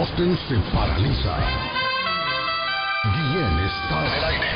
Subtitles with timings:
[0.00, 1.36] Boston se paraliza.
[3.04, 4.54] Guillén está en el aire.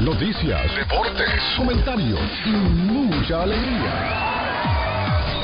[0.00, 3.92] Noticias, deportes, comentarios y mucha alegría.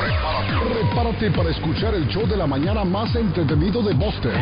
[0.00, 4.32] Prepárate, prepárate para escuchar el show de la mañana más entretenido de Boston.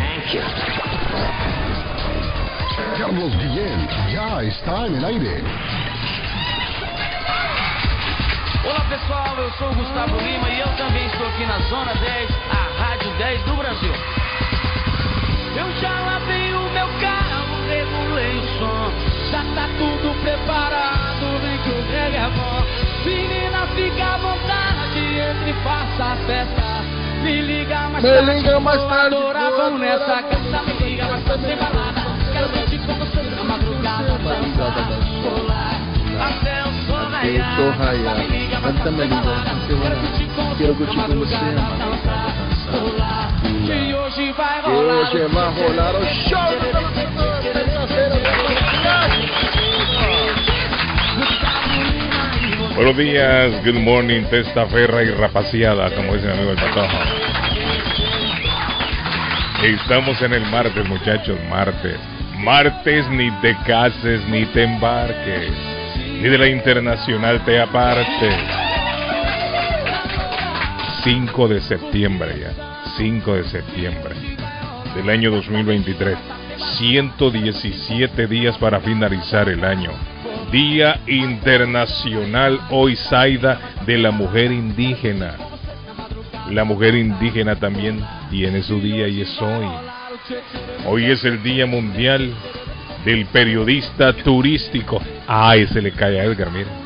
[3.01, 5.43] Carlos Guillén ya está en el aire.
[8.65, 12.30] Olá pessoal, eu sou o Gustavo Lima e eu também estou aqui na Zona 10,
[12.51, 12.76] a Rádio
[13.19, 13.93] 10 do Brasil.
[15.57, 18.93] Eu já lavei o meu carro, regulei o som,
[19.30, 22.63] já tá tudo preparado, vem que o reggae é bom.
[23.07, 26.63] Menina, fica à vontade, entre e faça a festa.
[27.23, 29.16] Me liga mais Me tarde, liga mais tarde,
[29.57, 32.02] vamos nessa casa, me liga mais tarde, sem balada.
[32.32, 34.88] Quero curtir com você na madrugada, dançar,
[35.23, 35.80] pular,
[36.21, 38.19] até o sol raiar.
[38.19, 39.51] Me liga mais me liga, balada.
[39.66, 43.31] Quero curtir com você na madrugada, dançar, pular.
[43.69, 44.95] E hoje vai rolar.
[44.95, 46.77] hoje vai rolar o show do
[52.77, 56.99] Buenos días, good morning, testaferra y rapaciada, como dice mi amigo el patojo.
[59.63, 61.99] Estamos en el martes, muchachos, martes.
[62.37, 65.53] Martes ni te cases ni te embarques,
[66.21, 68.34] ni de la internacional te apartes.
[71.03, 74.15] 5 de septiembre ya, 5 de septiembre
[74.94, 76.16] del año 2023.
[76.78, 79.91] 117 días para finalizar el año.
[80.50, 85.34] Día Internacional hoy, Saida, de la Mujer Indígena.
[86.50, 88.00] La mujer indígena también
[88.31, 89.66] tiene su día y es hoy.
[90.87, 92.32] Hoy es el Día Mundial
[93.04, 95.03] del Periodista Turístico.
[95.26, 96.85] Ay, se le cae a Edgar, mira.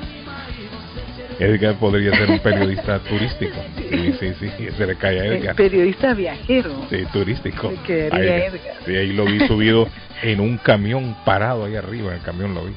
[1.40, 3.54] Edgar podría ser un periodista turístico.
[3.76, 5.56] Sí, sí, sí, se le cae a Edgar.
[5.56, 6.86] periodista viajero.
[6.90, 7.70] Sí, turístico.
[7.70, 8.74] Me quedaría Ahí- Edgar.
[8.84, 9.88] Sí, ahí lo vi subido
[10.22, 12.72] en un camión parado ahí arriba, en el camión lo vi.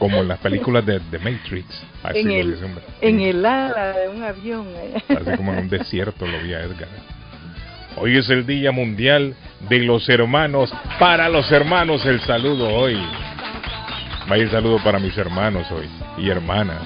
[0.00, 1.66] Como en las películas de, de Matrix.
[2.02, 2.84] Así en el, hombre.
[3.00, 4.66] en el ala de un avión.
[5.08, 6.88] Así como en un desierto lo vi a Edgar.
[7.96, 9.34] Hoy es el Día Mundial
[9.68, 10.72] de los Hermanos.
[11.00, 12.96] Para los hermanos el saludo hoy.
[14.28, 15.88] Vaya el saludo para mis hermanos hoy
[16.18, 16.82] y hermanas.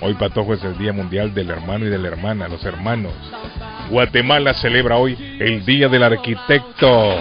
[0.00, 3.12] Hoy Patojo es el Día Mundial del Hermano y de la Hermana, los hermanos.
[3.90, 7.16] Guatemala celebra hoy el Día del Arquitecto.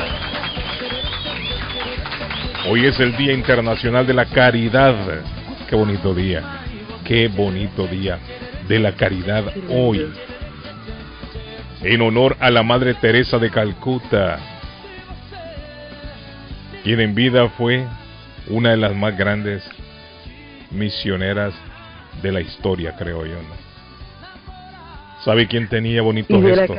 [2.70, 4.96] Hoy es el Día Internacional de la Caridad.
[5.68, 6.44] Qué bonito día.
[7.04, 8.20] Qué bonito día
[8.68, 10.08] de la caridad hoy.
[11.82, 14.40] En honor a la Madre Teresa de Calcuta,
[16.84, 17.86] quien en vida fue
[18.50, 19.64] una de las más grandes
[20.70, 21.54] misioneras
[22.22, 23.68] de la historia, creo yo, ¿no?
[25.24, 26.78] ¿Sabe quién tenía bonitos la gestos?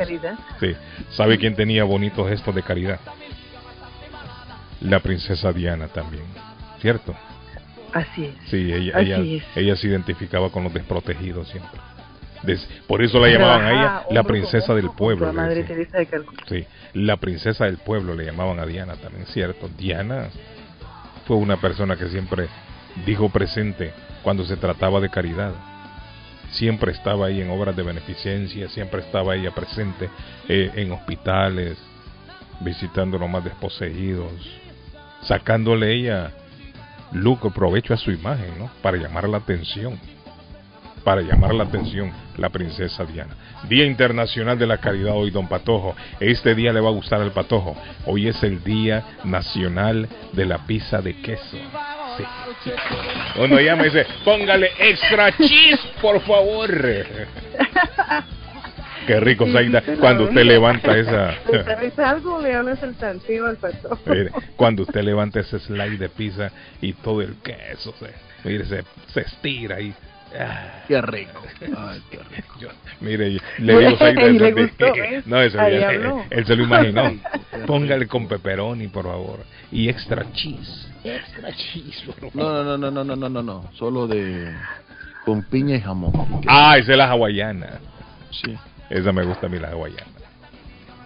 [0.59, 0.75] Sí.
[1.11, 2.99] ¿Sabe quién tenía bonitos gestos de caridad?
[4.81, 6.23] La princesa Diana también,
[6.81, 7.13] ¿cierto?
[7.93, 8.35] Así es.
[8.49, 9.43] Sí, ella, Así ella, es.
[9.57, 11.79] ella se identificaba con los desprotegidos siempre.
[12.43, 15.25] Des- por eso la llamaban a ella la princesa del pueblo.
[15.27, 15.63] junto a le Madre.
[15.63, 16.43] Teresa de Calcuta.
[16.47, 19.67] Sí, la princesa del pueblo le llamaban a Diana también, ¿cierto?
[19.77, 20.29] Diana
[21.27, 22.47] fue una persona que siempre
[23.05, 23.93] dijo presente
[24.23, 25.53] cuando se trataba de caridad.
[26.51, 30.09] Siempre estaba ahí en obras de beneficencia, siempre estaba ella presente
[30.47, 31.77] eh, en hospitales,
[32.61, 34.33] visitando los más desposeídos,
[35.21, 36.31] sacándole ella
[37.11, 38.69] lucro, provecho a su imagen, ¿no?
[38.81, 39.99] Para llamar la atención
[41.03, 43.35] para llamar la atención la princesa Diana.
[43.67, 45.95] Día Internacional de la Caridad hoy, don Patojo.
[46.19, 47.75] Este día le va a gustar al Patojo.
[48.05, 51.57] Hoy es el Día Nacional de la Pizza de Queso.
[53.37, 56.69] Uno llama y dice, póngale extra cheese, por favor.
[59.07, 61.33] Qué rico, Sí, Zaida, cuando usted levanta esa...
[61.65, 62.39] ¿Sabes algo?
[62.41, 63.97] Le hablas el tanteo al pato.
[64.05, 68.13] Mire, cuando usted levanta ese slide de pizza y todo el queso se,
[68.47, 69.95] mire, se, se estira ahí.
[70.37, 71.41] Ah, Qué rico.
[71.77, 72.53] Ay, qué rico.
[72.59, 72.69] yo-
[73.01, 73.97] mire, le digo
[74.29, 75.23] Y le de- gustó, ¿eh?
[75.25, 76.23] no, eso Ahí ya- habló.
[76.29, 77.13] él se lo imaginó.
[77.65, 79.39] Póngale con pepperoni, por favor,
[79.71, 80.87] y extra cheese.
[81.03, 82.35] Extra cheese, por favor.
[82.35, 83.69] No, no, no, no, no, no, no, no.
[83.73, 84.53] Solo de
[85.25, 86.11] con piña y jamón.
[86.47, 87.79] Ah, esa es la hawaiana.
[88.31, 88.55] Sí.
[88.89, 90.03] Esa me gusta a mí, la hawaiana.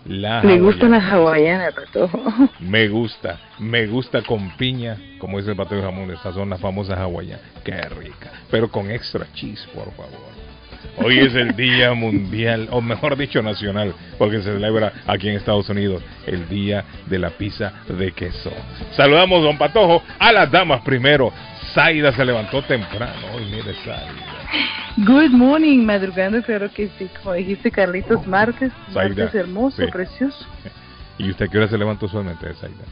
[0.05, 0.97] La gustan hawaiana.
[0.97, 2.49] las hawaianas, patojo.
[2.59, 6.59] Me gusta, me gusta con piña, como dice el pato de jamón, estas son las
[6.59, 7.41] famosas hawaianas.
[7.63, 10.33] Qué rica, pero con extra cheese, por favor.
[10.97, 15.69] Hoy es el Día Mundial, o mejor dicho, nacional, porque se celebra aquí en Estados
[15.69, 18.51] Unidos el Día de la Pizza de Queso.
[18.91, 21.31] Saludamos, don Patojo, a las damas primero.
[21.73, 23.27] Zaida se levantó temprano.
[23.35, 24.42] Hoy, mire, Zaida.
[24.97, 29.91] Good morning, madrugando, claro que sí, como dijiste Carlitos Márquez, Zaida, Márquez hermoso, sí.
[29.91, 30.45] precioso.
[31.17, 32.83] ¿Y usted qué hora se levantó usualmente, Zaida?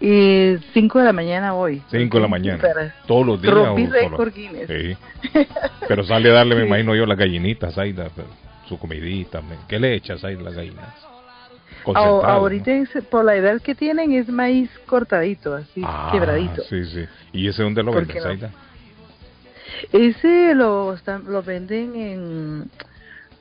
[0.00, 1.80] Y 5 de la mañana hoy.
[1.90, 2.60] 5 de la mañana.
[2.60, 3.54] Para- Todos los días.
[3.54, 4.66] Rompí récord Guinness.
[4.68, 4.96] Sí.
[5.86, 8.08] Pero sale a darle, me imagino yo, las gallinitas, Zaida,
[8.68, 9.40] su comidita.
[9.68, 10.88] ¿Qué le echas ahí las gallinas?
[11.94, 12.82] Ah, ahorita ¿no?
[12.82, 16.62] es- por la edad que tienen es maíz cortadito, así, Ah, quebradito.
[16.68, 17.04] Sí, sí.
[17.32, 18.28] ¿Y ese dónde lo ¿Por venden, no?
[18.28, 18.50] Zaida?
[19.92, 20.96] Ese lo,
[21.26, 22.70] lo venden en,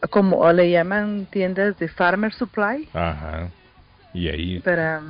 [0.09, 3.49] como le llaman tiendas de Farmer Supply, Ajá.
[4.13, 5.01] Y ahí, para...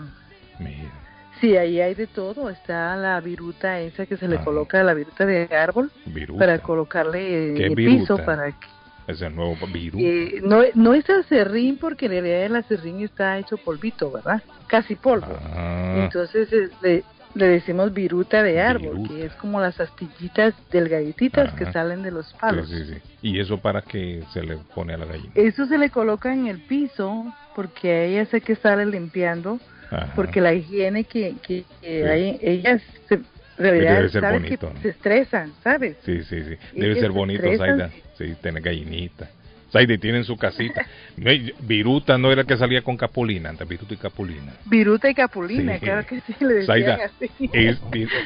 [0.60, 0.92] mira.
[1.40, 2.50] Sí, ahí hay de todo.
[2.50, 4.46] Está la viruta esa que se le Ajá.
[4.46, 6.40] coloca, la viruta de árbol, Viruta.
[6.40, 8.00] para colocarle ¿Qué el viruta?
[8.02, 8.68] piso para que...
[9.08, 10.04] Ese nuevo viruta.
[10.04, 14.44] eh, no, no es acerrín porque en realidad el acerrín está hecho polvito, ¿verdad?
[14.68, 15.36] Casi polvo.
[15.56, 19.14] Ah, Entonces es- le, le decimos viruta de árbol, Viruta.
[19.14, 22.70] que es como las astillitas delgaditas que salen de los palos.
[22.70, 22.98] sí, sí.
[23.22, 25.32] ¿Y eso para qué se le pone a la gallina?
[25.36, 27.26] Eso se le coloca en el piso
[27.56, 30.12] porque a ella sé que sale limpiando, Ajá.
[30.16, 32.10] porque la higiene que, que, que Sí.
[32.10, 33.20] hay, ellas se,
[33.58, 34.82] realidad debe ser bonito, que ¿no?
[34.82, 35.98] se estresan, ¿sabes?
[36.04, 36.56] Sí, sí, sí.
[36.74, 37.58] Debe que ser se bonito.
[37.58, 37.90] Zaida.
[38.18, 39.30] Sí, tener gallinita.
[39.72, 40.86] Zaida, y tienen su casita.
[41.62, 44.54] Viruta no era el que salía con Capulina, antes Viruta y Capulina.
[44.66, 45.80] Viruta y capulina, Sí.
[45.80, 47.50] claro que sí, le decían así.
[47.54, 47.80] es-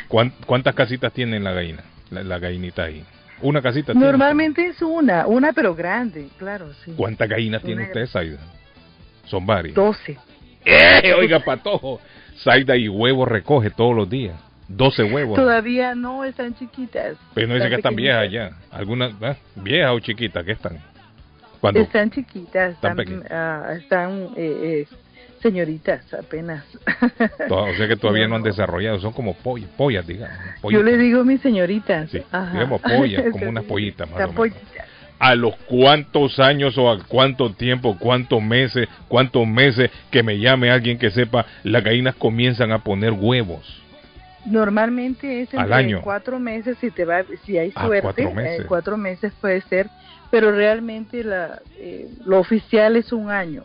[0.07, 1.83] ¿cuán- ¿cuántas casitas tiene la gallina?
[2.11, 3.03] La, la gallinita ahí.
[3.41, 4.05] ¿Una casita tiene?
[4.07, 6.93] Normalmente es una, una pero grande, claro, sí.
[6.95, 8.39] ¿Cuántas gallinas tiene usted, Zaida?
[9.25, 9.75] Son varias.
[9.75, 10.17] Doce.
[10.63, 11.13] ¡Eh!
[11.19, 11.99] Oiga, patojo.
[12.43, 14.35] Zaida y huevos recoge todos los días.
[14.67, 15.35] 12 huevos.
[15.37, 17.17] Todavía no están chiquitas.
[17.35, 18.51] Pero no dice que están viejas ya.
[18.71, 19.35] ¿Algunas ¿eh?
[19.57, 20.79] viejas o chiquitas que están?
[21.59, 24.87] Cuando Están chiquitas, Están ah, están eh, eh,
[25.41, 26.63] señoritas apenas.
[27.49, 28.47] o sea que todavía no han No.
[28.47, 30.37] desarrollado, son como pollas, pollas digamos.
[30.37, 30.43] ¿no?
[30.53, 30.85] Yo Pollitas.
[30.85, 32.09] le digo mis señoritas.
[32.09, 32.21] Sí,
[32.53, 34.35] digamos pollas, como unas pollitas más o menos.
[34.35, 34.87] pollitas.
[35.17, 40.69] ¿A los cuántos años o a cuánto tiempo, cuántos meses, cuántos meses que me llame
[40.69, 43.81] alguien que sepa, las gallinas comienzan a poner huevos?
[44.45, 46.01] Normalmente es Al entre año.
[46.03, 48.65] cuatro meses si te va, si hay Ah, suerte, cuatro eh, meses.
[48.67, 49.87] cuatro meses puede ser,
[50.31, 53.63] pero realmente la, eh, lo oficial es un año.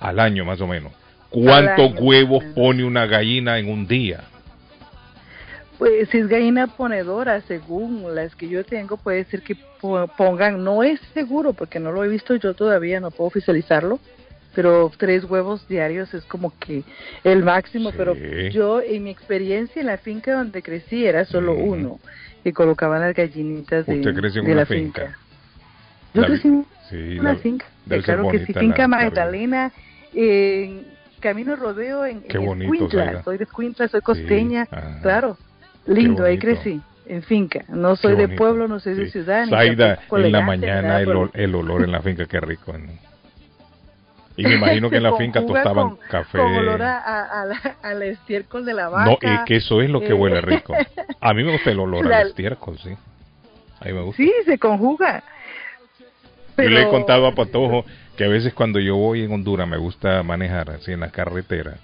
[0.00, 0.92] Al año más o menos.
[1.30, 4.24] ¿Cuántos año, huevos pone una gallina en un día?
[5.78, 10.62] Pues si es gallina ponedora, según las que yo tengo, puede ser que po- pongan,
[10.62, 13.98] no es seguro porque no lo he visto yo todavía, no puedo oficializarlo,
[14.54, 16.84] pero tres huevos diarios es como que
[17.24, 17.96] el máximo, Sí.
[17.98, 18.14] pero
[18.50, 21.98] yo en mi experiencia en la finca donde crecí era solo uno,
[22.44, 25.02] que colocaban las gallinitas de, ¿Usted creció en de una la finca?
[25.06, 25.18] finca.
[26.14, 27.66] Yo La crecí en Sí, una la- finca,
[28.04, 28.86] claro que sí, finca.
[28.88, 29.72] Magdalena,
[30.14, 30.86] en
[31.20, 33.22] Camino Rodeo en, Qué en bonito, Escuintla.
[33.24, 35.00] Soy de Escuintla, soy costeña, ajá.
[35.02, 35.38] claro,
[35.86, 39.12] lindo, ahí crecí, en finca, no soy de pueblo, no soy de Sí.
[39.12, 42.72] ciudad, tampoco en la mañana el, ol- el olor en la finca, qué rico.
[42.76, 42.86] ¿no?
[44.36, 46.38] Y me imagino que en la finca tostaban con- café.
[46.38, 49.04] Con olor a, a, a la, al estiércol de la vaca.
[49.04, 50.74] No, es que eso es lo que eh, huele rico.
[51.20, 52.90] A mí me gusta el olor La- al estiércol, sí.
[53.80, 54.16] A mí me gusta.
[54.22, 55.22] Sí, se conjuga.
[56.56, 57.84] Yo le he contado a Patojo
[58.16, 61.74] que a veces cuando yo voy en Honduras me gusta manejar así en la carretera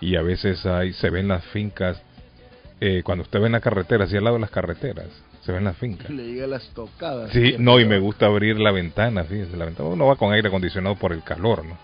[0.00, 2.02] y a veces hay, se ven las fincas,
[2.80, 5.06] eh, cuando usted ve en la carretera, así al lado de las carreteras,
[5.42, 6.10] se ven las fincas.
[6.10, 7.30] Le llega las tocadas.
[7.32, 9.88] Sí, no, y me gusta abrir la ventana, fíjese, la ventana.
[9.88, 11.78] Uno va con aire acondicionado por el calor, ¿no?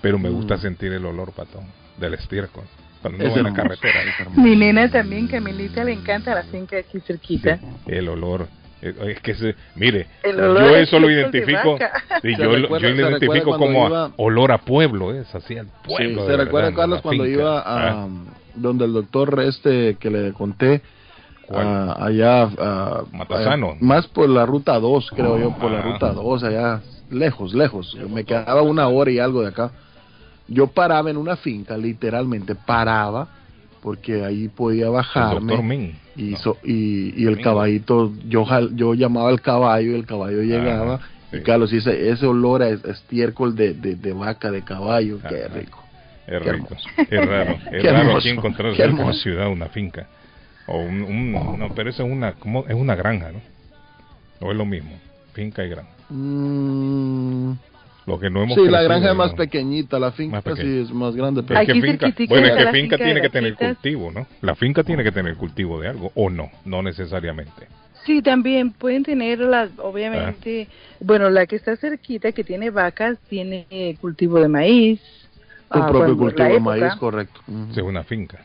[0.00, 0.60] Pero me gusta Mm.
[0.60, 1.64] sentir el olor, Patón,
[1.98, 2.64] del estiércol.
[3.02, 4.00] Cuando uno Es va en la carretera.
[4.36, 7.58] Mi nena también, Camilita, le encanta la finca aquí cerquita.
[7.86, 8.48] el olor.
[8.82, 11.78] Eh, Es que, se, mire, yo a eso lo identifico,
[12.22, 15.34] sí, Se yo, recuerda- yo se lo identifico como a iba- olor a pueblo, es
[15.34, 16.24] así al Sí, pueblo.
[16.26, 17.38] ¿Se de recuerda, verdad, Carlos, la cuando finca.
[17.40, 18.08] iba a Ah,
[18.54, 20.82] donde el doctor este que le conté,
[21.54, 23.70] ah, allá, ah, Matasano.
[23.70, 25.82] allá, más por la ruta 2, creo yo, por la Ah.
[25.82, 26.80] ruta 2, allá
[27.10, 27.96] lejos, lejos.
[28.10, 29.70] Me quedaba una hora y algo de acá.
[30.46, 33.28] Yo paraba en una finca, literalmente paraba,
[33.82, 35.86] porque ahí podía bajarme.
[36.16, 38.44] y, so- y, y el caballito, yo
[38.74, 40.94] yo llamaba al caballo y el caballo llegaba.
[40.96, 41.36] Ajá, sí.
[41.38, 45.44] Y Carlos, y ese, olor a es- estiércol de, de, de vaca, de caballo, qué
[45.44, 45.54] Ajá.
[45.58, 45.84] rico.
[46.26, 49.48] Es Qué rico, es raro, es Qué raro aquí encontrar qué cerca de una ciudad
[49.50, 50.06] una finca.
[50.66, 53.40] O un, un- no, pero eso es una, como, es una granja, ¿no?
[54.40, 54.90] O es lo mismo,
[55.32, 55.90] finca y granja.
[56.10, 57.52] Mm,
[58.08, 60.62] Lo que no hemos Sí, la crecido, granja es más pequeñita, la finca pequeña.
[60.62, 61.42] sí es más grande.
[61.42, 64.26] Pero Aquí finca, bueno, es que la finca finca tiene que tener cultivo, ¿no?
[64.40, 67.68] La finca tiene que tener cultivo de algo, o no, no necesariamente.
[68.06, 70.68] Sí, también pueden tener las, obviamente,
[71.00, 75.02] bueno, la que está cerquita, que tiene vacas, tiene eh, cultivo de maíz.
[75.74, 77.42] el ah, propio la cultivo de maíz, correcto.
[77.46, 77.74] Ujú.
[77.74, 78.38] Si es una finca.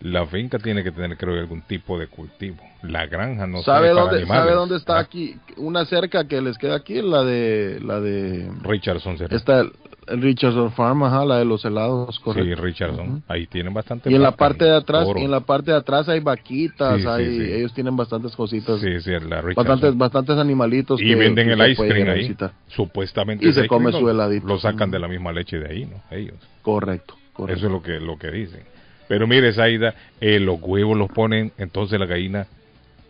[0.00, 2.58] La finca tiene que tener, creo, algún tipo de cultivo.
[2.82, 4.42] La granja no ¿Sabe para dónde, animales.
[4.44, 5.34] ¿Sabe dónde está Ah, aquí?
[5.56, 9.18] Una cerca que les queda aquí, la de la de Richardson.
[9.18, 9.34] ¿será?
[9.36, 9.72] está el,
[10.06, 12.62] el Richardson Farm, ajá, la de los helados, Sí, correcto.
[12.62, 13.08] Richardson.
[13.08, 13.22] Ujú.
[13.26, 14.08] Ahí tienen bastante.
[14.08, 17.02] Y en la parte de atrás, y en la parte de atrás hay vaquitas, Sí,
[17.02, 17.52] sí, hay, sí.
[17.54, 19.54] ellos tienen bastantes cositas, Sí, sí, la Richardson.
[19.56, 22.20] bastantes, bastantes animalitos y que- venden el ice cream ahí.
[22.20, 22.52] visitar.
[22.68, 24.46] Supuestamente Y se come cream su heladito.
[24.46, 24.92] Lo sacan Ujú.
[24.92, 26.00] de la misma leche de ahí, ¿no?
[26.16, 26.36] Ellos.
[26.62, 27.58] Correcto, correcto.
[27.58, 28.62] Eso es lo que lo que dicen.
[29.08, 32.46] Pero mire, Zaida, eh, los huevos los ponen entonces la gallina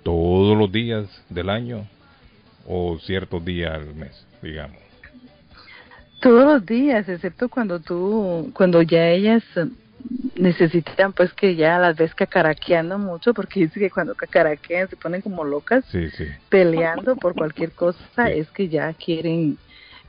[0.05, 1.87] todos los días del año
[2.67, 4.77] o ciertos días al mes, digamos.
[6.21, 9.67] Todos los días, excepto cuando tú, cuando ya ellas eh,
[10.37, 15.21] necesitan pues que ya las ves cacaraqueando mucho, porque dice que cuando cacaraquean se ponen
[15.21, 16.27] como locas, Sí, sí.
[16.49, 18.33] peleando por cualquier cosa, Sí.
[18.39, 19.59] es que ya quieren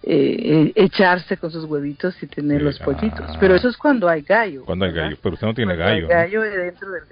[0.03, 3.25] eh, eh, echarse con sus huevitos y tener los pollitos.
[3.27, 3.37] ah.
[3.39, 4.63] Pero eso es cuando hay gallo.
[4.65, 6.07] Cuando hay gallo, pero usted no tiene Cuando hay gallo.
[6.07, 6.41] ¿no?
[6.41, 7.03] gallo dentro del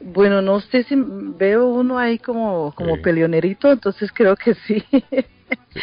[0.00, 3.02] Bueno, no sé si veo uno ahí como como Sí.
[3.02, 4.82] peleonerito, entonces creo que sí.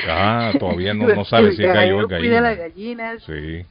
[0.08, 3.14] Ah, todavía no, no sabe si es gallo o es cuida las gallina.
[3.14, 3.24] gallinas.
[3.24, 3.66] Sí.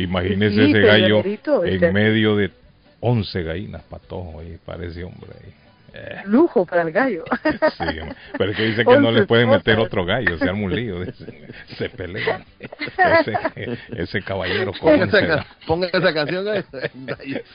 [0.00, 1.22] Imagínese Sí, ese gallo
[1.64, 2.50] en medio de
[3.00, 5.52] 11 gallinas patojo ahí, parece hombre ahí.
[5.96, 7.22] Eh, Lujo para el gallo.
[7.78, 7.84] sí,
[8.36, 11.00] pero es que dice que no le pueden meter otro gallo, se arma un lío,
[11.04, 11.48] dice.
[11.78, 12.44] se pelean.
[12.58, 16.64] Ese, ese caballero con Ponga esa, ponga esa canción, gallo.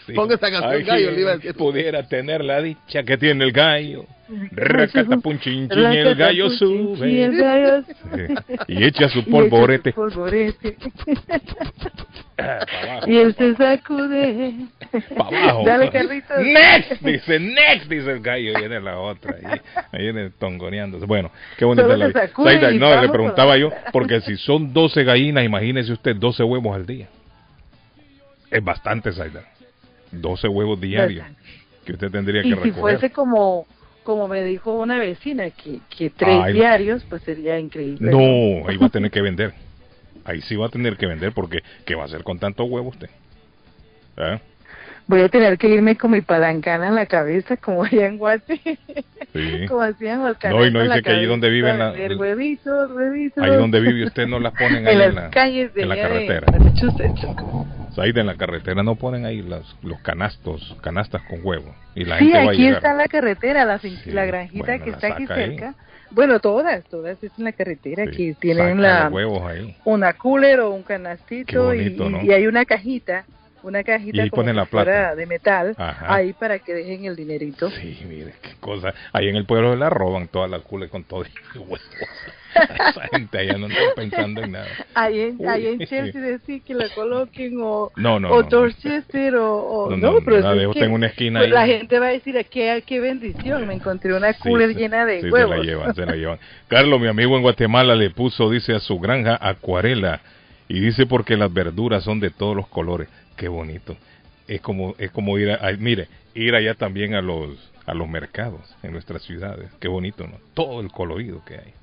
[0.06, 0.14] Sí.
[0.14, 1.10] Ponga esa canción, Ay, gallo.
[1.10, 1.56] si le iba a él decir.
[1.56, 4.06] pudiera tener la dicha que tiene el gallo.
[4.52, 7.30] Racatapunchinchín, y el gallo Y el sube.
[7.38, 7.84] gallo.
[8.68, 9.94] Y echa su polvorete.
[13.08, 14.54] y él se sacude.
[15.18, 15.64] Pa' abajo.
[15.66, 16.38] Dale, Carlitos.
[16.42, 19.60] Next, dice, next, dice el gallo, y viene la otra, ahí,
[19.92, 21.06] ahí viene tongoneándose.
[21.06, 22.30] Bueno, qué bonita la vida.
[22.74, 27.08] no, le preguntaba yo, porque si son 12 gallinas, imagínese usted 12 huevos al día.
[28.50, 29.44] Es bastante, Zaida.
[30.12, 31.26] 12 huevos diarios
[31.86, 32.82] que usted tendría que Y si recoger.
[32.82, 33.68] fuese como
[34.10, 38.10] como me dijo una vecina que, que tres diarios, pues sería increíble.
[38.10, 39.54] No, ahí va a tener que vender.
[40.26, 42.90] Ahí sí va a tener que vender porque ¿qué va a hacer con tanto huevo
[42.90, 43.08] usted?
[44.18, 44.40] ¿Eh?
[45.06, 48.60] Voy a tener que irme con mi palancana en la cabeza, como allá en Guate.
[49.32, 49.66] Sí.
[49.68, 53.44] como hacían los No, y no dice que ahí donde viven la- El huevitos, huevitos.
[53.44, 55.90] Ahí donde vive usted no las ponen ahí en en las la, calles de en
[55.90, 56.58] la allá de carretera.
[56.58, 57.28] Massachusetts.
[57.98, 61.74] Ahí en la carretera no ponen ahí las, los canastos, canastas con huevo.
[61.96, 62.76] Y la Sí, gente va a aquí llegar.
[62.76, 65.46] está la carretera, la, Sí, la granjita bueno, que la está aquí saca ahí.
[65.58, 65.76] cerca.
[66.12, 69.76] Bueno, todas, todas es en la carretera Sí, que tienen la huevos ahí.
[69.86, 72.22] una cooler o un canastito bonito, y, ¿no?
[72.24, 73.26] y hay una cajita,
[73.64, 75.16] una cajita Y ahí como ponen la si fuera plata.
[75.16, 76.14] de metal Ajá.
[76.16, 77.70] ahí para que dejen el dinerito.
[77.72, 78.94] Sí, mire, qué cosa.
[79.14, 81.24] Ahí en el pueblo la roban todas las cules con todo.
[82.56, 84.66] Esa gente allá no está pensando en nada.
[84.96, 85.80] Ahí en, ahí en.
[85.86, 88.50] Chelsea decir que la coloquen o, No, no, o no.
[88.50, 91.54] Dorchester o, o- No, pero la es dejo que, usted en una esquina pues, ahí.
[91.54, 95.30] la gente va a decir qué, qué bendición, me encontré una cooler llena de sí,
[95.30, 95.52] huevos.
[95.52, 96.40] Se la llevan, se la llevan.
[96.68, 100.22] Carlos, mi amigo en Guatemala, le puso, dice, a su granja acuarela.
[100.68, 103.08] Y dice porque las verduras son de todos los colores.
[103.40, 103.96] Qué bonito.
[104.50, 108.08] Es como, es como ir a, a- mire, ir allá también a los, a los
[108.10, 109.70] mercados en nuestras ciudades.
[109.80, 110.38] Qué bonito, ¿no?
[110.54, 111.74] Todo el colorido que hay.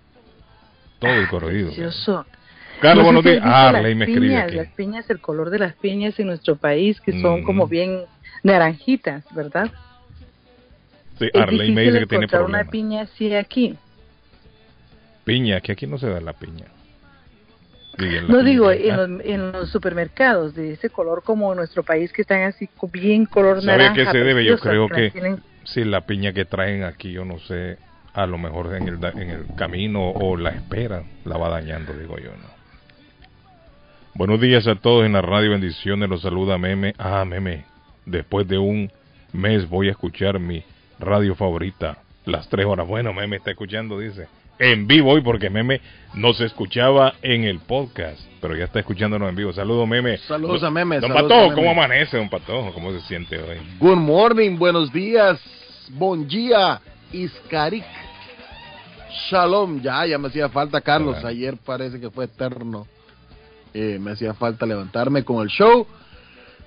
[0.98, 1.68] Todo el colorido.
[1.70, 1.80] que hay.
[1.82, 2.26] Precioso.
[2.82, 3.40] Carlos, buenos días.
[3.42, 4.52] Ah, las me piñas.
[4.52, 7.44] Las piñas, el color de las piñas en nuestro país, que son Mm.
[7.44, 8.02] como bien
[8.42, 9.70] naranjitas, ¿verdad?
[11.18, 12.62] Sí, Arley me dice que tiene problemas.
[12.64, 13.76] una piña así aquí.
[15.24, 16.66] Piña, que aquí no se da la piña.
[18.28, 22.22] No digo en los, en los supermercados de ese color como en nuestro país que
[22.22, 23.94] están así bien color ¿Sabe a naranja.
[24.12, 24.44] qué se debe?
[24.44, 27.78] Yo creo que tienen- si la piña que traen aquí, yo no sé,
[28.12, 32.18] a lo mejor en el, en el camino o la espera la va dañando, digo
[32.18, 32.56] yo, ¿no?
[34.14, 36.94] Buenos días a todos en la radio Bendiciones, los saluda Meme.
[36.98, 37.64] Ah, Meme,
[38.06, 38.90] después de un
[39.32, 40.64] mes voy a escuchar mi
[40.98, 42.86] radio favorita, las tres horas.
[42.86, 44.28] Bueno, Meme está escuchando, dice.
[44.58, 45.80] En vivo hoy, porque Meme
[46.14, 49.52] no se escuchaba en el podcast, pero ya está escuchándonos en vivo.
[49.52, 50.16] Saludos, Meme.
[50.18, 52.72] Saludos a Meme, Don saludos Patojo, ¿cómo amanece, don Patojo?
[52.72, 53.58] ¿Cómo se siente hoy?
[53.78, 55.38] Good morning, buenos días,
[55.90, 56.80] bon día,
[57.12, 57.84] Iskarik.
[59.28, 61.22] Shalom, ya, ya me hacía falta, Carlos.
[61.24, 62.86] Ayer parece que fue eterno.
[63.74, 65.86] Eh, me hacía falta levantarme con el show.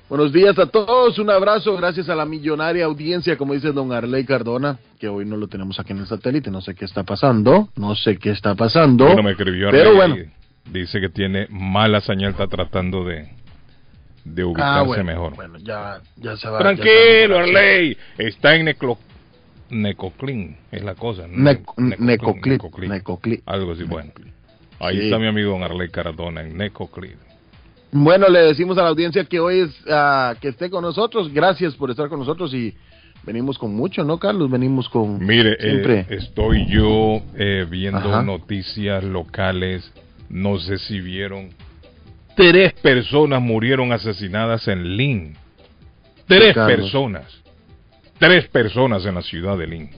[0.09, 4.25] Buenos días a todos, un abrazo, gracias a la millonaria audiencia, como dice don Arley
[4.25, 7.69] Cardona, que hoy no lo tenemos aquí en el satélite, no sé qué está pasando,
[7.75, 10.31] no sé qué está pasando, Bueno, me escribió pero Arley bueno,
[10.71, 13.29] Dice que tiene mala señal, está tratando de,
[14.23, 15.35] de ubicarse Ah, bueno, mejor.
[15.35, 16.59] Bueno, ya, ya se va.
[16.59, 17.39] Tranquilo, ya se va.
[17.41, 17.97] Arley.
[18.17, 18.97] Está en Neclo...
[19.71, 21.27] Necoclin, es la cosa.
[21.27, 21.99] Ne- Necoclip,
[22.53, 22.89] Necoclin.
[22.91, 23.47] Necoclip.
[23.49, 24.11] Algo así, bueno.
[24.79, 25.03] Ahí Sí.
[25.05, 27.15] está mi amigo don Arley Cardona en Necoclin.
[27.91, 31.33] Bueno, le decimos a la audiencia que hoy es ah, que esté con nosotros.
[31.33, 32.75] Gracias por estar con nosotros y
[33.23, 34.49] venimos con mucho, ¿no, Carlos?
[34.49, 36.05] Venimos con Mire, eh, siempre.
[36.09, 38.21] estoy yo eh, viendo Ajá.
[38.21, 39.91] noticias locales.
[40.29, 41.49] No sé si vieron.
[42.35, 45.33] Tres personas murieron asesinadas en Lynn.
[46.27, 46.77] Tres Carlos.
[46.77, 47.41] personas.
[48.19, 49.89] Tres personas en la ciudad de Lynn.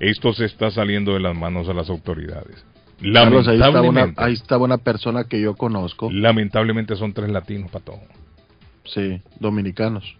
[0.00, 2.64] Esto se está saliendo de las manos a las autoridades.
[3.00, 6.10] Carlos, ahí estaba, una, Lamentablemente, ahí estaba una persona que yo conozco.
[6.10, 7.94] lamentablemente son tres latinos, Pato.
[8.84, 10.16] Sí, dominicanos.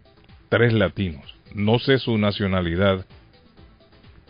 [0.49, 1.23] Tres latinos.
[1.55, 3.07] No sé su nacionalidad,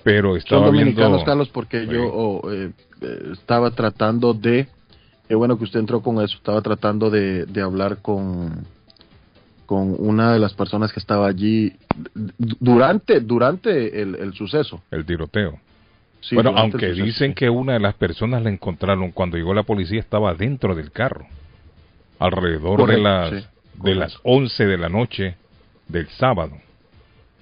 [0.04, 1.24] pero Son estaba dominicanos, viendo...
[1.24, 1.92] Carlos, porque Sí.
[1.92, 4.68] yo oh, eh, eh, estaba tratando de.
[5.26, 6.36] Qué bueno que usted entró con eso.
[6.36, 8.64] Estaba tratando de, de hablar con,
[9.66, 11.72] con una de las personas que estaba allí
[12.14, 14.82] durante, durante el, el suceso.
[14.92, 15.58] el tiroteo.
[16.20, 20.00] Sí, bueno, aunque dicen que una de las personas la encontraron cuando llegó la policía
[20.00, 21.26] estaba dentro del carro.
[22.18, 23.46] Alrededor de las sí,
[23.82, 25.36] de las 11 de la noche
[25.88, 26.56] del sábado.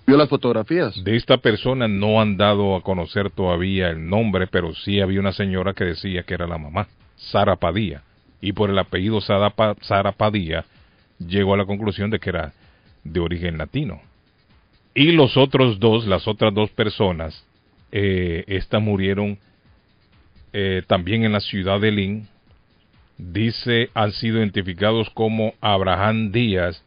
[0.07, 1.03] ¿Vio las fotografías?
[1.03, 5.33] De esta persona no han dado a conocer todavía el nombre, pero sí había una
[5.33, 8.03] señora que decía que era la mamá, Sara Padilla.
[8.41, 10.67] Y por el apellido Sara Padilla
[11.19, 12.53] llegó a la conclusión de que era
[13.03, 14.03] de origen latino.
[14.95, 17.45] Y los otros dos, las otras dos personas,
[17.97, 19.39] eh, estas murieron
[20.53, 22.29] eh, también en la ciudad de Lynn.
[23.17, 26.83] Dice, han sido identificados como Abraham Díaz,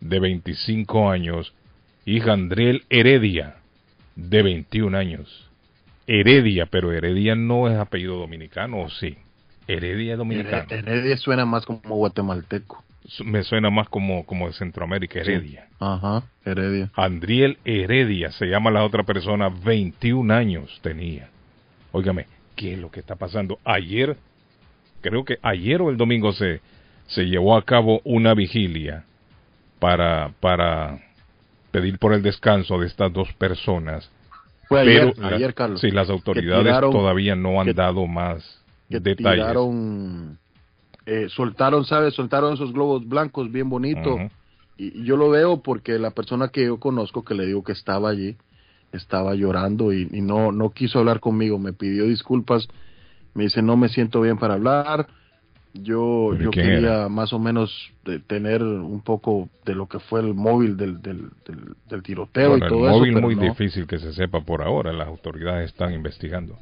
[0.00, 1.52] de 25 años,
[2.06, 3.56] y Jandriel Heredia,
[4.14, 5.50] de 21 años.
[6.06, 9.18] Heredia, pero Heredia no es apellido dominicano, ¿o sí?
[9.68, 10.64] Heredia dominicano.
[10.70, 12.82] Hered- Heredia suena más como guatemalteco.
[13.24, 15.68] Me suena más como, como de Centroamérica, Heredia.
[15.78, 16.90] Ajá, Heredia.
[16.94, 21.28] Andriel Heredia, se llama la otra persona, 21 años tenía.
[21.92, 22.26] Óigame,
[22.56, 23.58] ¿qué es lo que está pasando?
[23.64, 24.16] Ayer,
[25.00, 26.60] creo que ayer o el domingo se,
[27.06, 29.04] se llevó a cabo una vigilia
[29.78, 30.98] para, para
[31.70, 34.10] pedir por el descanso de estas dos personas.
[34.68, 35.80] Fue ayer, Pero ayer la- Carlos.
[35.80, 38.42] sí, las autoridades tiraron- todavía no han que- dado más
[38.90, 39.44] que detalles.
[39.44, 40.38] tiraron,
[41.06, 42.14] eh, soltaron, ¿sabes?
[42.14, 44.14] Soltaron esos globos blancos bien bonitos.
[44.16, 44.30] Ujú.
[44.76, 47.72] y, y yo lo veo porque la persona que yo conozco, que le digo que
[47.72, 48.36] estaba allí,
[48.92, 51.58] estaba llorando y, y no, no quiso hablar conmigo.
[51.58, 52.68] Me pidió disculpas.
[53.34, 55.06] Me dice, no me siento bien para hablar.
[55.74, 57.08] Yo, ¿De yo quería era?
[57.10, 57.70] más o menos
[58.04, 62.50] de tener un poco de lo que fue el móvil del, del, del, del tiroteo
[62.52, 63.20] Bueno, y todo el móvil eso.
[63.20, 63.42] muy no.
[63.42, 66.56] difícil que se sepa por ahora, las autoridades están investigando.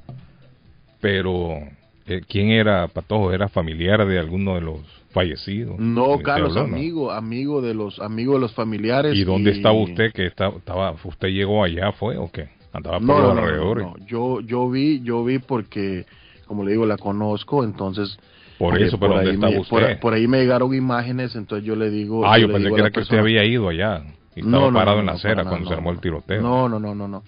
[1.00, 1.60] Pero,
[2.06, 3.32] eh, ¿quién era Patojo?
[3.32, 5.78] ¿Era familiar de alguno de los fallecidos?
[5.78, 9.16] No, ¿Usted Carlos, amigo, amigo de los amigos de los familiares.
[9.16, 10.12] ¿Y dónde estaba usted?
[10.12, 12.48] que estaba, estaba, ¿Usted llegó allá, fue o qué?
[12.72, 13.86] ¿Andaba por No, los no, no, no, alrededores?
[13.86, 14.06] no.
[14.06, 16.04] Yo, yo vi, yo vi porque,
[16.46, 18.18] como le digo, la conozco, entonces.
[18.58, 19.76] Por eh, eso, pero ¿dónde ahí estaba me, usted?
[19.76, 22.26] Por, por ahí me llegaron imágenes, entonces yo le digo.
[22.26, 24.02] ah, yo pensé que era que usted había ido allá
[24.36, 26.42] y estaba parado en la acera cuando se armó el tiroteo.
[26.42, 27.22] No, no, no, no, no.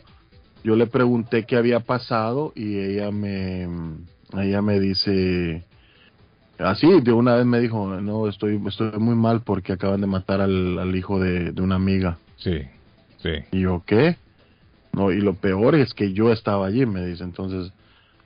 [0.64, 3.68] Yo le pregunté qué había pasado y ella me,
[4.34, 5.64] ella me dice,
[6.58, 10.40] así de una vez me dijo, no, estoy, estoy muy mal porque acaban de matar
[10.40, 12.18] al, al hijo de, de una amiga.
[12.36, 12.62] Sí,
[13.18, 13.30] sí.
[13.52, 14.16] Y yo, ¿qué?
[14.92, 17.22] No, y lo peor es que yo estaba allí, me dice.
[17.22, 17.72] Entonces,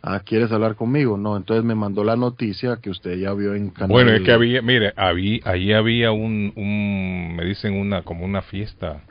[0.03, 1.17] ah, ¿quieres hablar conmigo?
[1.17, 3.91] No, entonces me mandó la noticia que usted ya vio en canal.
[3.91, 8.43] Bueno, es que había, mire, había, ahí había un, un, me dicen una, como una
[8.43, 9.03] fiesta,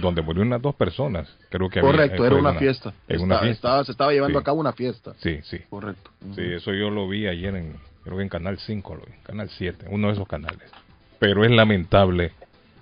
[0.00, 1.90] donde murieron unas dos personas, creo que había.
[1.90, 2.94] Correcto, fue era en una fiesta.
[3.08, 3.50] En una fiesta.
[3.68, 4.42] estaba- se estaba llevando Sí.
[4.42, 5.14] a cabo una fiesta.
[5.18, 6.10] Sí, sí, Correcto.
[6.34, 7.74] sí, eso yo lo vi ayer en,
[8.04, 10.70] creo que en Canal 5, lo vi, Canal 7, uno de esos canales.
[11.18, 12.32] Pero es lamentable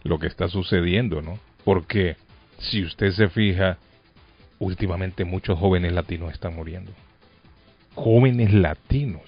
[0.03, 1.38] lo que está sucediendo, ¿no?
[1.64, 2.16] Porque
[2.59, 3.79] si usted se fija,
[4.59, 6.92] últimamente muchos jóvenes latinos están muriendo.
[7.94, 9.23] Jóvenes latinos,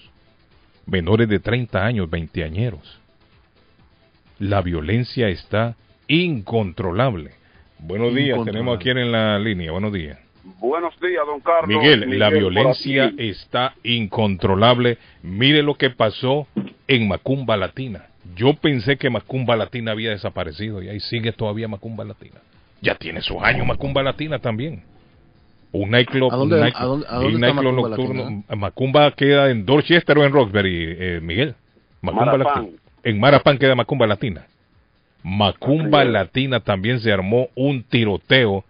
[0.87, 3.01] menores de 30 años, veinteañeros.
[4.39, 5.77] La violencia está
[6.09, 7.33] incontrolable.
[7.79, 10.19] Buenos días, tenemos aquí en la línea, buenos días.
[10.61, 11.69] Buenos días, don Carlos.
[11.69, 14.99] Miguel, la violencia está incontrolable.
[15.23, 16.47] Mire lo que pasó
[16.89, 18.07] en Macumba Latina.
[18.37, 22.37] Yo pensé que Macumba Latina había desaparecido y ahí sigue todavía Macumba Latina.
[22.81, 24.83] Ya tiene sus años Macumba Latina también.
[25.73, 28.23] Un nightclub, ¿A dónde- un night- a dónde- a dónde un está nightclub Macumba nocturno.
[28.23, 28.57] Latina?
[28.57, 31.55] Macumba queda en Dorchester o en Roxbury, eh, Miguel.
[32.01, 32.63] Macumba Marapán.
[32.65, 32.79] Latina.
[33.03, 34.47] En Marapán queda Macumba Latina.
[35.27, 36.05] Macumba.
[36.05, 38.65] Latina también se armó un tiroteo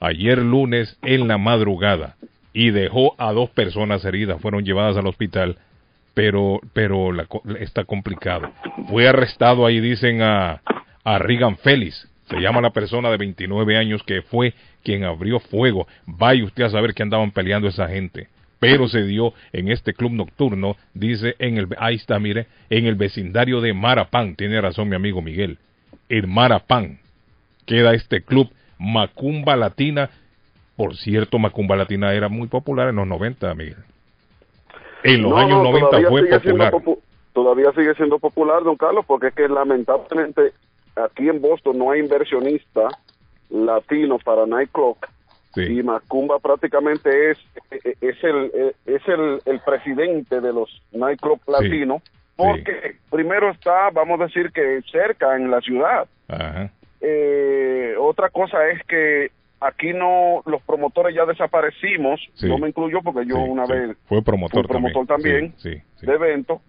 [0.00, 2.16] ayer lunes en la madrugada
[2.52, 4.40] y dejó a dos personas heridas.
[4.40, 5.56] Fueron llevadas al hospital
[6.14, 7.26] pero pero la
[7.60, 8.50] está complicado.
[8.88, 10.62] Fue arrestado ahí, dicen a,
[11.04, 15.86] a Regan Félix, se llama la persona de 29 años que fue quien abrió fuego.
[16.06, 18.28] Vaya usted a saber que andaban peleando esa gente.
[18.60, 22.94] Pero se dio en este club nocturno, dice en el, ahí está, mire, en el
[22.94, 24.36] vecindario de Marapán.
[24.36, 25.58] Tiene razón mi amigo Miguel.
[26.08, 26.98] En Marapán
[27.66, 30.10] queda este club Macumba Latina.
[30.76, 33.76] Por cierto, Macumba Latina era muy popular en los 90, Miguel.
[35.02, 36.72] En los No, años no, 90 todavía fue popular.
[36.72, 36.98] popu-
[37.32, 40.52] todavía sigue siendo popular, don Carlos, porque es que lamentablemente
[40.96, 42.88] aquí en Boston no hay inversionista
[43.50, 44.96] latino para nightclub
[45.54, 45.62] Sí.
[45.78, 47.38] y Macumba prácticamente es
[48.00, 48.50] es el
[48.86, 52.02] es el, el presidente de los nightclub latinos
[52.36, 56.70] porque primero está vamos a decir que cerca en la ciudad Ajá.
[57.00, 62.48] eh, otra cosa es que aquí no los promotores ya desaparecimos Sí.
[62.48, 66.60] no me incluyo porque yo Sí, una vez Fue promotor, fui promotor también, de eventos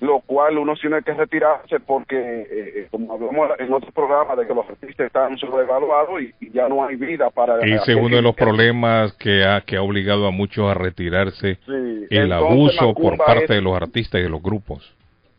[0.00, 4.46] lo cual uno tiene que retirarse porque eh, eh, como hablamos en otro programa de
[4.46, 8.16] que los artistas están sobrevaluados y, y ya no hay vida para Ese es uno
[8.16, 11.58] de los problemas que ha, que ha obligado a muchos a retirarse.
[11.68, 12.32] El entonces
[12.80, 14.90] abuso por parte es- de los artistas y de los grupos.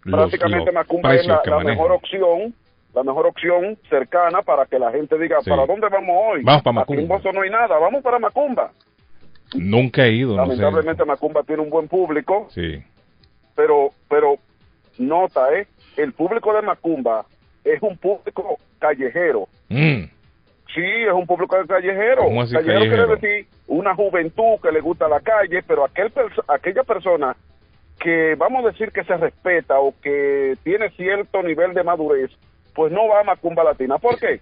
[0.04, 2.54] Prácticamente Macumba es la, mejor opción
[2.94, 5.50] la mejor opción cercana para que la gente diga Sí.
[5.50, 7.32] para dónde vamos hoy Vamos para aquí en Macumba.
[7.32, 8.72] No hay nada vamos para Macumba
[9.54, 10.50] Nunca he ido, no sé.
[10.56, 12.84] lamentablemente Macumba tiene un buen público Sí,
[13.56, 14.36] pero pero
[14.98, 17.26] nota eh el público de Macumba
[17.64, 20.04] es un público callejero Mm,
[20.74, 22.24] Sí, es un público callejero.
[22.24, 23.18] ¿Cómo así callejero, callejero?
[23.18, 26.12] quiere decir una juventud que le gusta la calle, pero aquel
[26.48, 27.36] aquella persona
[28.04, 32.32] que vamos a decir que se respeta o que tiene cierto nivel de madurez,
[32.74, 33.98] pues no va a Macumba Latina.
[33.98, 34.40] ¿Por qué?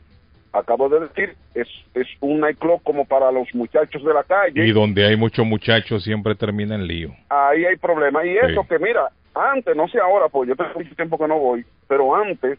[0.53, 4.65] Acabo de decir, es, es un nightclub como para los muchachos de la calle.
[4.65, 7.11] Y donde hay muchos muchachos siempre termina en lío.
[7.29, 8.25] Ahí hay problemas.
[8.25, 8.67] Y eso Sí.
[8.69, 12.15] que mira, antes, no sé ahora, pues yo tengo mucho tiempo que no voy, pero
[12.15, 12.57] antes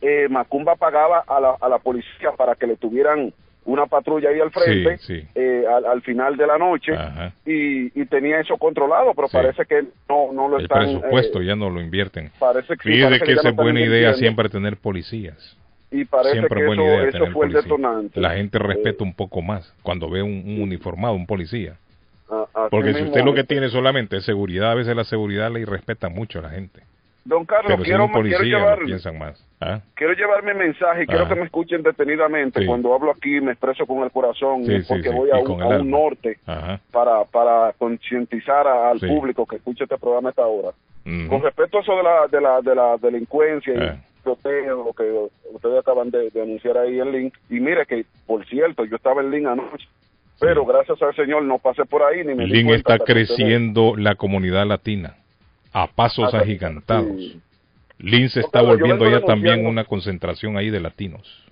[0.00, 3.32] eh, Macumba pagaba a la, a la policía para que le tuvieran
[3.66, 5.28] una patrulla ahí al frente Sí, sí.
[5.34, 6.92] eh, al, al final de la noche
[7.44, 9.36] y, y tenía eso controlado, pero Sí.
[9.36, 10.78] parece que no, no lo El están...
[10.84, 12.30] presupuesto eh, ya no lo invierten.
[12.38, 15.56] parece que, parece que esa no es buena idea siempre tener policías.
[15.90, 18.20] Y parece Siempre que buena eso, idea eso tener fue el detonante.
[18.20, 21.76] La gente respeta Eh, un poco más cuando ve un, un uniformado, un policía.
[22.28, 25.04] a- así Porque si mismo usted lo que tiene solamente es seguridad, a veces la
[25.04, 26.80] seguridad le irrespeta mucho a la gente.
[27.26, 28.78] Don Carlos, Pero quiero, policía, llevar...
[29.18, 29.44] más.
[29.60, 29.80] ¿Ah?
[29.94, 31.34] quiero llevar mi mensaje y quiero Ajá.
[31.34, 32.60] que me escuchen detenidamente.
[32.60, 32.66] Sí.
[32.66, 35.78] Cuando hablo aquí me expreso con el corazón Sí, porque sí, voy a, un, a
[35.78, 36.80] norte Ajá.
[36.92, 40.70] para, para concientizar al público que escuche este programa a esta hora.
[41.28, 43.98] Con respecto a eso de la, de la, de la delincuencia y Ah.
[44.24, 48.84] lo que ustedes acaban de, de anunciar ahí en Link, y mire que, por cierto,
[48.84, 49.86] yo estaba en Link anoche,
[50.40, 53.94] pero gracias al Señor no pasé por ahí ni me di Lin cuenta está creciendo
[53.96, 55.14] la comunidad latina
[55.78, 57.16] a pasos Hasta- agigantados.
[57.18, 57.40] sí.
[57.98, 61.42] Se No, está volviendo ya también una concentración ahí de latinos.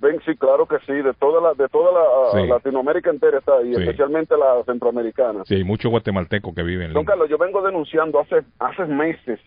[0.00, 2.46] Ven, sí, claro que sí, de toda la, de toda la Sí.
[2.48, 3.80] Latinoamérica entera está ahí, Sí.
[3.82, 5.44] especialmente la centroamericana.
[5.46, 7.04] Sí, hay muchos guatemaltecos que viven en Don.
[7.04, 9.40] Carlos, yo vengo denunciando hace, hace meses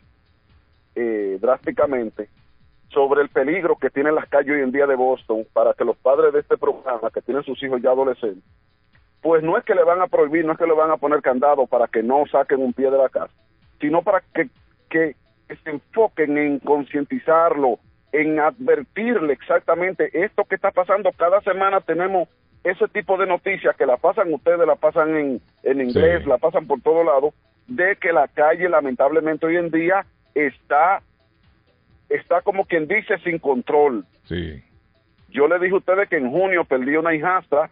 [0.96, 2.30] eh, drásticamente
[2.90, 5.98] sobre el peligro que tienen las calles hoy en día de Boston para que los
[5.98, 8.44] padres de este programa, que tienen sus hijos ya adolescentes,
[9.22, 11.22] pues no es que le van a prohibir, no es que le van a poner
[11.22, 13.34] candado para que no saquen un pie de la casa,
[13.80, 14.50] sino para que,
[14.90, 15.16] que
[15.64, 17.80] se enfoquen en concientizarlo,
[18.12, 21.12] en advertirle exactamente esto que está pasando.
[21.12, 22.28] Cada semana tenemos
[22.64, 26.30] ese tipo de noticias que la pasan ustedes, la pasan en, en inglés, Sí.
[26.30, 27.34] la pasan por todo lado,
[27.68, 31.02] de que la calle lamentablemente hoy en día está,
[32.10, 34.06] está como quien dice sin control.
[34.26, 34.64] Sí,
[35.30, 37.70] Yo le dije a ustedes que en junio perdí una hijastra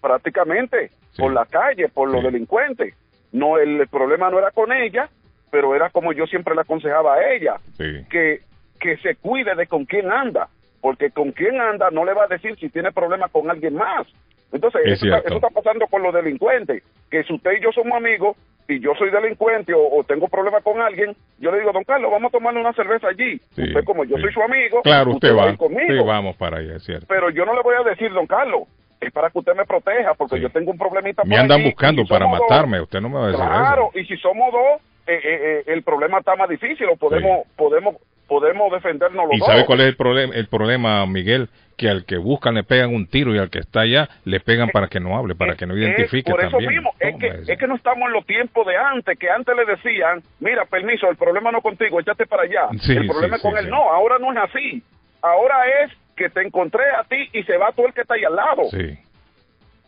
[0.00, 1.20] prácticamente Sí.
[1.22, 2.94] por la calle, por los delincuentes.
[3.32, 5.08] No, el, el problema no era con ella,
[5.50, 8.04] pero era como yo siempre le aconsejaba a ella, sí.
[8.10, 8.40] que,
[8.78, 10.48] que se cuide de con quién anda,
[10.80, 14.06] porque con quién anda no le va a decir si tiene problemas con alguien más.
[14.52, 17.72] Entonces, Es eso está, eso está pasando con los delincuentes, que si usted y yo
[17.72, 18.36] somos amigos
[18.68, 22.10] y yo soy delincuente o, o tengo problemas con alguien, yo le digo, don Carlos,
[22.10, 23.38] vamos a tomarle una cerveza allí.
[23.54, 24.22] Sí, usted como yo sí.
[24.22, 25.50] soy su amigo, Claro, usted, va.
[25.50, 27.06] ir conmigo Sí, vamos para allá, es cierto.
[27.08, 28.62] pero yo no le voy a decir, don Carlos,
[29.02, 30.42] es para que usted me proteja, porque Sí.
[30.42, 33.14] yo tengo un problemita Me andan buscando y si para dos, matarme, usted no me
[33.16, 33.98] va a decir Claro, eso.
[33.98, 37.96] y si somos dos, eh, eh, eh, el problema está más difícil, o podemos, podemos,
[38.28, 39.48] podemos defendernos los ¿Y dos.
[39.48, 41.48] sabe cuál es el problema, el problema, Miguel?
[41.76, 44.68] Que al que buscan le pegan un tiro y al que está allá le pegan
[44.68, 46.70] para que no hable, para que no identifique por eso también.
[46.74, 49.64] mismo, es que, es que no estamos en los tiempos de antes, que antes le
[49.64, 52.68] decían, mira, permiso, el problema no contigo, échate para allá.
[52.80, 53.68] Sí, el problema es con él.
[53.70, 54.82] No, ahora no es así.
[55.22, 58.24] Ahora es que te encontré a ti y se va todo el que está ahí
[58.24, 58.62] al lado.
[58.70, 58.98] Sí,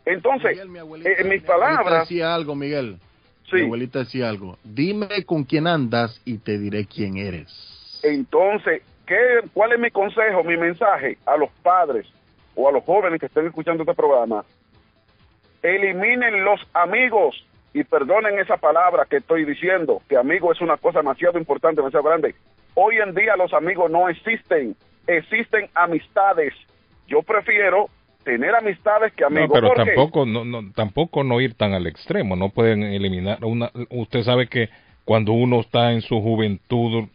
[0.07, 2.99] Entonces, Miguel, mi abuelita- eh, en mis mi abuelita palabras, decía algo, Miguel.
[3.51, 3.57] Sí.
[3.57, 4.59] Mi abuelita decía algo.
[4.65, 8.01] Dime con quién andas y te diré quién eres.
[8.03, 9.17] Entonces, ¿qué,
[9.53, 12.07] ¿cuál es mi consejo, mi mensaje a los padres
[12.55, 14.45] o a los jóvenes que estén escuchando este programa?
[15.63, 20.99] Eliminen los amigos y perdonen esa palabra que estoy diciendo, que amigo es una cosa
[20.99, 22.35] demasiado importante, demasiado grande.
[22.75, 26.53] Hoy en día los amigos no existen, existen amistades.
[27.07, 27.89] Yo prefiero
[28.25, 29.51] tener amistades que No, amigos.
[29.53, 29.85] pero ¿Por qué?
[29.95, 32.37] tampoco no, no, tampoco no ir tan al extremo.
[32.37, 33.71] No pueden eliminar una.
[33.91, 34.71] Usted sabe que
[35.05, 37.09] cuando uno está en su juventud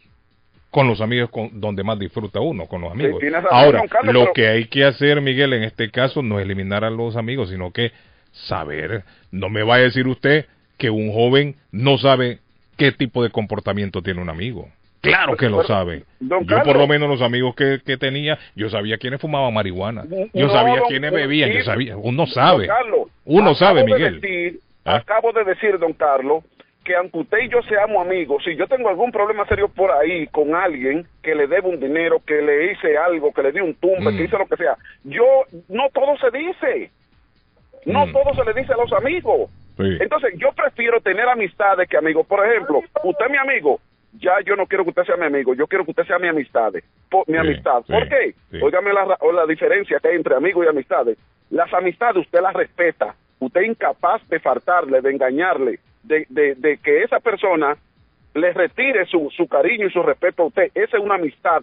[0.69, 3.19] con los amigos con, donde más disfruta uno, con los amigos.
[3.49, 6.83] Ahora, Carlos, lo pero- que hay que hacer, Miguel, en este caso, no es eliminar
[6.83, 7.91] a los amigos, sino que
[8.31, 9.03] saber.
[9.31, 10.45] No me va a decir usted
[10.77, 12.39] que un joven no sabe
[12.77, 14.69] qué tipo de comportamiento tiene un amigo.
[15.01, 16.03] Claro que lo sabe.
[16.19, 20.03] don Yo por lo menos los amigos que, que tenía, yo sabía quiénes fumaban marihuana.
[20.33, 21.95] Yo No, sabía quiénes bebían, yo sabía.
[21.97, 22.67] Uno sabe.
[22.67, 24.21] Carlos, Uno acabo sabe, de Miguel.
[24.21, 24.95] decir- ¿Ah?
[24.97, 26.43] Acabo de decir, don Carlos,
[26.83, 30.25] que aunque usted y yo seamos amigos, si yo tengo algún problema serio por ahí
[30.27, 33.75] con alguien que le debe un dinero, que le hice algo, que le di un
[33.75, 34.17] tumbe, Mm.
[34.17, 35.23] que hice lo que sea, yo,
[35.67, 36.91] no todo se dice.
[37.85, 38.11] No Mm.
[38.11, 39.49] todo se le dice a los amigos.
[39.77, 39.97] Sí.
[40.01, 42.25] Entonces, yo prefiero tener amistades que amigos.
[42.27, 43.79] Por ejemplo, usted es mi amigo,
[44.13, 46.27] ya yo no quiero que usted sea mi amigo, yo quiero que usted sea mi
[46.27, 46.73] amistad.
[47.09, 47.81] Por, mi Sí, amistad.
[47.85, 48.33] sí, ¿Por qué?
[48.51, 48.57] sí.
[48.61, 51.17] Óigame la, la diferencia que hay entre amigos y amistades.
[51.49, 53.15] Las amistades usted las respeta.
[53.39, 57.77] Usted es incapaz de faltarle, de engañarle, de, de, de que esa persona
[58.33, 60.71] le retire su, su cariño y su respeto a usted.
[60.75, 61.61] Esa es una amistad.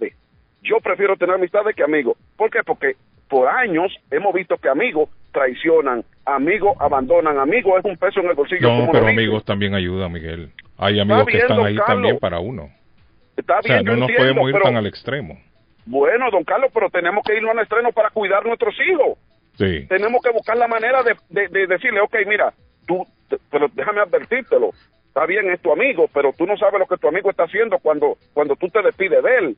[0.62, 2.16] Yo prefiero tener amistades que amigos.
[2.37, 2.61] ¿Por qué?
[2.64, 2.96] Porque
[3.28, 8.35] por años hemos visto que amigos traicionan, amigos abandonan, amigos es un peso en el
[8.35, 8.68] bolsillo.
[8.72, 10.50] No, pero amigos también ayuda, Miguel.
[10.78, 11.86] Hay amigos que bien, están ahí Carlos.
[11.86, 12.70] también para uno.
[13.36, 15.38] Está O sea, bien, yo no nos entiendo, podemos ir pero- tan al extremo.
[15.84, 19.18] Bueno, don Carlos, pero tenemos que irnos al estreno para cuidar nuestros hijos.
[19.56, 19.86] Sí.
[19.88, 22.52] Tenemos que buscar la manera de, de- de decirle, ok, mira,
[22.86, 24.70] tú, te- pero déjame advertírtelo.
[25.08, 27.78] Está bien, es tu amigo, pero tú no sabes lo que tu amigo está haciendo
[27.78, 29.56] cuando, cuando tú te despides de él.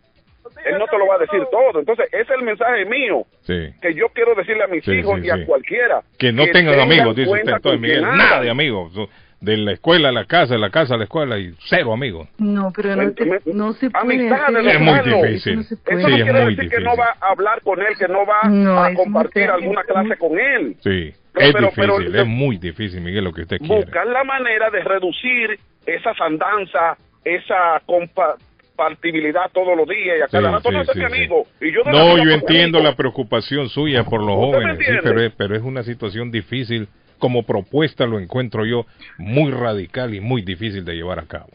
[0.64, 1.80] Él no te lo va a decir todo.
[1.80, 3.68] Entonces, ese es el mensaje mío Sí.
[3.82, 6.00] que yo quiero decirle a mis Sí, hijos sí, y a cualquiera.
[6.18, 8.02] Que no tengan amigos, dice usted entonces, Miguel.
[8.02, 8.42] Nada andan.
[8.44, 8.92] de amigos.
[9.40, 12.28] De la escuela a la casa, de la casa a la escuela y cero amigos.
[12.38, 15.60] No, pero no, te- no se puede hacer Es muy difícil.
[15.60, 16.84] Eso no Eso Sí, es quiere muy decir que difícil.
[16.84, 20.36] no va a hablar con él, que no va No, a compartir alguna clase con
[20.38, 20.74] él.
[20.80, 21.12] Sí.
[21.32, 23.76] Pero- es pero- pero- difícil, es muy difícil, Miguel, lo que usted quiere.
[23.76, 30.48] buscar la manera de reducir esa andanzas, esa compartibilidad todos los días y a cada
[30.48, 31.14] Sí, rato sí, no sí, mi sí.
[31.14, 31.46] amigo.
[31.60, 32.90] Y yo No, yo entiendo amigo.
[32.90, 36.88] la preocupación suya por los ¿Usted me jóvenes, pero es, pero es una situación difícil.
[37.18, 38.86] Como propuesta lo encuentro yo
[39.18, 41.50] muy radical y muy difícil de llevar a cabo.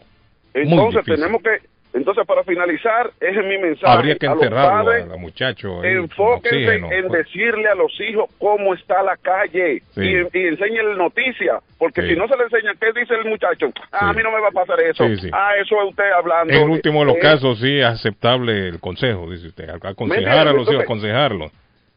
[0.54, 1.50] Entonces tenemos que,
[1.98, 3.92] entonces para finalizar, ese es mi mensaje.
[3.92, 5.82] Habría que a los enterrarlo padres, a la muchacho.
[5.82, 7.26] ahí, con Enfóquense en pues.
[7.26, 10.02] decirle a los hijos cómo está la calle Sí.
[10.02, 12.10] y, y enséñenle noticias, porque Sí.
[12.10, 13.72] si no se le enseña, ¿qué dice el muchacho?
[13.92, 15.06] Ah, a mí no me va a pasar eso.
[15.32, 16.54] Ah, eso es usted hablando.
[16.54, 19.70] En el último de los Eh, casos, sí, es aceptable el consejo, dice usted.
[19.70, 21.52] Aconsejar ¿Me a los hijos, aconsejarlos.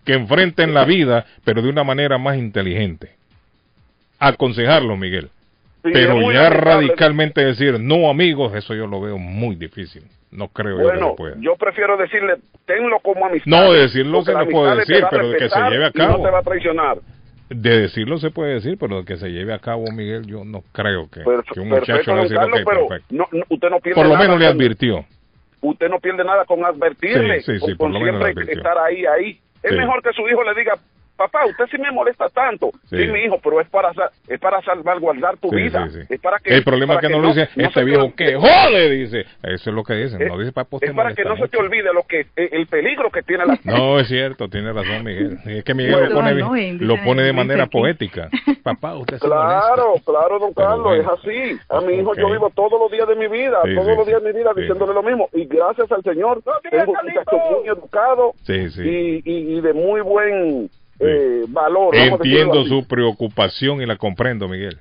[0.04, 3.15] Que enfrenten la vida, pero de una manera más inteligente.
[4.18, 5.28] Aconsejarlos, Miguel.
[5.84, 10.02] sí, Pero ya radicalmente decir no amigos, eso yo lo veo muy difícil.
[10.32, 11.36] No creo yo que lo pueda.
[11.40, 12.34] yo prefiero decirle,
[12.66, 13.50] tenlo como amistad.
[13.50, 16.06] No, decirlo porque se lo te decir, pero de que se lleve a y No
[16.08, 16.24] cabo.
[16.24, 16.98] te va a traicionar.
[17.48, 20.62] De decirlo se puede decir, pero de que se lleve a cabo, Miguel, yo no
[20.72, 23.14] creo que, Perfe- que un perfecto, muchacho le don decir, Carlos, ok, pero perfecto.
[23.14, 25.04] no, no, usted no pierde Por lo nada menos le con- advirtió.
[25.60, 28.78] usted no pierde nada con advertirle, Sí, sí, con, por lo menos le siempre estar
[28.78, 29.40] ahí, ahí.
[29.62, 30.74] Es mejor que su hijo le diga,
[31.16, 32.70] papá, usted sí me molesta tanto.
[32.84, 32.96] Sí.
[32.98, 33.92] Sí, mi hijo, pero es para
[34.28, 35.88] es para salvaguardar tu Sí, vida.
[35.88, 36.14] sí, sí.
[36.14, 38.90] Es para que, el problema es que no lo dice no este viejo que jode,
[38.90, 39.20] dice.
[39.42, 41.58] Eso es lo que dicen, es- no dice para es para que no se te
[41.58, 45.38] olvide lo que eh, el peligro que tiene la No, es cierto, tiene razón Miguel.
[45.46, 48.28] Es que Miguel Bueno, lo pone, no, lo pone de manera poética.
[48.62, 50.12] Papá, usted se Claro, molesta.
[50.12, 51.02] claro, don Carlos, bueno.
[51.02, 51.58] es así.
[51.68, 54.06] A mi hijo yo vivo todos los días de mi vida, Sí, todos sí, los
[54.06, 55.28] días de mi vida Sí, diciéndole lo mismo.
[55.32, 58.82] Y gracias al Señor, tengo un muchacho muy educado Sí, sí.
[58.82, 60.70] y, y, y de muy buen
[61.00, 61.94] eh, valor.
[61.96, 64.78] Entiendo su preocupación y la comprendo, Miguel.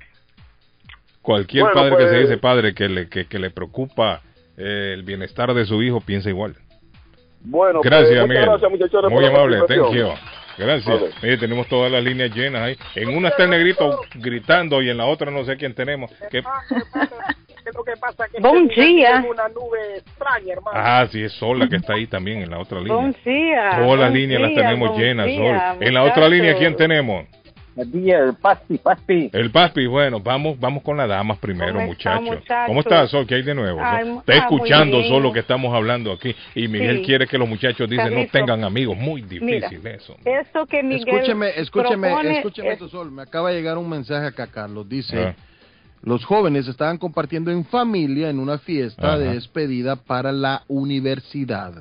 [1.22, 4.22] Cualquier Bueno, padre que pues- se dice padre que le, que, que le preocupa
[4.56, 6.54] eh, el bienestar de su hijo piensa igual.
[7.40, 8.44] Bueno, pues, Gracias, Miguel.
[8.44, 10.08] gracias, Muy amable, thank you.
[10.58, 11.00] Gracias.
[11.00, 11.14] Vale.
[11.22, 12.76] Mire, tenemos todas las líneas llenas ahí.
[12.94, 16.10] En una está el negrito gritando y en la otra no sé quién tenemos.
[16.30, 16.42] ¿Qué?
[17.74, 18.74] lo que pasa que Bom dia.
[18.74, 20.78] tiene una nube extraña, hermano.
[20.80, 22.94] Ah, sí, es Sola que está ahí también en la otra línea.
[22.94, 23.70] Bom dia.
[23.78, 25.58] Todas las líneas las tenemos llenas, Sol.
[25.80, 27.26] En la otra línea, ¿quién tenemos?
[27.84, 29.30] Día, el Paspi, Paspi.
[29.32, 32.40] El Paspi, bueno, vamos vamos con las damas primero, ¿Cómo está, muchachos.
[32.40, 32.66] muchacho?
[32.66, 33.26] ¿Cómo está, Sol?
[33.26, 33.78] ¿Qué hay de nuevo?
[33.82, 35.12] Ay, mu- Está ah, escuchando muy bien.
[35.14, 36.34] Sol lo que estamos hablando aquí.
[36.54, 37.04] Y Miguel Sí.
[37.04, 38.96] quiere que los muchachos dicen no tengan amigos.
[38.96, 40.16] Muy Mira, difícil eso.
[40.24, 43.12] Eso que Miguel Escúcheme, escúcheme, propone escúcheme es- esto, Sol.
[43.12, 44.88] Me acaba de llegar un mensaje acá, Carlos.
[44.88, 45.34] Dice, Ah.
[46.02, 49.18] Los jóvenes estaban compartiendo en familia en una fiesta Ajá.
[49.18, 51.72] de despedida para la universidad.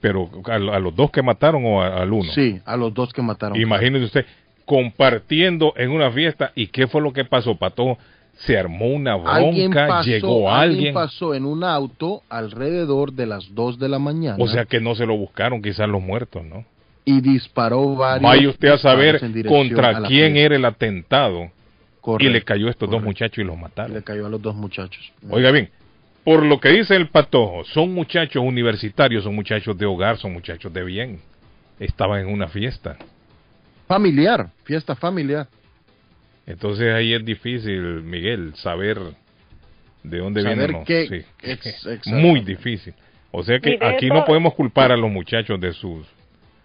[0.00, 2.30] Pero a, a los dos que mataron o a- al uno.
[2.32, 3.60] Sí, a los dos que mataron.
[3.60, 4.26] Imagínese usted
[4.70, 7.98] compartiendo en una fiesta y qué fue lo que pasó, Pato.
[8.34, 10.94] Se armó una Alguien bronca, pasó, llegó alguien.
[10.94, 14.94] pasó en un auto alrededor de las 2 de la mañana O sea que no
[14.94, 16.64] se lo buscaron, quizás los muertos, ¿no?
[17.04, 18.22] y disparó varios.
[18.30, 21.50] Vaya usted a saber contra quién era el atentado
[22.00, 23.92] Correcto, y le cayó a estos dos muchachos y los mataron.
[23.92, 25.12] Le cayó a los dos muchachos.
[25.28, 25.68] Oiga bien,
[26.22, 30.72] por lo que dice el patojo, son muchachos universitarios, son muchachos de hogar, son muchachos
[30.72, 31.20] de bien.
[31.80, 32.96] Estaban en una fiesta.
[33.90, 35.48] Familiar, fiesta familiar.
[36.46, 38.98] Entonces ahí es difícil, Miguel, saber
[40.04, 40.86] de dónde Saber vienen.
[40.86, 41.24] sí.
[41.42, 42.06] ex-.
[42.06, 42.94] Muy difícil.
[43.32, 46.06] O sea que Mire, aquí eso- no podemos culpar a los muchachos de sus...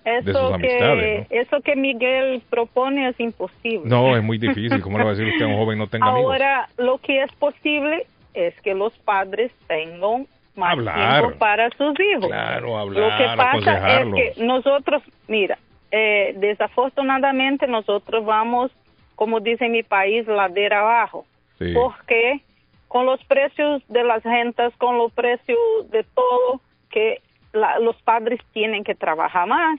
[0.04, 3.82] de sus Eso amistades, que, eso que Miguel propone es imposible.
[3.90, 4.80] No, es muy difícil.
[4.82, 6.32] ¿Cómo le va a decir usted a un joven no tenga amigos?
[6.32, 11.22] Ahora, lo que es posible es que los padres tengan más Hablar.
[11.24, 12.28] tiempo para sus hijos.
[12.28, 15.58] Claro, Lo que hablar, pasa es que nosotros, mira,
[15.92, 18.72] eh, desafortunadamente nosotros vamos,
[19.16, 21.26] como dice mi país, ladera abajo.
[21.60, 21.74] Sí.
[21.74, 22.42] Porque
[22.88, 25.58] con los precios de las rentas, con los precios
[25.92, 27.22] de todo, que
[27.54, 29.78] la- los padres tienen que trabajar más.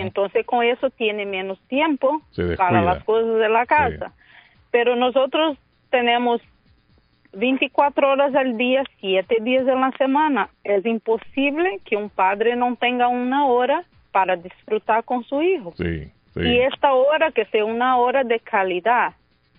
[0.00, 2.20] Entonces con eso tiene menos tiempo
[2.56, 4.12] para las cosas de la casa.
[4.70, 5.56] Pero nosotros
[5.90, 6.40] tenemos
[7.32, 10.48] 24 horas al día, 7 días de la semana.
[10.64, 15.72] Es imposible que un padre no tenga una hora para disfrutar con su hijo.
[15.76, 16.40] Sí, sí.
[16.40, 19.14] Y esta hora que sea una hora de calidad,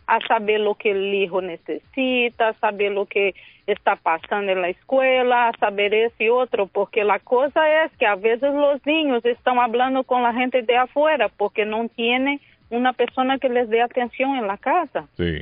[0.10, 3.36] a saber lo que el hijo necesita, a saber lo que
[3.68, 8.08] está pasando en la escuela, a saber eso y otro, porque la cosa es que
[8.08, 12.40] a veces los niños están hablando con la gente de afuera porque no tiene
[12.72, 15.08] una persona que les dé atención en la casa.
[15.16, 15.42] Sí,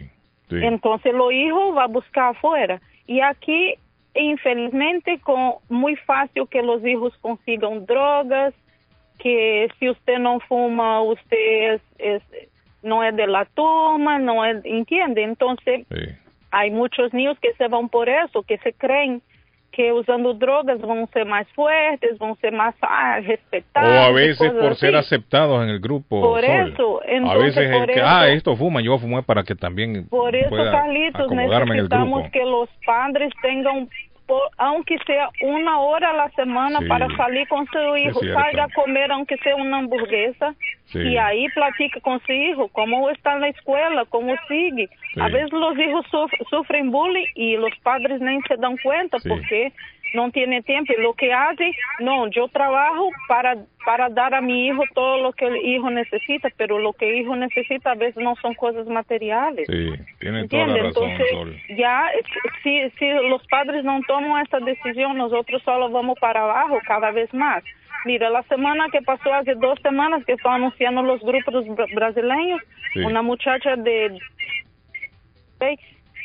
[0.49, 0.57] sí.
[0.61, 2.81] Entonces los hijos va a buscar afuera.
[3.05, 3.75] Y aquí,
[4.15, 8.53] infelizmente, con muy fácil que los hijos consigan drogas,
[9.19, 12.49] que si usted no fuma, usted es, es-
[12.83, 15.23] no es de la toma, no es, entiende.
[15.23, 16.05] Entonces, Sí.
[16.51, 19.21] hay muchos niños que se van por eso, que se creen
[19.71, 23.91] que usando drogas van a ser más fuertes, van a ser más ah, O respetados.
[23.91, 25.05] a y veces por ser así.
[25.07, 26.19] aceptados en el grupo.
[26.21, 26.71] Por Sol.
[26.73, 29.23] eso, a entonces, veces el por que, eso- ah, esto fuma, yo voy a fumar
[29.23, 33.87] para que también Por eso, pueda Carlitos, el necesitamos que los padres tengan,
[34.27, 36.87] po- aunque sea una hora a la semana, Sí.
[36.87, 38.39] para salir con su hijo, cierto.
[38.39, 40.53] salga a comer, aunque sea una hamburguesa,
[40.85, 40.99] Sí.
[40.99, 44.89] y ahí platique con su hijo, cómo está en la escuela, cómo sigue.
[45.13, 45.19] Sí.
[45.21, 49.29] A veces los hijos suf- sufren bullying y los padres ni se dan cuenta Sí.
[49.29, 49.71] porque
[50.13, 50.93] no tiene tiempo.
[50.97, 55.33] Y lo que hace, no, yo trabajo para, para dar a mi hijo todo lo
[55.33, 58.87] que el hijo necesita, pero lo que el hijo necesita a veces no son cosas
[58.87, 59.67] materiales.
[59.67, 59.89] Sí,
[60.19, 61.55] tiene toda la razón, Entonces, Sol.
[61.77, 62.09] ya,
[62.63, 67.33] si, si los padres no toman esa decisión, nosotros solo vamos para abajo cada vez
[67.33, 67.63] más.
[68.05, 72.61] Mira, la semana que pasó, hace dos semanas que estaban anunciando los grupos bra- brasileños,
[72.93, 72.99] Sí.
[73.01, 74.17] una muchacha de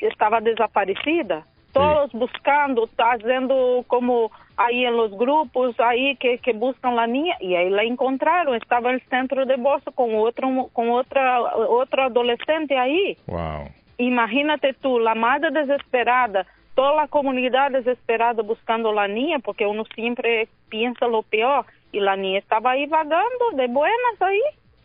[0.01, 1.47] estaba desaparecida.
[1.72, 7.35] Todos buscando, está haciendo como ahí en los grupos, ahí que, que buscan la niña,
[7.40, 8.54] y ahí la encontraron.
[8.54, 13.16] Estaba en el centro de Boston con otro, mu- con otra, otro adolescente ahí.
[13.26, 13.70] Wow.
[13.98, 20.48] Imagínate tú, la madre desesperada, toda la comunidad desesperada buscando la niña, porque uno siempre
[20.68, 24.40] piensa lo peor, y la niña estaba ahí vagando de buenas ahí,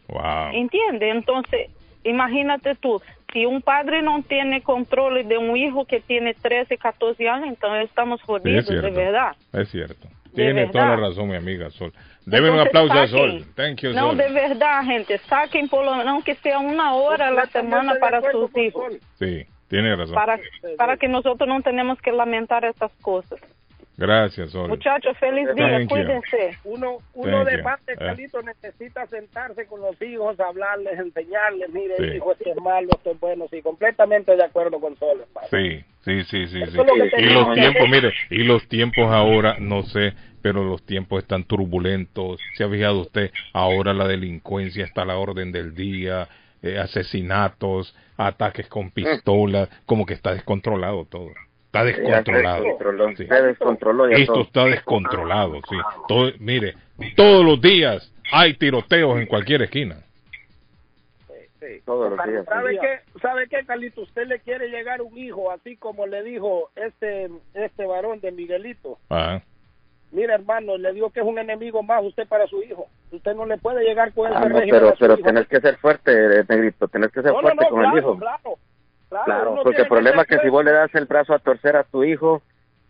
[0.09, 0.53] Wow.
[0.53, 1.15] ¿entiendes?
[1.15, 1.69] Entonces,
[2.05, 3.01] imagínate tú,
[3.37, 7.87] si un padre no tiene control de un hijo que tiene 13, 14 años, entonces
[7.87, 8.27] estamos Sí, es
[8.65, 9.35] jodidos, de verdad.
[9.53, 10.07] Es cierto.
[10.33, 11.93] Tiene toda la razón, mi amiga Sol.
[12.25, 13.43] Deben un aplauso a saquen.
[13.43, 13.53] Sol.
[13.55, 14.17] Thank you, No, Sol.
[14.17, 18.21] de verdad, gente, saquen por lo menos aunque sea una hora a la semana para
[18.31, 18.93] sus hijos.
[19.19, 20.15] Sí, tiene razón.
[20.15, 20.39] para,
[20.75, 23.39] para que nosotros no tenemos que lamentar estas cosas.
[23.97, 24.69] Gracias, Sol.
[24.69, 25.87] Muchachos, feliz día, Thank you.
[25.89, 26.57] cuídense.
[26.65, 27.95] Uno, uno Thank de parte, Eh.
[27.97, 32.17] Carlito, necesita sentarse con los hijos, hablarles, enseñarles, mire, Sí.
[32.17, 35.25] hijo, esto es malo, esto es bueno, sí, completamente de acuerdo con Sol.
[35.49, 36.61] Sí, sí, sí, sí.
[36.67, 36.77] sí.
[36.77, 40.13] Lo Y los tiempos, mire, y los tiempos ahora, no sé,
[40.43, 42.39] pero los tiempos están turbulentos.
[42.55, 43.31] ¿Se ha fijado usted?
[43.51, 46.27] Ahora la delincuencia está a la orden del día,
[46.61, 51.31] eh, asesinatos, ataques con pistolas, como que está descontrolado todo.
[51.67, 52.63] Está descontrolado.
[52.63, 53.27] descontroló, Sí.
[53.27, 54.43] se descontroló ya Esto todo.
[54.43, 55.75] está descontrolado, sí.
[56.07, 56.75] Todo, mire,
[57.15, 59.97] todos los días hay tiroteos en cualquier esquina.
[61.59, 61.81] Sí.
[61.85, 62.45] Todos los días.
[62.45, 64.01] ¿Sabe qué, ¿Sabe qué, Carlito?
[64.01, 68.97] Usted le quiere llegar un hijo, así como le dijo este este varón de Miguelito.
[69.09, 69.41] Ajá.
[70.11, 72.87] Mira, hermano, le digo que es un enemigo más usted para su hijo.
[73.11, 75.23] Usted no le puede llegar con ese Ah, no, régimen pero, a su pero hijo.
[75.23, 77.97] tenés que ser fuerte, eh, negrito, tenés que ser No, no, fuerte no, con claro,
[77.97, 78.17] el hijo.
[78.17, 78.57] claro.
[79.09, 81.83] Claro, porque el problema es que si vos le das el brazo a torcer a
[81.83, 82.41] tu hijo,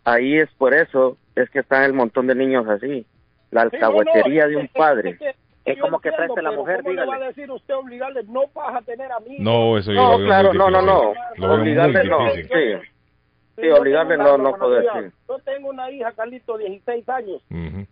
[0.04, 3.06] ahí es por eso, es que están el montón de niños así.
[3.50, 5.10] La Sí, no, no, alcahuetería de un es- padre.
[5.10, 7.26] es que- Es yo como que entiendo, preste la mujer, ¿cómo le va a dígale.
[7.26, 8.22] decir usted obligarle?
[8.24, 9.38] No vas a tener amigos.
[9.40, 11.12] No, eso yo No, lo veo claro, muy no, no, no.
[11.36, 12.42] Lo Obligarle no, sí.
[13.60, 14.94] Sí, obligarle no, no días.
[14.94, 15.12] decir.
[15.28, 17.42] Yo tengo una hija, Carlito, 16 años.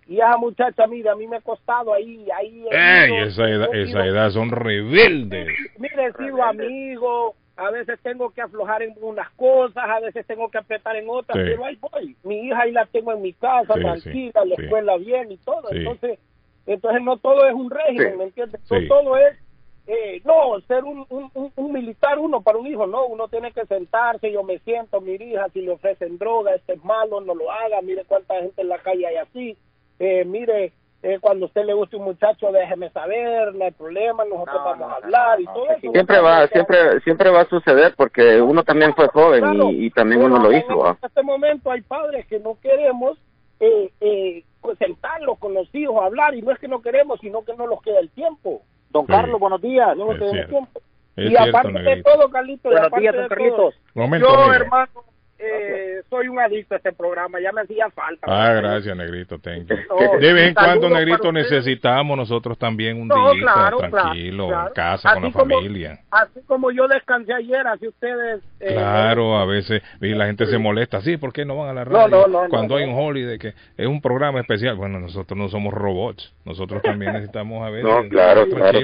[0.07, 2.65] Y esa muchacha, mira, a mí me ha costado ahí, ahí.
[2.71, 5.49] Ey, esa edad, esa edad son rebeldes.
[5.79, 10.51] Mire, he sido amigo, a veces tengo que aflojar en unas cosas, a veces tengo
[10.51, 11.51] que apretar en otras, Sí.
[11.51, 12.17] pero ahí voy.
[12.23, 14.63] Mi hija ahí la tengo en mi casa, Sí, tranquila, sí, la sí.
[14.63, 15.69] escuela bien y todo.
[15.71, 15.77] Sí.
[15.79, 16.19] Entonces,
[16.67, 18.19] entonces no todo es un régimen, Sí.
[18.19, 18.61] ¿me entiendes?
[18.65, 18.75] Sí.
[18.75, 19.39] No todo es,
[19.87, 23.53] eh, no, ser un, un, un- un militar uno para un hijo, no, uno tiene
[23.53, 27.35] que sentarse, yo me siento, mi hija, si le ofrecen droga, este es malo, no
[27.35, 29.57] lo haga, mire cuánta gente en la calle hay así,
[30.01, 30.73] eh, mire,
[31.03, 34.91] eh, cuando a usted le guste un muchacho, déjeme saber, no hay problema, nosotros vamos
[34.93, 35.93] a hablar y todo eso.
[35.93, 40.23] Siempre va, siempre, siempre va a suceder porque uno también fue joven y, y también
[40.23, 40.89] uno lo hizo.
[40.89, 43.19] En este momento hay padres que no queremos
[43.61, 47.21] eh, eh, pues, sentarlos con los hijos a hablar y no es que no queremos,
[47.21, 48.63] sino que no nos queda el tiempo.
[48.91, 49.13] Don Sí.
[49.13, 49.97] Carlos, buenos días.
[49.97, 50.81] No nos queda el tiempo.
[51.17, 52.11] Es y cierto, aparte de Negrito.
[52.13, 53.75] todo, Carlitos, Buenos días, de don todo, Carlitos.
[53.95, 54.53] Momento, yo, amigo.
[54.55, 54.91] hermano,
[55.39, 58.27] eh, soy un adicto a este programa, ya me hacía falta.
[58.29, 59.39] Ah, gracias, Negrito.
[59.39, 59.77] Thank you.
[59.89, 64.69] No, De vez en cuando, Negrito, necesitamos nosotros también un No, día claro, tranquilo, claro,
[64.69, 66.01] en casa, con Así la como- familia.
[66.11, 68.43] Así como yo descansé ayer, así ustedes...
[68.61, 71.01] eh, Claro, a veces y la gente se molesta.
[71.03, 72.09] Sí, ¿por qué no van a la radio?
[72.09, 72.93] no, no, no, Cuando hay no.
[72.97, 74.77] un holiday que es un programa especial.
[74.77, 76.33] Bueno, nosotros no somos robots.
[76.45, 78.79] Nosotros también necesitamos a veces No, claro, claro,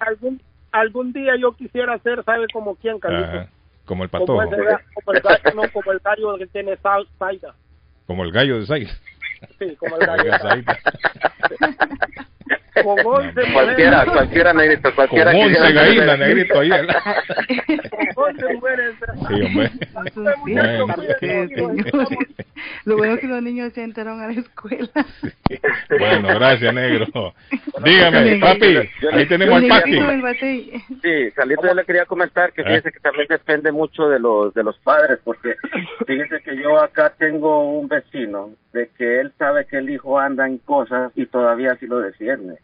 [0.00, 0.40] algún,
[0.72, 3.48] algún día yo quisiera ser, ¿sabe como quién, Carlitos?
[3.86, 7.54] Como el patojo, como el gallo, no, como el gallo que tiene sal- Zaida.
[8.06, 8.86] como el gallo de Sai.
[9.58, 10.22] Sí, como el gallo.
[10.24, 10.78] Oiga, Zaida.
[12.82, 14.12] Con 11 Cualquiera, mujeres.
[14.12, 15.30] cualquiera, negrito, Con cualquiera.
[15.30, 16.70] 11 quisiera- gallinas, Negrito, ahí.
[18.14, 18.94] Con 11 mujeres.
[19.28, 19.70] Sí, hombre.
[20.42, 20.86] Bueno.
[21.20, 22.08] Sí, señor.
[22.84, 24.88] Lo bueno es que los niños se entraron a la escuela.
[25.98, 27.06] Bueno, gracias, negro.
[27.84, 28.76] Dígame, papi,
[29.12, 29.68] ahí tenemos al
[30.20, 30.70] papi.
[31.02, 32.64] Sí, Salito yo le quería comentar que ¿Eh?
[32.64, 35.54] fíjese que también depende mucho de los de los padres, porque
[36.06, 40.46] fíjese que yo acá tengo un vecino de que él sabe que el hijo anda
[40.46, 42.58] en cosas y todavía así lo defiende.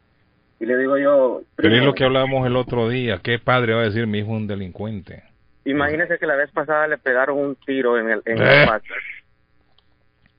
[0.62, 3.18] Y le digo yo, Pero es lo que hablábamos el otro día.
[3.20, 5.24] ¿Qué padre va a decir mi hijo es un delincuente?
[5.64, 8.66] imagínese que la vez pasada le pegaron un tiro en el en ¿Eh?
[8.66, 8.80] la.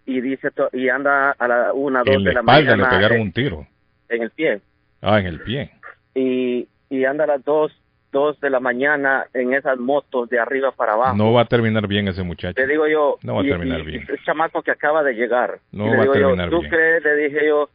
[0.05, 2.77] Y dice to- y anda a la una dos En la de la espalda le
[2.77, 3.67] mañana pegaron en, un tiro.
[4.09, 4.61] en el pie
[5.01, 5.71] Ah, en el pie.
[6.15, 7.71] y y anda a las dos
[8.11, 11.17] dos de la mañana en esas motos de arriba para abajo.
[11.17, 12.61] No va a terminar bien ese muchacho.
[12.61, 14.05] Le digo yo, No va a terminar y- bien.
[14.07, 15.59] Es chamaco que acaba de llegar.
[15.71, 16.69] No le va a digo yo, terminar ¿tú bien.
[16.71, 17.03] crees?
[17.03, 17.69] Le dije yo,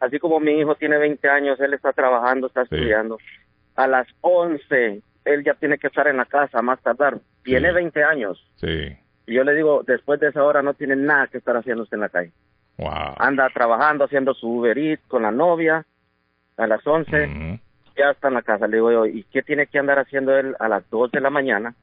[0.00, 2.74] así como mi hijo tiene 20 años, él está trabajando, está Sí.
[2.74, 3.18] estudiando.
[3.76, 7.18] A las 11, él ya tiene que estar en la casa, más tardar.
[7.42, 7.74] Tiene Sí.
[7.74, 8.44] 20 años.
[8.56, 8.96] Sí.
[9.26, 11.96] Y yo le digo, después de esa hora no tiene nada que estar haciendo usted
[11.96, 12.32] en la calle.
[12.78, 13.14] Wow.
[13.18, 15.84] Anda trabajando, haciendo su Uber Eats con la novia.
[16.56, 17.58] A las 11 Ujú.
[17.96, 18.66] ya está en la casa.
[18.66, 21.28] Le digo yo, ¿y qué tiene que andar haciendo él a las 2 de la
[21.30, 21.74] mañana?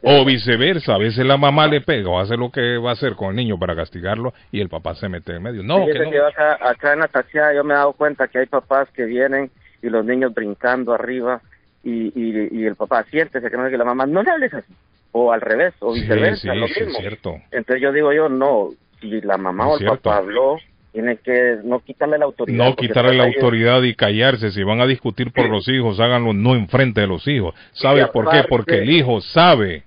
[0.04, 3.16] O viceversa, a veces la mamá le pega o hace lo que va a hacer
[3.16, 5.64] con el niño para castigarlo y el papá se mete en medio.
[5.64, 6.12] No, Fíjese que no.
[6.12, 9.06] que acá, acá en la taxiada yo me he dado cuenta que hay papás que
[9.06, 9.50] vienen
[9.82, 11.42] y los niños brincando arriba
[11.84, 14.54] y, y, y el papá siéntese que no sé que la mamá no le hables
[14.54, 14.74] así
[15.12, 17.36] o al revés o viceversa sí, lo sí, es mismo cierto.
[17.52, 18.70] entonces yo digo yo no
[19.00, 19.98] si la mamá Es o el cierto.
[20.02, 20.58] papá habló
[20.92, 24.50] tiene que no quitarle la autoridad No quitarle la autoridad y callarse.
[24.52, 27.54] Si van a discutir por los hijos, háganlo no enfrente de los hijos.
[27.74, 28.38] ¿Sabe Y por qué?
[28.38, 29.84] aparte- Porque el hijo sabe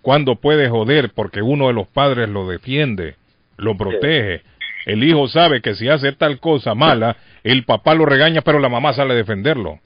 [0.00, 3.16] cuándo puede joder, porque uno de los padres lo defiende,
[3.58, 4.40] lo protege.
[4.86, 8.70] El hijo sabe que si hace tal cosa mala, el papá lo regaña, pero la
[8.70, 9.80] mamá sale a defenderlo.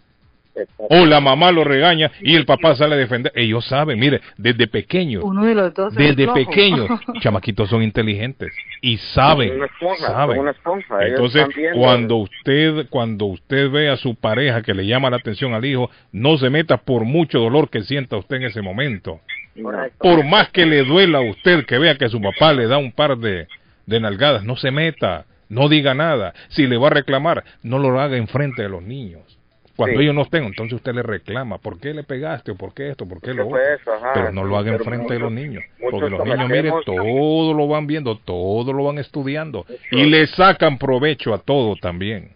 [0.77, 3.33] O la mamá lo regaña y el papá sale a defender.
[3.35, 5.97] Ellos saben, mire, desde pequeños, Uno de los dos.
[5.97, 6.89] es desde pequeños,
[7.21, 10.39] chamaquitos son inteligentes y saben, Una esponja, saben.
[10.39, 15.17] una esponja, Entonces, cuando usted cuando usted ve a su pareja que le llama la
[15.17, 19.21] atención al hijo, no se meta por mucho dolor que sienta usted en ese momento.
[19.61, 19.99] Correcto.
[19.99, 22.93] Por más que le duela a usted que vea que su papá le da un
[22.93, 23.47] par de,
[23.87, 26.33] de nalgadas, no se meta, no diga nada.
[26.49, 29.39] Si le va a reclamar, no lo haga enfrente de los niños.
[29.81, 30.03] Cuando Sí.
[30.05, 32.51] ellos no estén, entonces usted le reclama, ¿por qué le pegaste?
[32.51, 33.07] ¿O por qué esto?
[33.09, 33.74] ¿Por qué lo ¿Qué fue otro?
[33.74, 33.93] eso?
[33.95, 35.64] Ajá, Pero no lo haga enfrente de los niños.
[35.91, 39.64] Porque los niños, mire, todo lo van viendo, todo lo van estudiando.
[39.91, 42.33] Y le sacan provecho a todo también.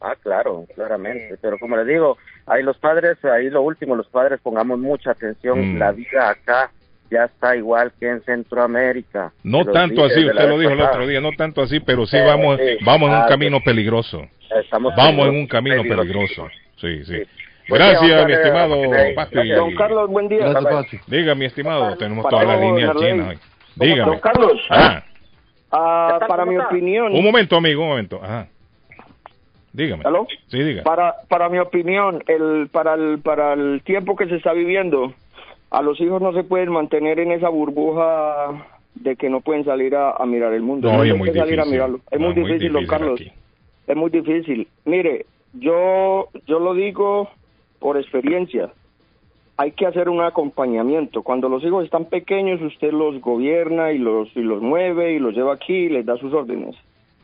[0.00, 1.36] Ah, claro, claramente.
[1.42, 2.16] Pero como le digo,
[2.46, 5.74] ahí los padres, ahí lo último, los padres pongamos mucha atención.
[5.74, 5.78] Mm.
[5.80, 6.70] La vida acá
[7.10, 9.32] ya está igual que en Centroamérica.
[9.42, 12.22] No tanto así, usted lo dijo el otro día, no tanto así, pero sí Eh,
[12.24, 14.28] vamos, vamos en un Ah, camino peligroso.
[14.62, 16.48] Estamos Vamos en un camino peligroso.
[16.76, 17.22] Sí, sí.
[17.68, 18.76] Gracias, mi estimado.
[19.14, 19.48] Pati.
[19.50, 20.48] Don Carlos, buen día.
[20.48, 21.06] Gracias.
[21.06, 23.38] Diga, mi estimado, tenemos Para todas las líneas llenas hoy.
[23.76, 24.10] Dígame.
[24.10, 25.02] Don Carlos, Ah,
[25.72, 28.20] ah, para ¿Cómo mi opinión, un momento, amigo, un momento.
[28.22, 28.48] Ajá.
[29.72, 30.02] Dígame.
[30.06, 30.26] ¿Aló?
[30.48, 30.82] Sí, diga.
[30.84, 35.12] para para mi opinión, el para el para el tiempo que se está viviendo,
[35.70, 38.52] a los hijos no se pueden mantener en esa burbuja
[38.94, 40.92] de que no pueden salir a, a mirar el mundo.
[40.92, 41.72] No, hay es muy que salir a difícil.
[41.72, 42.00] mirarlo.
[42.10, 43.20] Es No, muy difícil, don Carlos.
[43.20, 43.32] aquí.
[43.88, 44.68] Es muy difícil.
[44.84, 47.28] Mire, yo yo lo digo
[47.78, 48.72] por experiencia.
[49.56, 51.22] Hay que hacer un acompañamiento.
[51.22, 55.34] Cuando los hijos están pequeños, usted los gobierna y los y los mueve y los
[55.34, 56.74] lleva aquí y les da sus órdenes.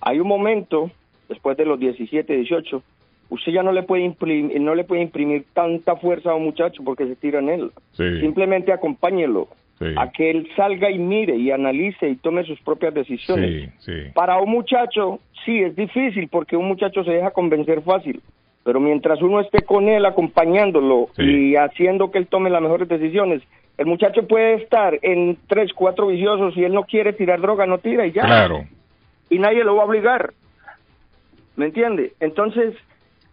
[0.00, 0.90] Hay un momento
[1.28, 2.82] después de los 17, 18,
[3.30, 6.82] usted ya no le puede imprimir, no le puede imprimir tanta fuerza a un muchacho
[6.84, 7.70] porque se tira en él.
[7.92, 9.48] Sí, Simplemente acompáñelo
[9.80, 13.70] sí, a que él salga y mire y analice y tome sus propias decisiones.
[13.80, 14.10] sí, sí.
[14.14, 18.22] Para un muchacho, sí, es difícil porque un muchacho se deja convencer fácil.
[18.62, 23.42] Pero mientras uno esté con él acompañándolo y haciendo que él tome las mejores decisiones,
[23.78, 27.78] el muchacho puede estar en tres, cuatro viciosos y él no quiere tirar droga, no
[27.78, 28.22] tira y ya.
[28.22, 28.66] Claro.
[29.30, 30.34] Y nadie lo va a obligar.
[31.56, 32.12] ¿Me entiende?
[32.20, 32.74] Entonces,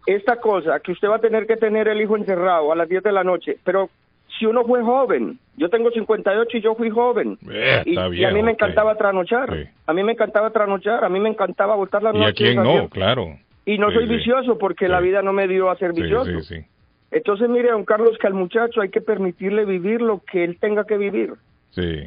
[0.06, 3.02] esta cosa que usted va a tener que tener el hijo encerrado a las 10
[3.02, 3.90] de la noche, pero
[4.38, 7.38] si uno fue joven, yo tengo 58 y yo fui joven.
[7.50, 9.52] Eh, Y, y a mí me encantaba trasnochar.
[9.54, 9.68] Sí.
[9.86, 12.88] A mí me encantaba trasnochar, a mí me encantaba botar las ¿Y a quién no?
[12.88, 13.36] Claro.
[13.66, 14.14] Y no Sí, soy sí.
[14.16, 16.40] vicioso porque la vida no me dio a ser vicioso.
[16.40, 16.64] sí, sí.
[17.10, 20.84] Entonces, mire, don Carlos, que al muchacho hay que permitirle vivir lo que él tenga
[20.84, 21.32] que vivir
[21.70, 22.02] Sí,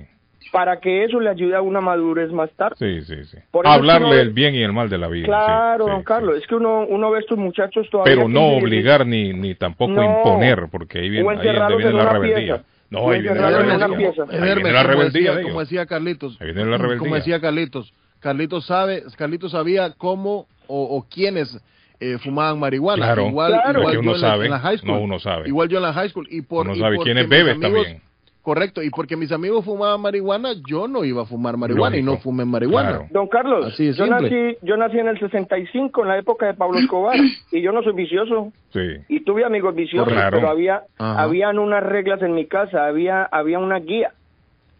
[0.51, 2.75] para que eso le ayude a una madurez más tarde.
[2.79, 3.37] sí, sí, sí.
[3.51, 5.23] Por eso es que Hablarle uno- el bien y el mal de la vida.
[5.25, 6.05] sí, Claro, sí, don sí.
[6.05, 8.15] Carlos, es que uno, uno ve a estos muchachos todavía.
[8.15, 10.03] Pero no obligar ni, ni tampoco No.
[10.03, 12.35] imponer, porque ahí viene, ahí donde viene en la rebeldía.
[12.55, 12.63] pieza.
[12.89, 14.09] No, ahí viene la rebeldía.
[14.29, 16.99] Ahí viene la como, rebeldía como decía Carlitos, Ahí viene la rebeldía.
[16.99, 21.57] como decía Carlitos, Carlitos sabe, Carlitos sabía cómo o, o quiénes
[22.01, 23.05] eh, fumaban marihuana.
[23.05, 23.79] Claro, igual, Claro.
[23.79, 24.91] igual yo uno en la- sabe, en la high school.
[24.91, 25.47] no, uno sabe.
[25.47, 28.01] Igual yo en la high school y por Uno y sabe quiénes amigos- también.
[28.41, 32.17] Correcto, y porque mis amigos fumaban marihuana, yo no iba a fumar marihuana y no
[32.17, 32.89] fumé marihuana.
[32.89, 33.07] Claro.
[33.11, 34.21] Don Carlos, Así yo simple.
[34.21, 37.15] nací, yo nací en el 65, en la época de Pablo Escobar,
[37.51, 38.51] y yo no soy vicioso.
[38.73, 38.79] Sí.
[39.09, 40.37] Y tuve amigos viciosos, Claro.
[40.37, 41.21] pero había, Ajá.
[41.21, 44.11] habían unas reglas en mi casa, había, había una guía,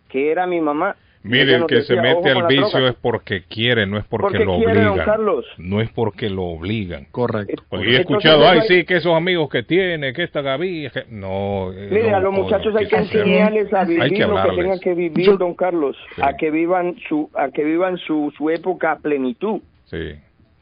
[0.10, 0.96] que era mi mamá.
[1.24, 2.90] Mire, el que se decía, "Ojo mete al vicio droga".
[2.90, 5.06] es porque quiere, no es porque, Porque lo quiere, obligan.
[5.06, 5.46] Carlos.
[5.58, 7.06] No es porque lo obligan.
[7.12, 7.64] Correcto.
[7.70, 11.06] Porque he escuchado, ay, hay- sí, que esos amigos que tiene, que esta Gaby, que...
[11.10, 11.72] no.
[11.74, 14.42] eh, Mire, no, a los muchachos no, hay que enseñarles a vivir Hay que lo
[14.42, 16.22] que tengan que vivir, Yo- don Carlos, Sí.
[16.24, 19.62] a que vivan su, a que vivan su, su época a plenitud.
[19.86, 20.14] Sí,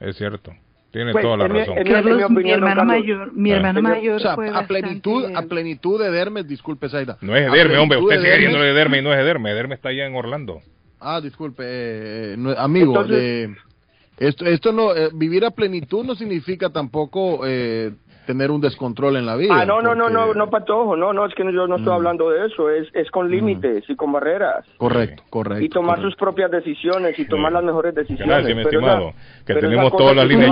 [0.01, 0.51] es cierto.
[0.91, 1.77] Tiene Pues, toda la razón.
[1.77, 3.55] en mi- Carlos, mi opinión, mi hermano mayor, mi Ah.
[3.57, 7.17] hermano mayor O sea, fue a plenitud, a plenitud de Dermes, disculpe, Zaida.
[7.21, 9.51] No es Ederme, hombre, usted de sigue Dermes- yendo de Ederme y no es Ederme.
[9.51, 10.61] Ederme está allá en Orlando.
[10.99, 13.55] Ah, disculpe, eh, no- amigo, Entonces- de-
[14.17, 17.91] esto, esto no, eh, vivir a plenitud no significa tampoco eh,
[18.29, 19.55] tener un descontrol en la vida.
[19.59, 21.91] Ah, no, no, no, no, porque- no, Patojo, no, no, es que yo no estoy
[21.91, 21.95] Mm.
[21.95, 24.67] hablando de eso, es, es con límites y con barreras.
[24.77, 25.65] Correcto, correcto.
[25.65, 26.11] y tomar correcto.
[26.11, 28.27] sus propias decisiones y tomar las mejores decisiones.
[28.27, 29.09] Gracias, mi estimado.
[29.09, 29.91] esa- que tenemos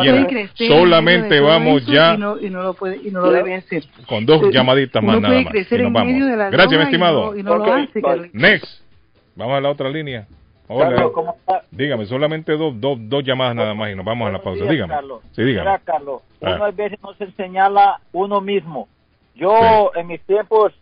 [0.04, 0.24] llenas.
[0.26, 3.32] puede crecer en Solamente vamos ya Y no, y no lo, puede, y no lo
[3.32, 3.84] debe hacer.
[4.08, 5.54] con dos Eh, llamaditas más nada más.
[5.54, 6.14] y nos vamos.
[6.36, 7.36] la Gracias, mi estimado.
[7.44, 8.26] no- no.
[8.34, 8.82] Next.
[9.36, 10.26] Vamos a la otra línea.
[10.70, 10.90] Hola.
[10.90, 11.64] Carlos, ¿cómo está?
[11.72, 14.60] Dígame, solamente dos, dos, dos llamadas nada más y nos vamos a la pausa.
[14.64, 14.94] días, Dígame.
[14.94, 15.22] Carlos.
[15.32, 15.70] Sí, dígame.
[15.70, 16.54] Mira, Carlos, Ah.
[16.56, 18.88] uno a veces no se señala uno mismo.
[19.36, 20.74] Yo, en mis tiempos,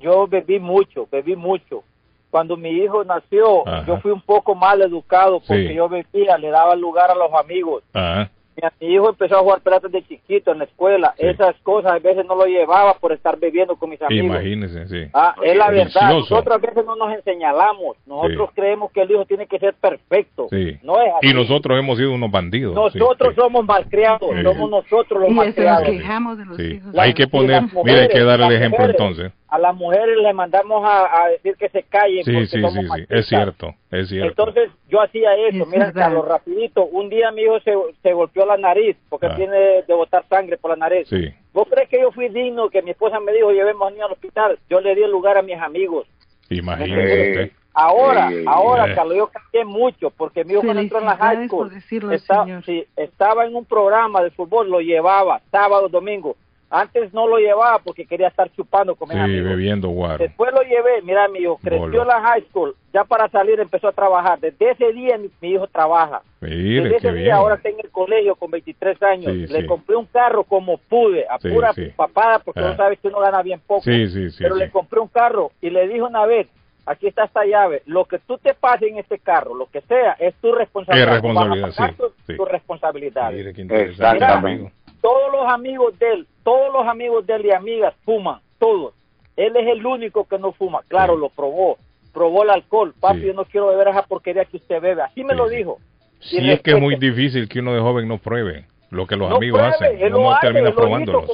[0.00, 1.82] yo bebí mucho, bebí mucho.
[2.30, 3.84] Cuando mi hijo nació, Ajá.
[3.86, 5.74] yo fui un poco mal educado porque Sí.
[5.74, 7.82] yo bebía, le daba lugar a los amigos.
[7.94, 8.30] Ajá.
[8.56, 11.14] Mi, mi hijo empezó a jugar pelotas de chiquito en la escuela.
[11.18, 14.26] Esas cosas a veces no lo llevaba por estar bebiendo con mis amigos.
[14.26, 15.10] Imagínese, sí.
[15.12, 15.84] Ah, es la verdad.
[15.86, 16.34] Vicioso.
[16.34, 17.96] Nosotros a veces no nos enseñalamos.
[18.06, 20.46] Nosotros creemos que el hijo tiene que ser perfecto.
[20.50, 20.78] Sí.
[20.82, 21.28] No es así.
[21.28, 22.74] Y nosotros hemos sido unos bandidos.
[22.92, 23.40] sí, Nosotros sí.
[23.40, 24.42] somos malcriados, Sí.
[24.42, 25.82] somos nosotros los Y hasta nos malcriados.
[25.88, 26.62] quejamos de los Sí.
[26.62, 26.98] hijos.
[26.98, 29.32] Hay que poner, las mira, hay que mujeres, darle el ejemplo mujeres, entonces.
[29.48, 32.72] A las mujeres les mandamos a, a decir que se callen Sí, porque sí, somos
[32.74, 33.18] sí, machistas.
[33.20, 34.28] Es cierto, es cierto.
[34.28, 35.92] Entonces yo hacía eso, Es mira.
[35.92, 37.72] Carlos, rapidito, un día mi hijo se,
[38.02, 39.36] se golpeó la nariz porque Ah.
[39.36, 41.08] tiene de botar sangre por la nariz.
[41.08, 41.32] Sí.
[41.52, 44.12] ¿Vos crees que yo fui digno que mi esposa me dijo llevemos al niño al
[44.12, 44.58] hospital?
[44.68, 46.06] Yo le di el lugar a mis amigos.
[46.50, 47.50] Imagínese usted.
[47.78, 48.94] Ahora, ahora, ey.
[48.94, 51.74] Carlos, yo cambié mucho porque mi hijo cuando entró en la high Felicidades school por
[51.74, 52.64] decirlo, estaba, señor.
[52.64, 56.36] sí, estaba en un programa de fútbol, lo llevaba sábado, domingo.
[56.68, 59.50] Antes no lo llevaba porque quería estar chupando con mis Sí, amigos.
[59.50, 60.18] bebiendo guaro.
[60.18, 62.02] Después lo llevé, mira, mi hijo creció Bolo.
[62.02, 64.40] en la high school, ya para salir empezó a trabajar.
[64.40, 66.22] Desde ese día mi, mi hijo trabaja.
[66.40, 67.24] Mire, Desde ese bien.
[67.24, 69.32] día ahora está en el colegio con 23 años.
[69.32, 69.66] Sí, le sí.
[69.66, 72.70] compré un carro como pude, a pura papada, porque Ah.
[72.70, 73.82] no sabes que uno gana bien poco.
[73.82, 74.38] Sí, sí, sí.
[74.42, 76.48] pero le compré un carro y le dije una vez,
[76.84, 80.12] aquí está esta llave, lo que tú te pases en este carro, lo que sea,
[80.18, 81.08] es tu responsabilidad.
[81.16, 82.36] Es responsabilidad, sí, tu, sí.
[82.36, 83.32] tu responsabilidad.
[83.34, 84.72] Exactamente.
[85.00, 88.94] Todos los amigos de él, todos los amigos de él y amigas fuman, todos.
[89.36, 90.80] Él es el único que no fuma.
[90.86, 91.20] Claro, Sí.
[91.22, 91.76] lo probó.
[92.14, 92.94] Probó el alcohol.
[93.00, 93.26] Papi, Sí.
[93.26, 95.02] yo no quiero beber esa porquería que usted bebe.
[95.02, 95.78] Así me Sí, lo dijo.
[96.20, 99.16] Sí, Y es que es muy difícil que uno de joven no pruebe lo que
[99.16, 100.14] los No amigos pruebe, hacen.
[100.14, 101.24] Uno hace, termina probándolo,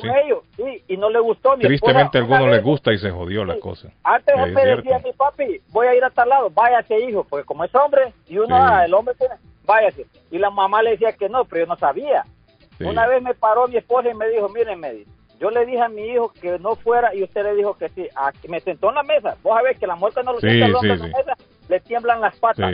[0.89, 1.57] y no le gustó.
[1.59, 3.89] Mi Tristemente a algunos les gusta y se jodió la cosa.
[4.03, 6.99] Antes Es él me decía a mi papi, voy a ir a tal lado, váyase
[7.01, 9.35] hijo, porque como es hombre, y uno, ah, el hombre tiene,
[9.67, 10.07] váyase.
[10.31, 12.25] Y la mamá le decía que no, pero yo no sabía.
[12.83, 12.89] Sí.
[12.89, 15.81] Una vez me paró mi esposa y me dijo, miren, me dijo, yo le dije
[15.81, 18.09] a mi hijo que no fuera y usted le dijo que sí.
[18.15, 19.37] Aquí me sentó en la mesa.
[19.43, 21.37] Vos sabés que la muerte no lo Sí, sienta sí, en la mesa,
[21.69, 22.73] le tiemblan las patas.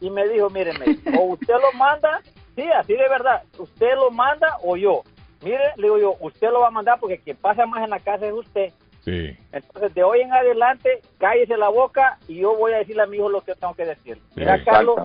[0.00, 2.20] Y me dijo, miren, me dijo, o usted lo manda,
[2.56, 5.02] sí, así de verdad, usted lo manda o yo.
[5.42, 8.00] Mire, le digo yo, usted lo va a mandar porque quien pasa más en la
[8.00, 8.72] casa es usted.
[9.04, 13.06] Sí, Entonces, de hoy en adelante, cállese la boca y yo voy a decirle a
[13.06, 14.18] mi hijo lo que tengo que decir.
[14.34, 14.98] Mira, Carlos.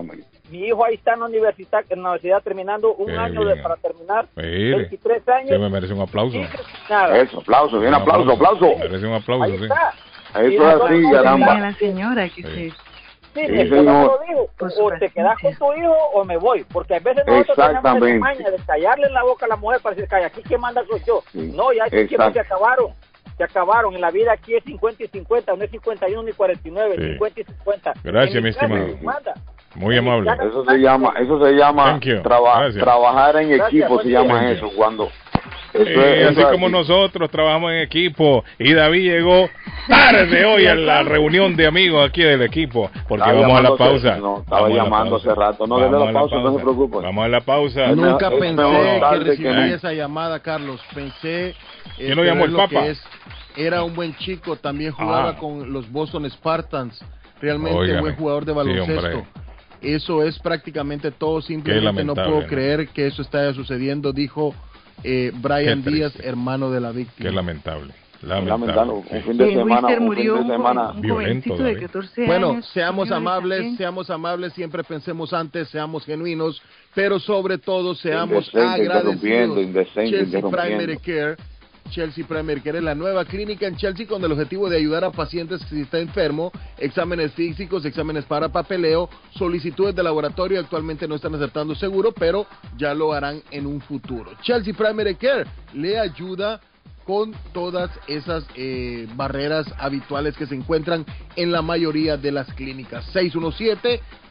[0.50, 3.56] Mi hijo ahí está en la universidad, en la universidad terminando un Qué año de,
[3.56, 5.48] para terminar, Mire, 23 años.
[5.48, 6.38] se me merece un aplauso.
[7.14, 8.76] Eso, aplauso, bien, aplauso, aplauso.
[8.78, 9.64] Merece un aplauso, Ahí sí.
[9.64, 9.94] está.
[10.40, 11.58] Eso es así, caramba.
[11.58, 12.72] La señora que Sí.
[13.32, 14.18] Sí, Sí, señor.
[14.26, 14.36] me
[14.82, 18.18] o te quedas con tu hijo o me voy, porque a veces nosotros tenemos esa
[18.18, 20.82] maña de callarle en la boca a la mujer para decir, calla, aquí que manda
[20.90, 21.22] soy yo.
[21.30, 21.52] Sí.
[21.54, 22.88] No, ya estos tiempos se acabaron,
[23.38, 26.96] se acabaron, en la vida aquí es 50 y 50, no es 51 ni 49,
[26.96, 27.02] Sí.
[27.12, 27.92] 50 y 50.
[28.02, 28.86] Gracias, mi estimado.
[29.02, 29.34] manda.
[29.76, 30.30] Muy amable.
[30.32, 32.22] Eso se llama, eso se llama Thank you.
[32.22, 35.08] traba- trabajar en equipo, se llama eso, cuando
[35.72, 36.72] eso Eh, es- así como así.
[36.72, 39.48] nosotros trabajamos en equipo y David llegó
[39.88, 43.76] tarde hoy a la reunión de amigos aquí del equipo porque Estaba vamos a la
[43.76, 44.16] pausa.
[44.16, 45.66] no, estaba Vamos la llamando hace rato.
[45.68, 46.96] No, Vamos dele la a pausa, no se preocupe.
[46.96, 47.86] Vamos a la pausa.
[47.94, 50.80] Nunca es pensé que recibiría esa llamada, Carlos.
[50.92, 51.54] Pensé.
[51.96, 52.68] ¿Quién lo llamó, el Papa?
[52.82, 53.02] que es.
[53.56, 55.36] Era un buen chico, también jugaba Ah.
[55.36, 57.00] con los Boston Spartans.
[57.40, 58.00] Realmente Óigame.
[58.00, 59.24] buen jugador de baloncesto.
[59.82, 61.40] Eso es prácticamente todo.
[61.42, 62.46] Simplemente no puedo ¿no?
[62.46, 64.54] creer que eso está sucediendo, dijo
[65.04, 67.30] eh, Brian Qué Díaz, hermano de la Qué víctima.
[67.30, 67.94] lamentable.
[68.22, 68.66] Lamentable.
[68.66, 68.92] Lamentable.
[69.10, 70.90] Un fin de semana, un murió fin de semana.
[70.90, 71.86] un Violento, jovencito de David.
[71.86, 72.66] 14 Bueno, años.
[72.74, 73.76] seamos señores, amables, también.
[73.78, 76.60] seamos amables, siempre pensemos antes, seamos genuinos,
[76.94, 79.14] pero sobre todo seamos Indecente, agradecidos.
[79.14, 80.50] interrumpiendo, indecente, Chelsea interrumpiendo.
[80.78, 81.36] Primary Care,
[81.90, 85.10] Chelsea Primary Care es la nueva clínica en Chelsea con el objetivo de ayudar a
[85.10, 91.34] pacientes si está enfermo, exámenes físicos, exámenes para papeleo, solicitudes de laboratorio, actualmente no están
[91.34, 94.32] aceptando seguro, pero ya lo harán en un futuro.
[94.42, 96.60] Chelsea Primary Care le ayuda
[97.04, 103.04] con todas esas eh, barreras habituales que se encuentran en la mayoría de las clínicas.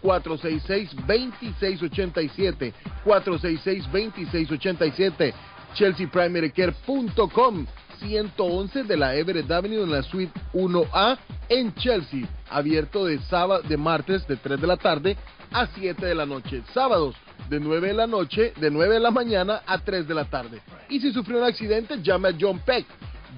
[0.01, 2.74] 617-466-2687.
[3.03, 5.34] 466-2687.
[5.76, 7.65] ChelseaPrimaryCare.com
[7.99, 11.17] 111 de la Everett Avenue en la suite 1A
[11.49, 12.28] en Chelsea.
[12.49, 15.17] Abierto de sábado, de martes de 3 de la tarde
[15.51, 16.63] a 7 de la noche.
[16.74, 17.15] Sábados
[17.49, 20.61] de 9 de la noche, de 9 de la mañana a 3 de la tarde.
[20.89, 22.86] Y si sufrió un accidente, llame a John Peck.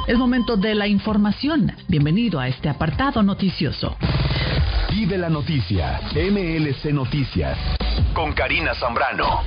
[0.08, 1.72] Es momento de la información.
[1.88, 3.98] Bienvenido a este apartado noticioso.
[4.92, 6.02] Vive la noticia.
[6.14, 7.58] MLC Noticias.
[8.14, 9.42] Con Karina Zambrano.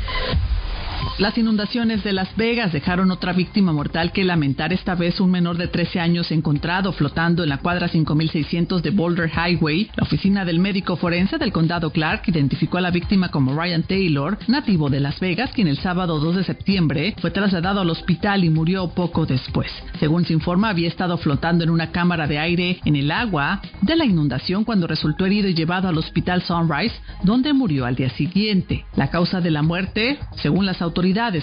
[1.18, 5.56] Las inundaciones de Las Vegas dejaron otra víctima mortal que lamentar, esta vez un menor
[5.58, 9.90] de 13 años encontrado flotando en la cuadra 5600 de Boulder Highway.
[9.96, 14.38] La oficina del médico forense del condado Clark identificó a la víctima como Ryan Taylor,
[14.48, 18.50] nativo de Las Vegas, quien el sábado 2 de septiembre fue trasladado al hospital y
[18.50, 19.70] murió poco después.
[19.98, 23.96] Según se informa, había estado flotando en una cámara de aire en el agua de
[23.96, 26.94] la inundación cuando resultó herido y llevado al hospital Sunrise,
[27.24, 28.84] donde murió al día siguiente.
[28.96, 30.89] La causa de la muerte, según las autoridades,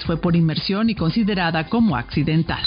[0.05, 2.63] fue por inmersión y considerada como accidental.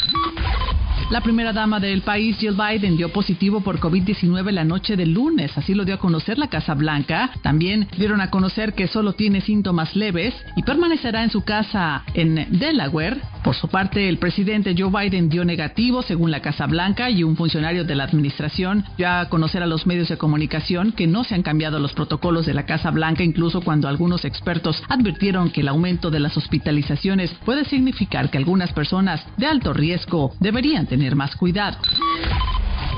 [1.10, 5.50] La primera dama del país, Jill Biden, dio positivo por COVID-19 la noche del lunes,
[5.58, 7.32] así lo dio a conocer la Casa Blanca.
[7.42, 12.46] También dieron a conocer que solo tiene síntomas leves y permanecerá en su casa en
[12.60, 13.20] Delaware.
[13.42, 17.36] Por su parte, el presidente Joe Biden dio negativo, según la Casa Blanca, y un
[17.36, 21.34] funcionario de la administración dio a conocer a los medios de comunicación que no se
[21.34, 25.68] han cambiado los protocolos de la Casa Blanca, incluso cuando algunos expertos advirtieron que el
[25.68, 31.34] aumento de las hospitalizaciones puede significar que algunas personas de alto riesgo deberían tener más
[31.34, 31.78] cuidado.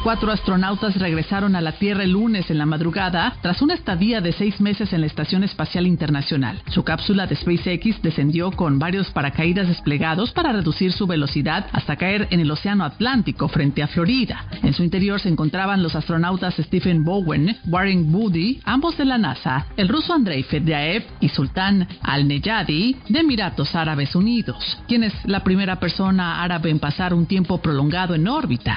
[0.02, 4.32] Cuatro astronautas regresaron a la Tierra el lunes en la madrugada tras una estadía de
[4.32, 6.60] seis meses en la Estación Espacial Internacional.
[6.70, 12.26] Su cápsula de SpaceX descendió con varios paracaídas desplegados para reducir su velocidad hasta caer
[12.32, 14.44] en el Océano Atlántico frente a Florida.
[14.64, 19.66] En su interior se encontraban los astronautas Stephen Bowen, Warren Moody, ambos de la NASA,
[19.76, 25.76] el ruso Andrei Fedyaev y Sultan Al-Neyadi de Emiratos Árabes Unidos, quien es la primera
[25.78, 28.76] persona árabe en pasar un tiempo prolongado en órbita.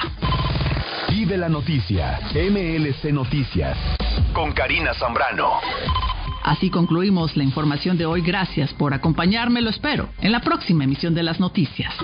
[1.16, 3.74] Vive la noticia, MLC Noticias,
[4.34, 5.60] con Karina Zambrano.
[6.44, 8.20] Así concluimos la información de hoy.
[8.20, 9.62] Gracias por acompañarme.
[9.62, 11.94] Lo espero en la próxima emisión de las noticias.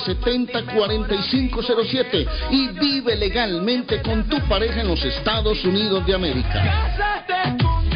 [0.00, 7.95] 617-970-4507 y vive legalmente con tu pareja en los Estados Unidos de América.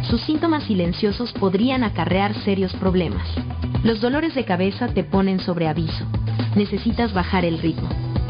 [0.09, 3.25] Sus síntomas silenciosos podrían acarrear serios problemas.
[3.83, 6.05] Los dolores de cabeza te ponen sobre aviso.
[6.55, 7.87] Necesitas bajar el ritmo.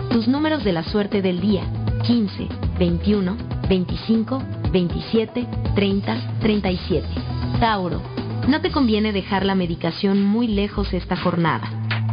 [0.09, 1.63] Tus números de la suerte del día,
[2.05, 2.47] 15,
[2.79, 3.37] 21,
[3.67, 7.07] 25, 27, 30, 37.
[7.59, 8.01] Tauro,
[8.47, 11.67] no te conviene dejar la medicación muy lejos esta jornada.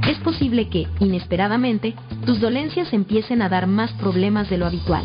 [0.09, 1.95] Es posible que, inesperadamente,
[2.27, 5.05] tus dolencias empiecen a dar más problemas de lo habitual.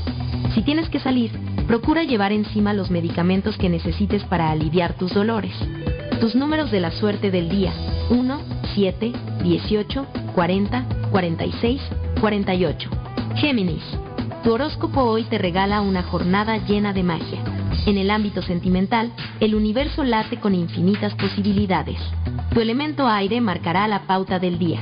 [0.55, 1.31] Si tienes que salir,
[1.67, 5.53] procura llevar encima los medicamentos que necesites para aliviar tus dolores.
[6.19, 7.73] Tus números de la suerte del día,
[8.09, 8.41] 1,
[8.73, 9.11] 7,
[9.43, 11.81] 18, 40, 46,
[12.19, 12.89] 48.
[13.35, 13.83] Géminis,
[14.43, 17.43] tu horóscopo hoy te regala una jornada llena de magia.
[17.85, 21.99] En el ámbito sentimental, el universo late con infinitas posibilidades.
[22.53, 24.79] Tu elemento aire marcará la pauta del día.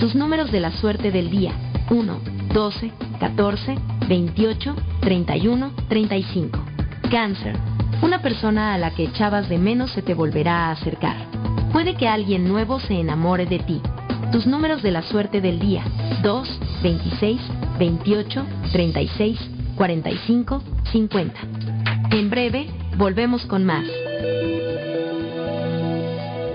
[0.00, 1.52] Tus números de la suerte del día,
[1.90, 2.20] 1,
[2.54, 3.74] 12, 14,
[4.08, 6.58] 28, 31, 35.
[7.10, 7.56] Cáncer,
[8.02, 11.16] una persona a la que echabas de menos se te volverá a acercar.
[11.72, 13.82] Puede que alguien nuevo se enamore de ti.
[14.32, 15.82] Tus números de la suerte del día,
[16.22, 17.40] 2, 26,
[17.78, 19.38] 28, 36,
[19.74, 20.62] 45,
[20.92, 21.40] 50.
[22.10, 22.66] En breve,
[22.98, 23.86] volvemos con más.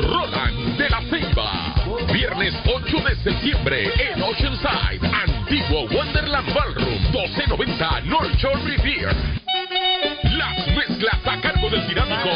[0.02, 1.76] Roland de la Ceiba.
[2.14, 9.16] Viernes 8 de septiembre en Oceanside, antiguo Wonderland Ballroom, 1290 North Shore Revere.
[10.38, 12.30] Las mezclas a cargo del dinámico.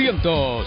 [0.01, 0.65] 617-887-0300.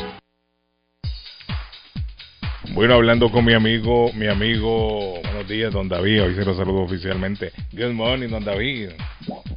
[2.75, 6.83] Bueno, hablando con mi amigo, mi amigo, buenos días, don David, hoy se lo saludo
[6.83, 7.53] oficialmente.
[7.73, 8.91] Good morning, don David.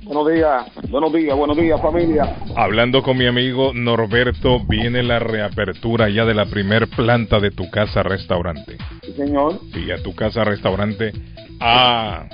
[0.03, 2.35] Buenos días, buenos días, buenos días familia.
[2.55, 7.69] Hablando con mi amigo Norberto, viene la reapertura ya de la primer planta de tu
[7.71, 8.77] casa restaurante.
[9.03, 9.59] Sí, señor.
[9.73, 11.11] Sí, a tu casa restaurante.
[11.59, 12.27] Ah,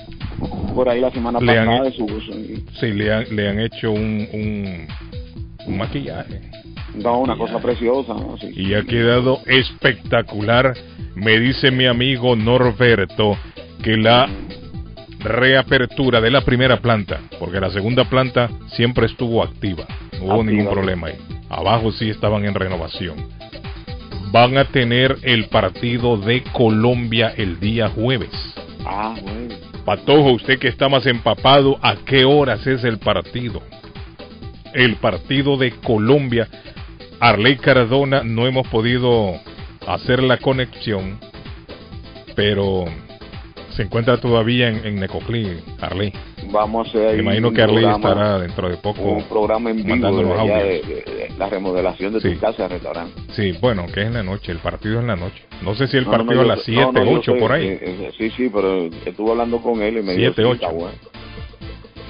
[0.76, 2.08] Por ahí la semana Le han- pasada de su
[2.80, 4.88] sí, le han, le han hecho un, un,
[5.68, 6.42] un maquillaje.
[6.96, 8.38] No, una cosa preciosa, ¿no?
[8.38, 8.52] Sí.
[8.56, 10.76] y ha quedado espectacular.
[11.16, 13.38] Me dice mi amigo Norberto
[13.84, 14.28] que la
[15.20, 19.86] reapertura de la primera planta, porque la segunda planta siempre estuvo activa,
[20.20, 20.44] no hubo Activa.
[20.44, 21.16] ningún problema ahí.
[21.50, 23.16] Abajo sí estaban en renovación.
[24.32, 28.32] Van a tener el partido de Colombia el día jueves.
[28.86, 29.56] Ah, bueno.
[29.86, 33.62] Patojo, usted que está más empapado, ¿a qué horas es el partido?
[34.74, 36.48] El partido de Colombia.
[37.20, 39.36] Arley Cardona no hemos podido
[39.88, 41.20] hacer la conexión,
[42.36, 42.86] pero
[43.76, 46.14] se encuentra todavía en, en Necoclí, Arley.
[46.52, 49.70] Vamos a hacer ahí Me imagino que Arley programa- estará dentro de poco un programa
[49.72, 52.34] en vivo mandando de, la remodelación de Sí.
[52.36, 53.14] tu casa restaurante.
[53.32, 55.44] Sí, bueno, que es en la noche, el partido es en la noche.
[55.62, 57.40] No sé si el No, partido no, a las 7, no, no, yo 8 sé,
[57.40, 57.68] por ahí.
[57.68, 60.54] eh, eh, sí, sí, pero estuve hablando con él y me dijo Siete, sí, ocho.
[60.56, 60.98] está bueno.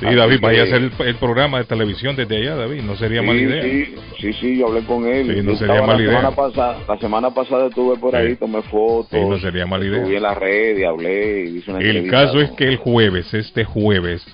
[0.09, 3.21] Sí, David, vaya a hacer el, el programa de televisión desde allá, David, no sería
[3.21, 3.63] sí, mala idea.
[3.63, 5.35] Sí, sí, sí, yo hablé con él.
[5.35, 6.17] Sí, no sería mala la idea.
[6.17, 9.09] Semana pasada, la semana pasada estuve por ahí, tomé fotos.
[9.11, 10.03] Sí, no sería mala idea.
[10.03, 13.34] Subí en la red y hablé y hice una El caso es que el jueves,
[13.34, 14.25] este jueves,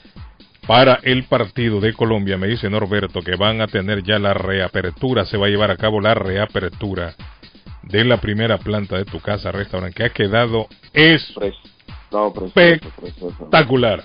[0.67, 5.25] para el partido de Colombia, me dice Norberto que van a tener ya la reapertura,
[5.25, 7.15] se va a llevar a cabo la reapertura
[7.81, 10.67] de la primera planta de tu casa, restaurante, que ha quedado
[12.11, 14.03] espectacular.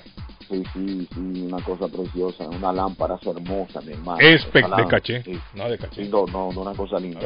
[0.54, 4.18] Sí, sí, sí, una cosa preciosa, una lámpara hermosa, mi hermano.
[4.76, 5.38] De caché, sí.
[5.54, 6.04] no de caché.
[6.04, 7.20] Sí, No, no, no, una cosa linda.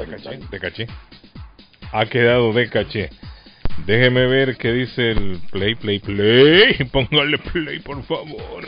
[0.51, 0.87] De caché.
[1.93, 3.11] Ha quedado de caché.
[3.87, 6.75] Déjeme ver qué dice el play, play, play.
[6.93, 8.65] Póngale play, por favor.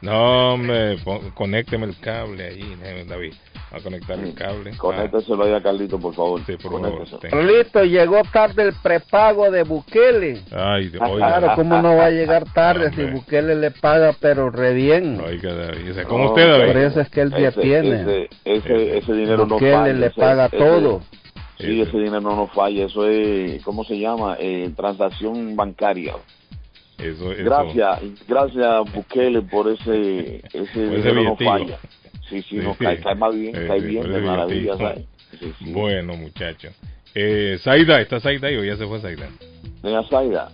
[0.00, 2.76] No, hombre, pon- conécteme el cable ahí,
[3.08, 3.34] David.
[3.76, 4.70] A conectar el cable.
[4.78, 6.40] Conécteselo ahí a Carlito, por favor.
[6.46, 7.04] Sí, por favor.
[7.30, 10.40] Carlito, llegó tarde el prepago de Bukele.
[10.52, 11.26] Ay, Dios, Ah, oiga.
[11.38, 13.04] claro, ¿cómo no va a llegar tarde si.
[13.04, 15.20] Bukele le paga pero re bien?
[15.20, 15.88] Oiga, David.
[15.88, 16.66] ¿Ese- ¿Cómo usted, David?
[16.72, 18.00] Por eso es que él ya Ese- tiene.
[18.02, 19.92] Ese, ese, ese dinero no Bukele falla.
[19.92, 21.00] le ese- paga ese- todo.
[21.58, 22.84] Sí, ese dinero no falla.
[22.86, 24.36] Eso es, ¿cómo se llama?
[24.38, 26.14] Eh, transacción bancaria.
[26.98, 27.44] Eso, eso.
[27.44, 31.78] Gracias, gracias Bukele por ese, ese ese dinero no falla.
[32.28, 34.74] Sí, sí, no, Sí, cae, cae más bien, Sí, cae bien, de maravilla.
[35.60, 36.68] Bueno, muchacho.
[37.14, 39.28] Eh, Zaida, ¿está Zaida ahí o ya se fue Zaida?
[39.82, 40.50] Doña Zaida.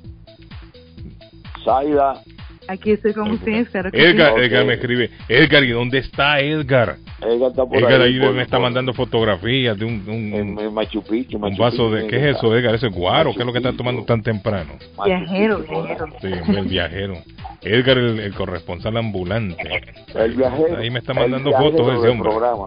[1.64, 2.22] Zaida.
[2.68, 4.40] Aquí estoy con ustedes, claro que Edgar, sí.
[4.42, 5.10] Edgar me escribe.
[5.28, 6.96] Edgar, ¿y dónde está Edgar?
[7.20, 8.14] Edgar está por Edgar ahí.
[8.14, 11.36] ahí por- me está por- mandando fotografías de un, un, en, en Machu Picchu.
[11.36, 12.06] un Machu vaso Picchu, de...
[12.06, 12.74] ¿Qué es eso, Edgar?
[12.74, 13.32] ¿Ese es guaro?
[13.34, 14.74] ¿Qué es lo que está tomando tan temprano?
[15.04, 16.06] Viajero, viajero.
[16.20, 17.14] Sí, el viajero.
[17.62, 19.80] Edgar, el, el corresponsal ambulante.
[20.14, 20.76] El viajero.
[20.78, 22.30] Ahí me está mandando fotos ese del hombre.
[22.30, 22.64] programa.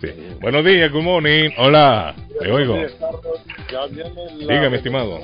[0.00, 0.08] Sí.
[0.40, 1.50] Buenos días, good morning.
[1.58, 2.76] Hola, te oigo.
[2.76, 4.10] Ya viene
[4.40, 5.20] la Dígame, estimado.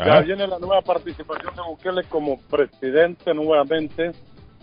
[0.00, 0.04] Ah.
[0.06, 4.12] Ya viene la nueva participación de Bukele como presidente nuevamente.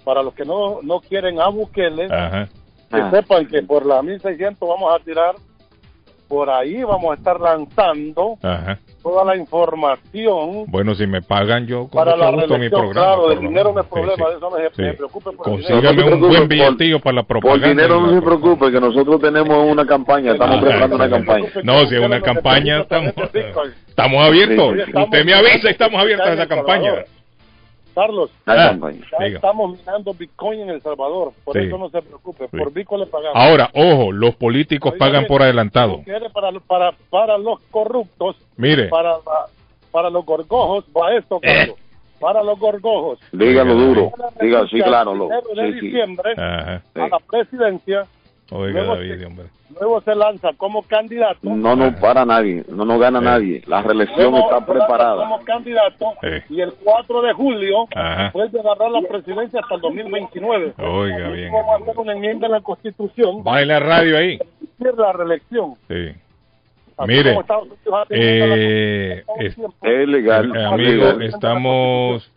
[0.03, 2.47] Para los que no, no quieren a Bukele, Ajá.
[2.89, 5.35] que sepan que por la 1600 vamos a tirar,
[6.27, 8.79] por ahí vamos a estar lanzando Ajá.
[9.01, 12.93] toda la información Bueno, si me pagan yo con para la mucho gusto mi programa.
[12.93, 14.81] Claro, por el dinero no es problema, Sí, de eso no se Sí.
[14.81, 17.67] me por Consígame un buen billetillo para la Por propaganda.
[17.69, 21.09] dinero y no la- se preocupe, que nosotros tenemos una campaña, estamos Ah, preparando una
[21.09, 21.45] campaña.
[21.63, 23.13] No, si es una campaña, estamos,
[23.87, 24.73] estamos abiertos.
[24.93, 26.93] Usted me avisa estamos abiertos a esa campaña.
[27.97, 28.77] Carlos, Ah,
[29.19, 31.65] ya estamos minando Bitcoin en El Salvador, por Sí.
[31.65, 32.55] eso no se preocupe, Sí.
[32.57, 33.35] por Bitcoin le pagamos.
[33.35, 36.01] Ahora, ojo, los políticos pagan por adelantado.
[36.31, 38.87] Para, para, para los corruptos, Mire.
[38.89, 39.47] para, la-
[39.91, 41.75] para los gorgojos, va esto, Carlos.
[42.19, 43.19] Para los gorgojos.
[43.31, 44.11] Dígalo duro,
[44.41, 45.41] diga, sí, claro, lo, de
[45.73, 45.85] sí, sí.
[45.87, 46.81] diciembre Ajá.
[46.95, 48.05] a la presidencia,
[48.51, 51.37] Oiga, luego, David, se, luego se lanza como candidato.
[51.43, 53.21] No, no para nadie, no nos gana eh.
[53.21, 53.63] nadie.
[53.67, 55.17] La reelección luego está preparada.
[55.17, 56.43] Como candidato eh.
[56.49, 57.87] y el 4 de julio
[58.31, 60.73] puede agarrar la presidencia hasta el 2029.
[60.77, 61.51] Oiga, bien.
[61.51, 63.43] Vamos a hacer una enmienda en la Constitución.
[63.43, 64.39] Baila radio ahí.
[64.79, 65.75] La reelección.
[65.87, 66.13] Sí.
[67.05, 67.37] Mire,
[68.09, 72.31] eh, es, es legal, amigo, estamos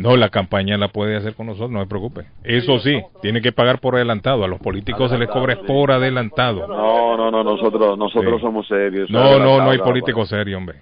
[0.00, 2.24] no, la campaña la puede hacer con nosotros, no se preocupe.
[2.42, 4.44] Eso sí, tiene que pagar por adelantado.
[4.44, 6.66] A los políticos se les cobra por adelantado.
[6.66, 9.10] No, no, no, nosotros, nosotros somos serios.
[9.10, 10.78] No, no, no hay político serio, hombre.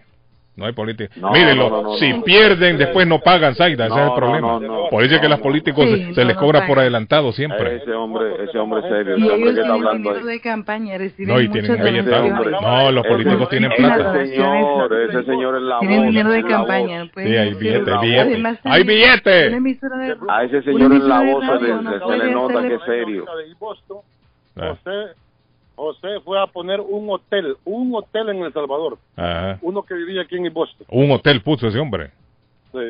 [0.59, 1.15] No hay política.
[1.15, 4.59] No, Mírenlo, no, no, si pierden, después no pagan, Zaida, ese es el problema.
[4.91, 7.77] por eso es que los políticos sí, se les cobra por adelantado siempre.
[7.77, 10.25] Ese hombre, ese hombre serio, ese hombre que está hablando ahí.
[10.25, 12.05] de campaña, no, y tienen
[12.61, 14.21] No, los políticos ese, tienen plata.
[14.21, 17.09] Ese señor, ese señor es la Tienen dinero de campaña.
[17.15, 17.95] Pues, sí, hay billetes,
[18.65, 19.55] hay billetes.
[19.55, 20.19] ¡Hay!
[20.29, 23.27] A ese señor en la voz se le nota que es serio.
[24.57, 24.73] Ah.
[24.73, 25.15] Usted
[25.79, 28.99] José fue a poner un hotel, un hotel en El Salvador.
[29.17, 29.59] Ajá.
[29.63, 30.53] Uno que vivía aquí en el.
[30.89, 32.11] Un hotel puso ese hombre.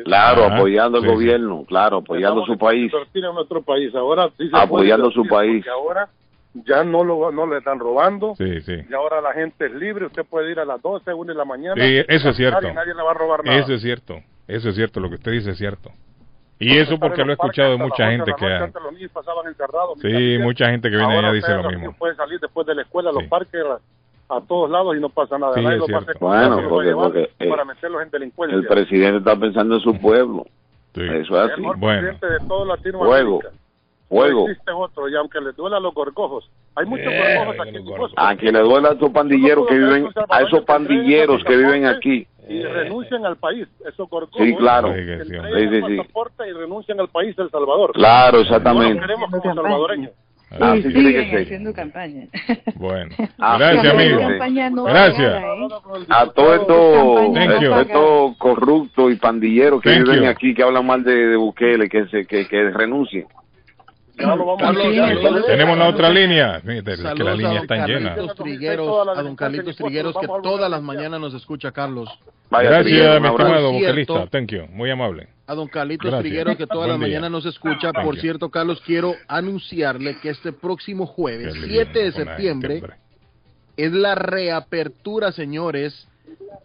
[0.03, 2.91] Claro, apoyando al sí, gobierno, claro, apoyando su país.
[2.91, 3.95] En.
[3.95, 5.65] Ahora apoyando su país.
[5.67, 6.09] Ahora
[6.53, 8.33] ya no lo no le están robando.
[8.35, 8.73] Sí, sí.
[8.89, 11.45] Y ahora la gente es libre, usted puede ir a las 12, 1 de la
[11.45, 11.75] mañana.
[11.75, 12.73] Sí, eso es cierto.
[12.73, 13.57] Nadie le va a robar nada.
[13.57, 14.15] Eso es cierto.
[14.47, 15.91] Eso es cierto, lo que usted dice es cierto.
[16.59, 18.71] Y eso porque lo he escuchado de mucha gente que...
[20.01, 21.95] Sí, mucha gente que viene allá dice lo mismo.
[24.31, 25.53] A todos lados y no pasa nada.
[25.55, 28.57] Sí, es parques, bueno, porque, eh, para meterlos en delincuencia.
[28.59, 30.45] El presidente está pensando en su pueblo.
[30.93, 31.01] Sí.
[31.01, 31.61] Eso es así.
[31.61, 32.09] Bueno.
[32.09, 32.27] presidente
[35.17, 38.13] aunque le duela a los gorgojos, hay muchos eh, gorgojos aquí.
[38.17, 42.67] A quien le duela pandilleros que viven, a esos pandilleros que viven aquí y eh.
[42.67, 43.67] renuncian al país.
[43.87, 44.45] Eso Corcón.
[44.45, 44.93] Sí, claro.
[44.93, 46.01] Sí, sí, sí.
[46.47, 47.93] y renuncian al país El Salvador.
[47.93, 48.95] Claro, exactamente.
[48.95, 50.11] No queremos como salvadoreños.
[50.51, 52.27] Ah, sí, haciendo campaña.
[52.75, 54.19] Bueno, ah, gracias, amigo.
[54.71, 55.43] No gracias.
[56.09, 60.29] A todo esto, todo esto corrupto y pandillero que Thank viven you.
[60.29, 63.27] aquí, que hablan mal de, de Bukele, que, se, que, que renuncien.
[64.19, 66.61] Tenemos la otra línea.
[66.61, 68.13] Saludos que la línea está llena.
[68.13, 72.09] a don Carlitos Trigueros, que todas las mañanas nos escucha, Carlos.
[72.51, 74.27] Gracias, mi estimado vocalista.
[74.27, 74.67] Thank you.
[74.69, 75.27] Muy amable.
[75.47, 77.93] A don Carlitos Trigueros, que todas las mañanas nos escucha.
[77.93, 82.83] Por cierto, Carlos, quiero anunciarle que este próximo jueves, 7 de septiembre,
[83.77, 86.07] es la reapertura, señores,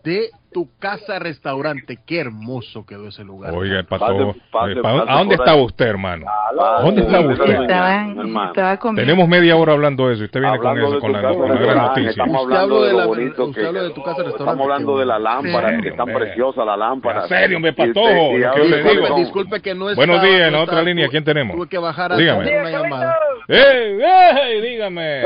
[0.05, 1.99] de tu casa restaurante.
[2.07, 3.53] Qué hermoso quedó ese lugar.
[3.55, 6.27] Oiga, Pato, pase, eh, pase, ¿a dónde estaba usted, hermano?
[6.29, 7.63] ¿A dónde estaba usted?
[7.63, 9.05] Estaba, estaba conmigo.
[9.05, 10.25] Tenemos media hora hablando de eso.
[10.25, 12.11] Usted viene hablando con eso, con la, con la, gran noticia.
[12.11, 14.43] Estamos hablando de, la, usted habla de tu casa restaurante.
[14.43, 17.23] Estamos hablando de la lámpara, serio, que es tan preciosa la lámpara.
[17.23, 18.35] En serio, me patojo.
[18.37, 19.97] Disculpe, disculpe, que no es.
[19.97, 21.57] Buenos días, en otra línea, ¿quién tenemos?
[21.57, 22.61] Tuve que bajar Dígame.
[22.61, 23.17] Una llamada.
[23.49, 24.61] ¡Ey, ey!
[24.61, 25.23] Dígame.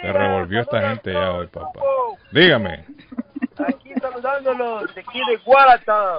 [0.00, 1.80] Se revolvió esta gente ya hoy, papá.
[2.30, 2.84] Dígame
[4.02, 6.18] saludándolos de aquí de Guaratán.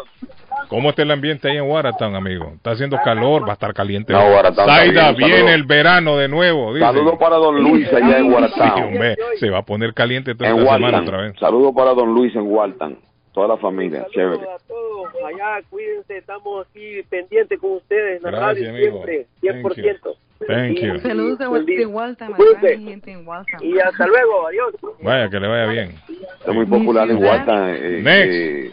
[0.69, 2.53] ¿Cómo está el ambiente ahí en Guaratán, amigo?
[2.55, 4.14] Está haciendo calor, va a estar caliente.
[4.14, 4.19] No,
[4.65, 6.73] Zaida, viene el verano de nuevo.
[6.73, 6.85] Dice.
[6.85, 8.73] Saludo para don Luis allá en Guaratán.
[8.76, 11.39] Sí, hombre, se va a poner caliente toda en la semana otra vez.
[11.39, 12.97] Saludo para don Luis en Guaratán.
[13.34, 14.43] Toda la familia, Saludos chévere.
[14.53, 19.03] a todos, allá cuídense, estamos aquí pendientes con ustedes Gracias, amigo.
[19.03, 20.15] siempre, 100%.
[20.48, 20.99] Thank you.
[20.99, 23.26] Saludos a Walter, gente en
[23.61, 24.76] Y hasta luego, adiós.
[25.02, 25.95] Vaya, que le vaya bien.
[26.40, 27.70] Está muy popular en Waltham.
[27.70, 28.34] Eh, eh, Next.
[28.34, 28.72] Eh,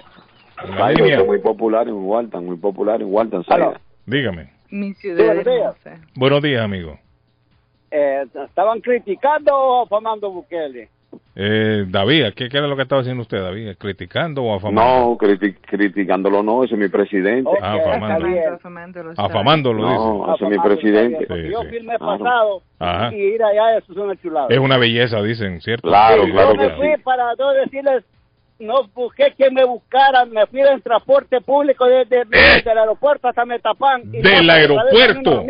[0.77, 3.43] Sairo, está muy popular en Waltham, muy popular en Waltham,
[4.07, 4.51] Dígame.
[4.71, 6.01] Mi ciudad buenos, días.
[6.15, 6.99] buenos días, amigo.
[7.91, 10.89] Eh, estaban criticando a Fernando Bukele.
[11.37, 13.77] Eh, David, ¿qué, era lo que estaba haciendo usted, David?
[13.79, 15.11] ¿Criticando o afamando?
[15.11, 17.51] No, criti criticándolo no, ese es mi presidente.
[17.63, 19.15] Ah, afamándolo.
[19.17, 19.89] afamándolo.
[19.89, 19.99] Dice.
[19.99, 21.27] No, es mi presidente.
[21.51, 21.69] Yo sí.
[21.69, 22.63] firmé pasado
[23.13, 24.49] y ir allá eso es una chulada.
[24.51, 25.89] Es una belleza, dicen, ¿cierto?
[25.89, 26.55] Claro, sí, claro.
[26.55, 27.33] Yo me fui para
[27.65, 28.05] decirles,
[28.59, 32.63] no busqué que me buscaran, me fui en transporte público desde, ¿Eh?
[32.65, 34.11] el aeropuerto hasta Metapan.
[34.11, 35.45] ¡Del aeropuerto!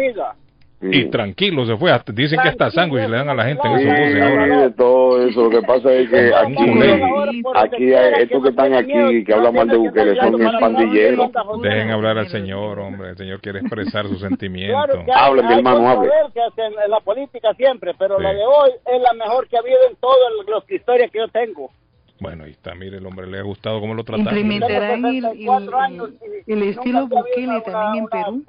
[0.83, 1.93] Y tranquilo se fue.
[1.93, 4.63] Hasta, dicen que hasta sándwich le dan a la gente en esos buses ahora.
[4.63, 5.43] De todo eso.
[5.45, 9.69] Lo que pasa es que aquí, aquí hay, estos que están aquí que hablan mal
[9.69, 11.31] de Bukele son mis pandilleros.
[11.63, 13.11] Dejen hablar al señor, hombre.
[13.11, 15.01] El señor quiere expresar sus sentimientos.
[15.15, 16.11] Hable, mi hermano, hable.
[16.57, 19.97] En la política siempre, pero la de hoy es la mejor que ha habido en
[19.97, 21.71] toda la historia que yo tengo.
[22.21, 24.39] Bueno, ahí está, mire, el hombre le ha gustado cómo lo trataron.
[24.39, 28.45] Implementarán el, estilo Bukele también en Perú.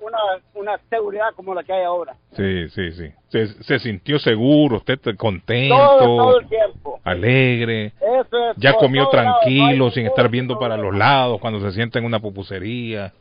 [0.56, 2.16] Una, seguridad como la que hay ahora.
[2.36, 3.06] Sí, sí, sí.
[3.30, 6.40] Se, se sintió seguro, usted contento,
[7.06, 7.94] alegre.
[8.58, 13.14] Ya comió tranquilo, sin estar viendo para los lados cuando se sienta en una pupusería,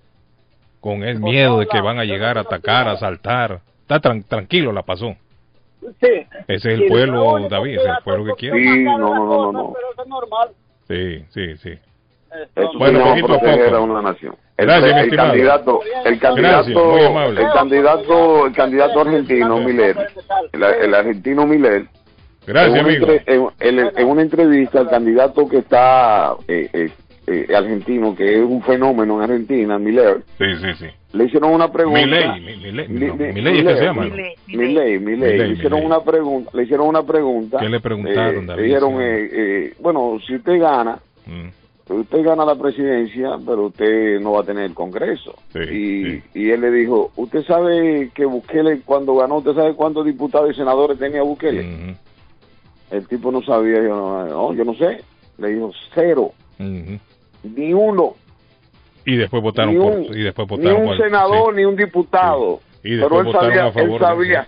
[0.81, 3.61] con el miedo de que van a llegar a atacar, a asaltar.
[3.83, 5.15] Está tranquilo, la pasó.
[6.01, 6.27] Sí.
[6.49, 8.59] Ese es el pueblo, no, David, ese es el pueblo que quiere.
[8.59, 9.73] Sí, no, no, no, no.
[9.73, 10.49] Pero eso es normal.
[10.89, 11.79] Sí, sí, sí.
[12.55, 13.77] Eso bueno, poquito a poco.
[13.77, 14.37] A una nación.
[14.57, 19.97] El, Gracias, el, el candidato, el candidato, Gracias, el candidato, el candidato argentino Miller,
[20.53, 21.87] el, el, argentino Miller.
[22.47, 23.07] Gracias, en amigo.
[23.27, 26.91] En, en, en, una entrevista, el candidato que está eh, eh,
[27.31, 30.87] eh, argentino, que es un fenómeno en Argentina, Miller, Sí, sí, sí.
[31.13, 32.01] le hicieron una pregunta.
[32.01, 34.05] Milei, mi- Milei, Mi- no, mi- Milei es que se llama.
[34.07, 34.11] ¿no?
[34.15, 36.51] Milei, Milei, Milei, Le hicieron una pregunta.
[36.55, 37.59] Le hicieron una pregunta.
[37.59, 38.61] ¿Qué le preguntaron, eh, David?
[38.63, 39.03] Le dijeron, Sí.
[39.05, 41.93] eh, eh, bueno, si usted gana, Mm.
[41.95, 45.37] usted gana la presidencia, pero usted no va a tener el Congreso.
[45.55, 50.51] y, y él le dijo, ¿usted sabe que Bukele cuando ganó, usted sabe cuántos diputados
[50.51, 51.97] y senadores tenía Bukele?
[52.91, 55.01] El tipo no sabía, yo no, no, yo no sé.
[55.39, 56.99] Le dijo, cero, Ujú.
[57.43, 58.15] Ni uno,
[59.07, 61.57] Y después votaron Ni por, un- y después ni un por- senador, sí.
[61.57, 62.61] ni un diputado.
[62.85, 64.47] Y Pero él sabía, a favor él de sabía,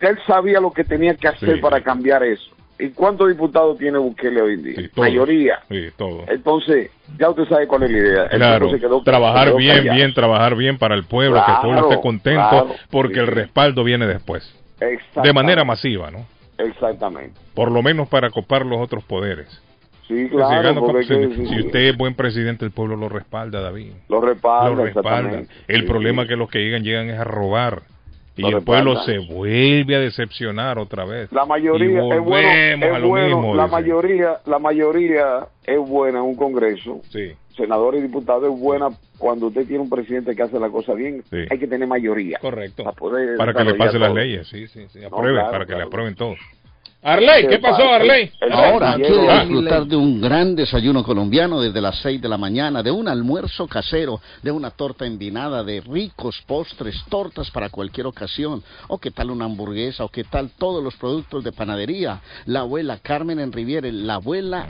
[0.00, 2.50] él sabía lo que tenía que hacer Sí, para cambiar eso.
[2.76, 4.90] ¿Y cuántos diputados tiene Bukele hoy en día?
[4.96, 5.60] Mayoría.
[5.70, 6.24] Sí, todo.
[6.26, 8.22] Entonces, ya usted sabe cuál es la idea.
[8.24, 9.96] El Claro, tipo se quedó- trabajar se quedó bien, callado.
[9.96, 12.74] bien, trabajar bien para el pueblo, que el pueblo esté contento, claro.
[12.90, 14.52] porque el respaldo viene después,
[15.22, 16.26] de manera masiva, ¿no?
[16.58, 17.40] Exactamente.
[17.54, 19.62] Por lo menos para copar los otros poderes.
[20.08, 20.74] Sí, Si claro.
[20.80, 23.92] porque pues, si, que- si usted es buen presidente, el pueblo lo respalda, David.
[24.08, 25.42] Lo respalda, Lo respalda.
[25.66, 26.26] El Sí, problema sí.
[26.26, 27.82] es que los que llegan, llegan es a robar.
[28.36, 31.30] Y Lo el pueblo se vuelve a decepcionar otra vez.
[31.32, 33.72] La mayoría Y es bueno, volvemos a es lo bueno, mismo, la dice.
[33.76, 37.00] mayoría, la mayoría es buena en un congreso.
[37.10, 37.32] Sí.
[37.56, 41.22] Senadores y diputados es buena cuando usted tiene un presidente que hace la cosa bien.
[41.30, 41.36] Sí.
[41.48, 42.38] Hay que tener mayoría.
[42.40, 42.82] Correcto.
[42.82, 44.98] Para, poder Para que le desarrollar pase las leyes, sí, sí, sí.
[45.00, 46.34] No, Apruebe, claro, para que le aprueben todo.
[47.04, 48.30] Arley, ¿qué pasó, Arley?
[48.50, 49.44] Ahora quiere Ah.
[49.44, 53.68] disfrutar de un gran desayuno colombiano desde las 6 de la mañana, de un almuerzo
[53.68, 59.30] casero, de una torta envinada, de ricos postres, tortas para cualquier ocasión, o qué tal
[59.30, 62.20] una hamburguesa, o qué tal todos los productos de panadería.
[62.46, 64.66] La abuela Carmen en Riviere, la abuela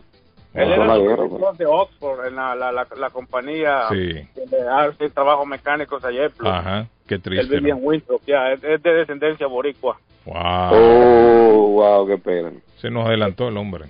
[0.54, 1.24] Él Una era sola guerra.
[1.30, 1.58] pues.
[1.58, 3.96] de Oxford en la, la, la, la compañía Sí.
[4.36, 6.32] de hace trabajo mecánicos ayer.
[6.44, 7.56] Ajá, qué Él triste.
[7.56, 7.80] vivía ¿no?
[7.80, 9.98] en Winthrop, ya, es, es de descendencia boricua.
[10.26, 10.36] Wow.
[10.74, 12.52] Oh, wow, qué pena.
[12.78, 13.86] Se nos adelantó el hombre.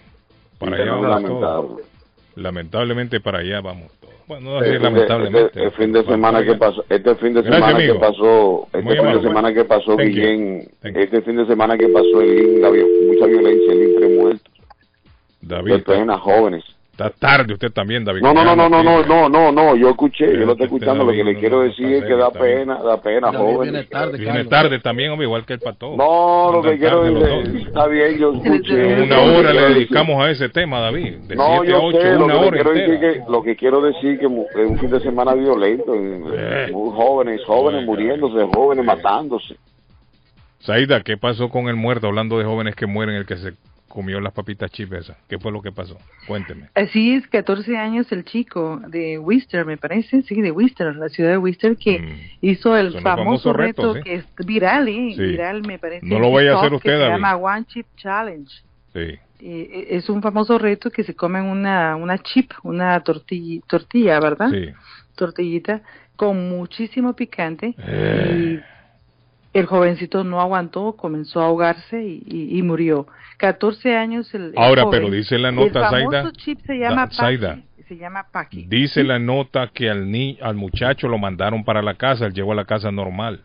[0.59, 1.41] Para Sí, allá vamos lamentable.
[1.41, 1.81] todos.
[2.35, 3.91] Lamentablemente para allá vamos.
[4.31, 5.45] Bueno, Este, decir lamentablemente.
[5.47, 8.81] este- el fin de semana que pasó, este fin de Gracias, semana que pasó, este
[8.81, 10.07] Muy fin de semana que pasó Thank.
[10.07, 12.61] Guillén, este fin de semana que pasó en
[13.07, 14.53] mucha violencia, en tres muertos,
[15.41, 16.63] David, de pena, jóvenes.
[17.07, 18.21] Está tarde usted también, David.
[18.21, 21.03] No, no, no, no, no, no, no, no, no, yo escuché, yo lo estoy escuchando,
[21.03, 23.87] lo que le quiero decir es que da pena, da pena, jóvenes.
[24.17, 25.95] Viene tarde también, hombre, igual que el pato.
[25.95, 29.03] No, lo que quiero tarde decir, está bien, yo escuché.
[29.03, 31.15] Una hora le dedicamos a ese tema, David.
[31.27, 33.55] De No, 7 a yo 8, sé, lo una que, quiero decir que, lo que
[33.55, 38.45] quiero decir que mu- es un fin de semana violento, eh, muy jóvenes, jóvenes muriéndose,
[38.53, 39.55] jóvenes matándose.
[40.59, 42.07] Saida, ¿qué pasó con el muerto?
[42.07, 43.53] Hablando de jóvenes que mueren, el que se
[43.91, 45.17] comió las papitas chip esas.
[45.27, 45.97] ¿Qué fue lo que pasó?
[46.27, 46.69] Cuénteme.
[46.73, 51.31] Así es, 14 años el chico de Worcester, me parece, sí, de Worcester, la ciudad
[51.31, 54.01] de Worcester, que hizo el Son famoso reto, ¿sí?
[54.01, 55.13] que es viral, ¿eh?
[55.15, 55.21] Sí.
[55.21, 56.05] Viral, me parece.
[56.05, 58.51] No lo vaya a hacer usted, que se llama One Chip Challenge.
[58.93, 59.19] Sí.
[59.43, 64.49] Eh, es un famoso reto que se comen una, una chip, una tortilla, tortilla ¿verdad?
[64.51, 64.69] Sí.
[65.15, 65.81] Tortillita
[66.15, 68.59] con muchísimo picante Eh.
[69.53, 73.07] y el jovencito no aguantó, comenzó a ahogarse y, y- y murió.
[73.41, 74.99] 14 años el, el Ahora, joven.
[75.01, 77.55] pero dice la nota, el Zaida, chip se llama Da- Zaida.
[77.55, 78.65] Paki, se llama Paki.
[78.67, 82.51] Dice la nota que al, ni al muchacho lo mandaron para la casa, él llegó
[82.53, 83.41] a la casa normal.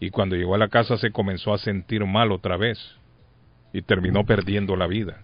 [0.00, 2.78] Y cuando llegó a la casa se comenzó a sentir mal otra vez.
[3.72, 5.20] Y terminó perdiendo la vida.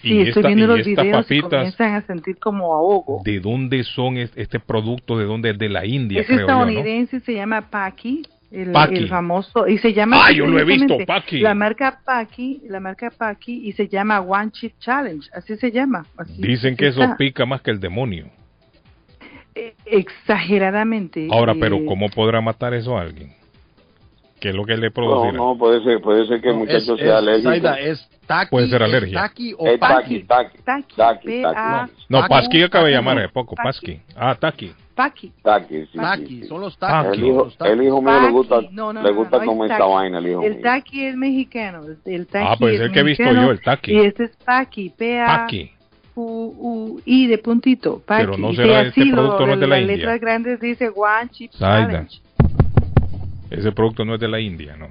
[0.00, 2.74] Sí, Y estoy esta- viendo y los estas videos y papitas- comienzan a sentir como
[2.74, 3.20] ahogo.
[3.24, 5.18] ¿De dónde son es- este producto?
[5.18, 5.52] ¿De dónde?
[5.52, 6.52] De la India, Es creo yo, ¿no?
[6.52, 8.22] estadounidense, se llama Paki,
[8.52, 8.96] el, Paki.
[8.96, 10.26] el famoso, y se llama...
[10.26, 11.40] Ah, yo lo he visto, Paki.
[11.40, 16.04] La marca Paki, la marca Paki, y se llama One Chip Challenge, así se llama.
[16.16, 17.16] así- Dicen que así eso está.
[17.16, 18.26] pica más que el demonio.
[19.54, 21.28] Eh, Exageradamente.
[21.30, 23.32] Ahora, eh, pero ¿cómo podrá matar eso a alguien?
[24.40, 25.32] ¿Qué es lo que le No, producirá?
[25.34, 27.48] no, puede ser, puede ser que el No, muchacho es- sea es- alérgico.
[27.50, 29.20] Zaida, es taqui, Puede ser alergia.
[29.20, 31.92] taqui o taqui, taqui, Taqui, taqui, taqui.
[32.08, 33.20] No, Paqui, Pasqui acaba de llamar no.
[33.22, 34.00] hace poco, Pasqui.
[34.16, 34.72] Ah, Taki.
[34.92, 35.32] Paki.
[35.42, 36.46] Taqui, sí, Taqui, sí, sí.
[36.48, 37.08] son los Paqui.
[37.08, 37.18] taqui.
[37.20, 37.72] El hijo, los taqui.
[37.72, 38.68] el hijo mío le gusta, Paqui.
[38.72, 40.60] No, no, le gusta no, comer es esta vaina, el hijo El mío.
[40.62, 41.80] Taki es mexicano.
[42.04, 43.92] El Taki Ah, pues es el que he visto yo, el Taki.
[43.92, 45.26] Y este es Paki, P-A...
[45.26, 45.70] Paqui.
[46.14, 48.24] U, I de puntito, Paki.
[48.26, 49.96] Pero no será este producto no es de la las India.
[49.96, 51.50] letras grandes dice One Chip.
[51.52, 52.20] Challenge.
[53.50, 54.88] Ese producto no es de la India, ¿no?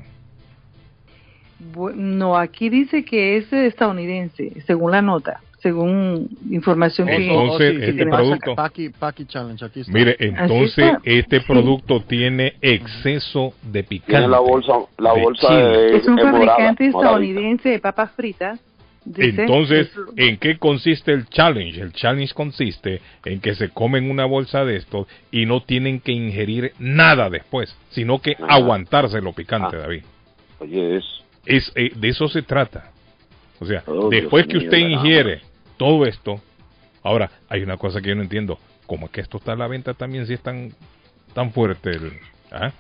[1.96, 7.16] No, aquí dice que es estadounidense, según la nota, según información que...
[7.16, 9.92] Entonces, este tiene producto- Paqui, Paqui Challenge, aquí está.
[9.94, 11.02] Mire, entonces está.
[11.04, 11.46] este Sí.
[11.48, 14.12] producto tiene exceso de picante.
[14.14, 18.60] Tiene la bolsa, la de bolsa de, Es un morada, fabricante estadounidense de papas fritas.
[19.06, 19.30] dice.
[19.42, 19.98] Entonces, Es-
[20.28, 21.80] ¿en qué consiste el challenge?
[21.82, 26.12] El challenge consiste en que se comen una bolsa de estos y no tienen que
[26.12, 28.56] ingerir nada después, sino que Ah.
[28.56, 29.80] aguantarse lo picante, Ah.
[29.82, 30.04] David.
[30.60, 31.06] Oye, es
[31.46, 32.92] Es, eh, de eso se trata.
[33.60, 35.42] O sea, Oh, después Dios que usted mío, ingiere
[35.82, 36.40] todo esto,
[37.02, 39.66] ahora hay una cosa que yo no entiendo, ¿cómo es que esto está a la
[39.68, 40.70] venta también si es tan,
[41.34, 41.90] tan fuerte?
[41.90, 42.12] El,
[42.52, 42.72] ¿ah?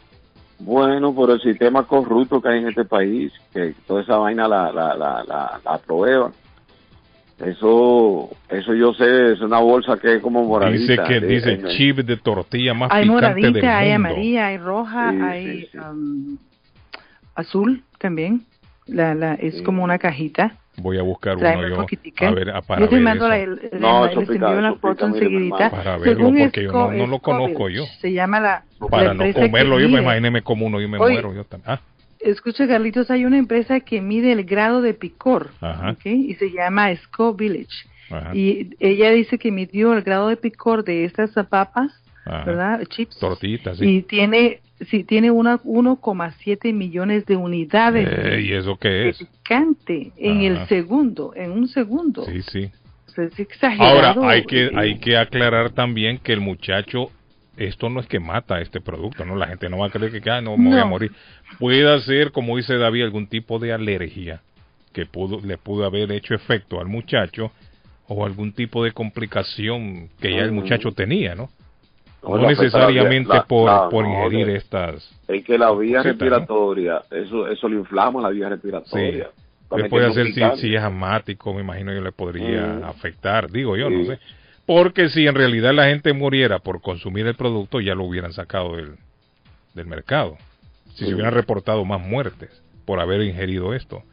[0.60, 4.72] bueno por el sistema corrupto que hay en este país, que toda esa vaina la,
[4.72, 6.32] la, la, la, la aprueban.
[7.44, 10.80] Eso, eso yo sé, es una bolsa que es como moradita.
[10.94, 14.10] Dice que de- dice en chip de tortilla más hay picante del moradita, hay mundo.
[14.10, 15.78] amarilla, hay roja, Sí, hay sí, sí.
[15.80, 16.38] um,
[17.34, 18.45] azul también.
[18.86, 19.64] La, la, es Sí.
[19.64, 20.56] como una cajita.
[20.82, 22.28] Voy a buscar Tráeme uno yo poquitica.
[22.28, 23.52] a ver, a- para Yo te ver mando la, eso.
[23.52, 25.70] el- el- No, les eso pica, envío la eso foto enseguidita.
[25.72, 27.86] Para verlo, Según porque yo no- no lo conozco yo.
[27.99, 30.80] Se llama la, la Para no empresa que comerlo, yo me mide- imaginé como uno,
[30.82, 31.72] yo me Oye, muero yo también.
[31.72, 31.82] Ah,
[32.20, 35.91] Escucha, Carlitos, hay una empresa que mide el grado de picor, Ajá.
[35.91, 36.06] ¿ok?
[36.06, 37.88] Y se llama Sco Village.
[38.12, 41.91] ajá, Y ella dice que midió el grado de picor de estas papas,
[42.26, 42.44] ajá.
[42.45, 42.84] ¿verdad?
[42.90, 43.18] Chips.
[43.18, 43.86] Tortitas, sí.
[43.88, 44.60] Y tiene,
[44.90, 49.26] sí, tiene una 1,7 millones de unidades Eh, ¿Y eso qué es?
[50.18, 50.62] en Ajá.
[50.64, 52.26] el segundo, en un segundo.
[52.26, 52.72] Sí, sí.
[53.18, 54.22] Es exagerado.
[54.24, 57.12] Ahora, hay que, Eh, hay que aclarar también que el muchacho,
[57.58, 59.36] esto no es que mata este producto, ¿no?
[59.36, 60.88] La gente no va a creer que, ah, no, me voy a No.
[60.91, 61.12] morir.
[61.60, 64.41] Puede ser, como dice David, algún tipo de alergia
[64.94, 67.52] que pudo, le pudo haber hecho efecto al muchacho
[68.08, 71.49] o algún tipo de complicación que ya el muchacho tenía, ¿no?
[72.23, 75.10] No, necesariamente la- por, la- por no, ingerir estas...
[75.27, 76.10] Es que la vía Cositas, ¿no?
[76.30, 79.30] respiratoria, eso, eso le inflama la vía respiratoria.
[79.34, 79.77] Sí.
[79.77, 80.27] Le puede hacer
[80.57, 82.84] si, es asmático, me imagino yo le podría Mm.
[82.84, 83.95] afectar, digo yo, Sí.
[83.95, 84.19] no sé.
[84.65, 88.76] Porque si en realidad la gente muriera por consumir el producto, ya lo hubieran sacado
[88.76, 88.95] del,
[89.73, 90.38] del mercado.
[90.93, 91.14] Si se Sí.
[91.14, 92.49] hubieran reportado más muertes
[92.85, 94.03] por haber ingerido esto.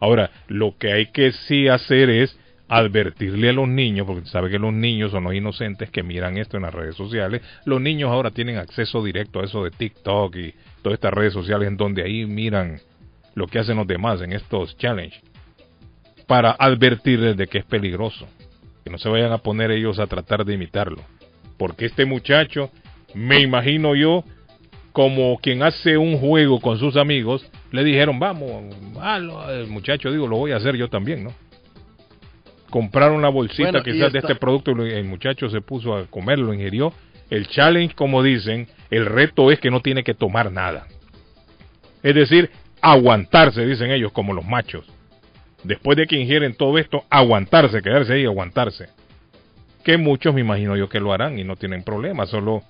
[0.00, 2.38] Ahora, lo que hay que sí hacer es
[2.68, 6.56] advertirle a los niños, porque sabe que los niños son los inocentes que miran esto
[6.56, 7.42] en las redes sociales.
[7.64, 11.68] Los niños ahora tienen acceso directo a eso de TikTok y todas estas redes sociales
[11.68, 12.78] en donde ahí miran
[13.34, 15.22] lo que hacen los demás en estos challenges
[16.26, 18.28] para advertirles de que es peligroso,
[18.84, 21.02] que no se vayan a poner ellos a tratar de imitarlo,
[21.56, 22.70] porque este muchacho,
[23.14, 24.24] me imagino yo,
[24.92, 29.50] como quien hace un juego con sus amigos, le dijeron, vamos, hazlo".
[29.50, 31.32] el muchacho digo, lo voy a hacer yo también, ¿no?
[32.70, 36.54] Compraron la bolsita Bueno, quizás de este producto, el muchacho se puso a comerlo, lo
[36.54, 36.92] ingirió.
[37.30, 40.86] El challenge, como dicen, el reto es que no tiene que tomar nada.
[42.02, 42.50] Es decir,
[42.80, 44.86] aguantarse, dicen ellos, como los machos.
[45.64, 48.88] Después de que ingieren todo esto, aguantarse, quedarse ahí, aguantarse.
[49.82, 52.62] Que muchos me imagino yo que lo harán y no tienen problema, solo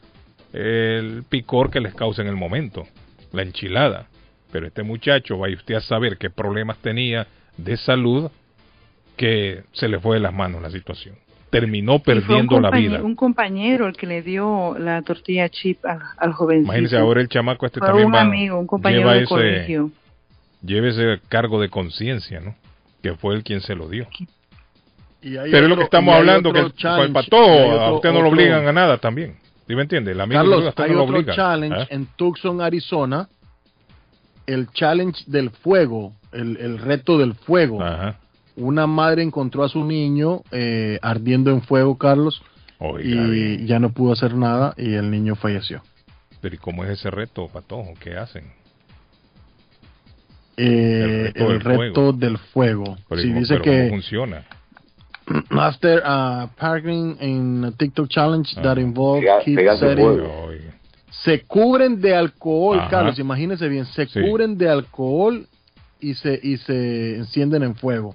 [0.52, 2.86] el picor que les causa en el momento,
[3.32, 4.06] la enchilada.
[4.50, 7.26] Pero este muchacho, vaya usted a saber qué problemas tenía
[7.56, 8.30] de salud
[9.18, 11.16] que se le fue de las manos la situación.
[11.50, 13.02] Terminó perdiendo la vida.
[13.02, 16.66] Un compañero el que le dio la tortilla chip al, al jovencito.
[16.66, 19.28] Imagínense ahora el chamaco este Fue también un va, amigo, un compañero lleva de ese,
[19.28, 19.90] colegio.
[20.62, 22.54] lleva ese cargo de conciencia, ¿no?
[23.02, 24.06] Que fue el quien se lo dio.
[25.22, 27.70] Y hay Pero es lo otro- que estamos hablando, que otro el, challenge, y hay
[27.70, 29.36] a otro- usted no lo otro- obligan a nada también.
[29.66, 30.12] ¿Sí me entiende?
[30.12, 31.34] El amigo Carlos, a usted hay no lo otro obliga.
[31.34, 31.86] challenge ¿Ah?
[31.90, 33.28] en Tucson, Arizona,
[34.46, 37.82] el challenge del fuego, el, el reto del fuego.
[38.60, 42.42] Una madre encontró a su niño eh, ardiendo en fuego, Carlos,
[42.78, 43.66] Oiga, y bien.
[43.66, 45.82] ya no pudo hacer nada y el niño falleció.
[46.40, 47.94] Pero ¿y cómo es ese reto, patojo?
[48.00, 48.44] ¿Qué hacen?
[50.56, 52.12] Eh, El reto el del reto fuego.
[52.12, 52.96] del fuego.
[53.08, 54.44] Pero, Sí, ¿cómo- dice pero ¿cómo que funciona?
[55.50, 58.62] After uh, parking in a TikTok challenge Ah.
[58.62, 60.48] that involved Pega- setting- fuego.
[61.10, 62.90] se cubren de alcohol, Ajá.
[62.90, 64.20] Carlos, imagínense bien, se Sí.
[64.20, 65.46] cubren de alcohol
[66.00, 68.14] y se y se encienden en fuego.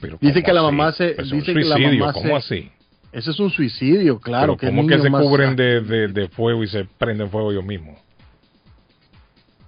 [0.00, 0.66] Pero Dice ¿cómo que la así?
[0.76, 2.70] mamá se Es un dice que la suicidio, mamá ¿cómo se- así?
[3.12, 4.56] Eso es un suicidio, claro.
[4.58, 7.64] Pero ¿Cómo que se más- cubren de, de, de fuego y se prenden fuego ellos
[7.64, 7.96] mismos?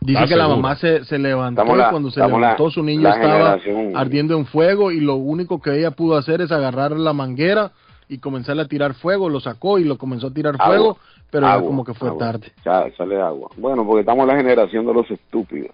[0.01, 2.83] Dice ¿Estás que la mamá se, se levantó y la- cuando se levantó la- su
[2.83, 6.93] niño estaba generación- ardiendo en fuego y lo único que ella pudo hacer es agarrar
[6.93, 7.73] la manguera
[8.09, 10.67] y comenzarle a tirar fuego, lo sacó y lo comenzó a tirar Agua.
[10.67, 10.99] fuego,
[11.31, 12.19] pero ya como que fue agua.
[12.27, 12.53] tarde.
[12.65, 13.51] Ya, sale agua.
[13.57, 15.73] Bueno, porque estamos en la generación de los estúpidos.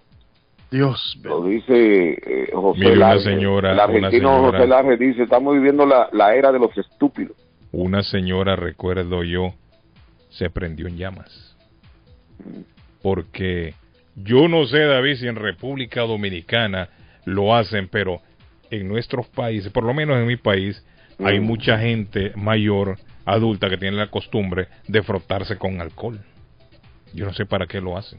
[0.75, 1.19] Dios.
[1.23, 5.55] Lo dice eh, José Mire, una señora- El argentino una señora- José Larre dice, estamos
[5.55, 7.37] viviendo la, la era de los estúpidos.
[7.73, 9.55] Una señora, recuerdo yo,
[10.31, 11.57] se prendió en llamas.
[13.03, 13.75] Porque
[14.17, 16.89] yo no sé, David, si en República Dominicana
[17.25, 18.21] lo hacen, pero
[18.71, 20.85] en nuestros países, por lo menos en mi país,
[21.25, 21.45] hay Mm.
[21.45, 26.19] mucha gente mayor, adulta, que tiene la costumbre de frotarse con alcohol.
[27.13, 28.19] Yo no sé para qué lo hacen.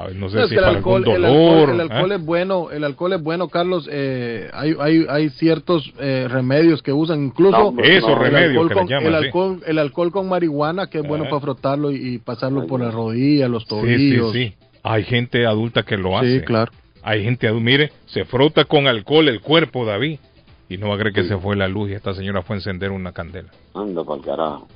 [0.00, 1.40] A ver, no sé No, es si que el para alcohol, algún el dolor.
[1.70, 2.14] alcohol, el alcohol ¿ah?
[2.14, 3.88] es bueno, el alcohol es bueno, Carlos.
[3.90, 8.68] Eh, hay, hay, hay ciertos eh, remedios que usan, incluso No, esos el remedios alcohol
[8.68, 9.26] que le con, llaman, el sí.
[9.26, 11.30] alcohol, el alcohol con marihuana que es bueno Ah.
[11.30, 14.32] para frotarlo y, y pasarlo por las rodillas, los Sí, tobillos.
[14.32, 14.54] sí, sí.
[14.84, 16.38] Hay gente adulta que lo hace.
[16.38, 16.70] Sí, claro.
[17.02, 20.20] Hay gente adulta, mire, se frota con alcohol el cuerpo, David.
[20.68, 22.58] Y no va a creer que se fue la luz y esta señora fue a
[22.58, 23.48] encender una candela.
[23.74, 24.68] Anda para el carajo.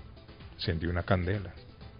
[0.54, 1.52] Encendió una candela.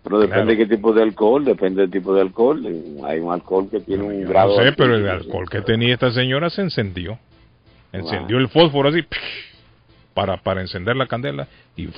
[0.02, 0.50] Pero depende Claro.
[0.50, 2.64] de qué tipo de alcohol, depende del tipo de alcohol.
[2.66, 4.56] Eh, Hay un alcohol que tiene un grado...
[4.56, 7.18] no sé, pero el alcohol que tenía esta señora se encendió.
[7.92, 9.04] Encendió el fósforo así
[10.14, 11.46] para, para encender la candela
[11.76, 11.88] y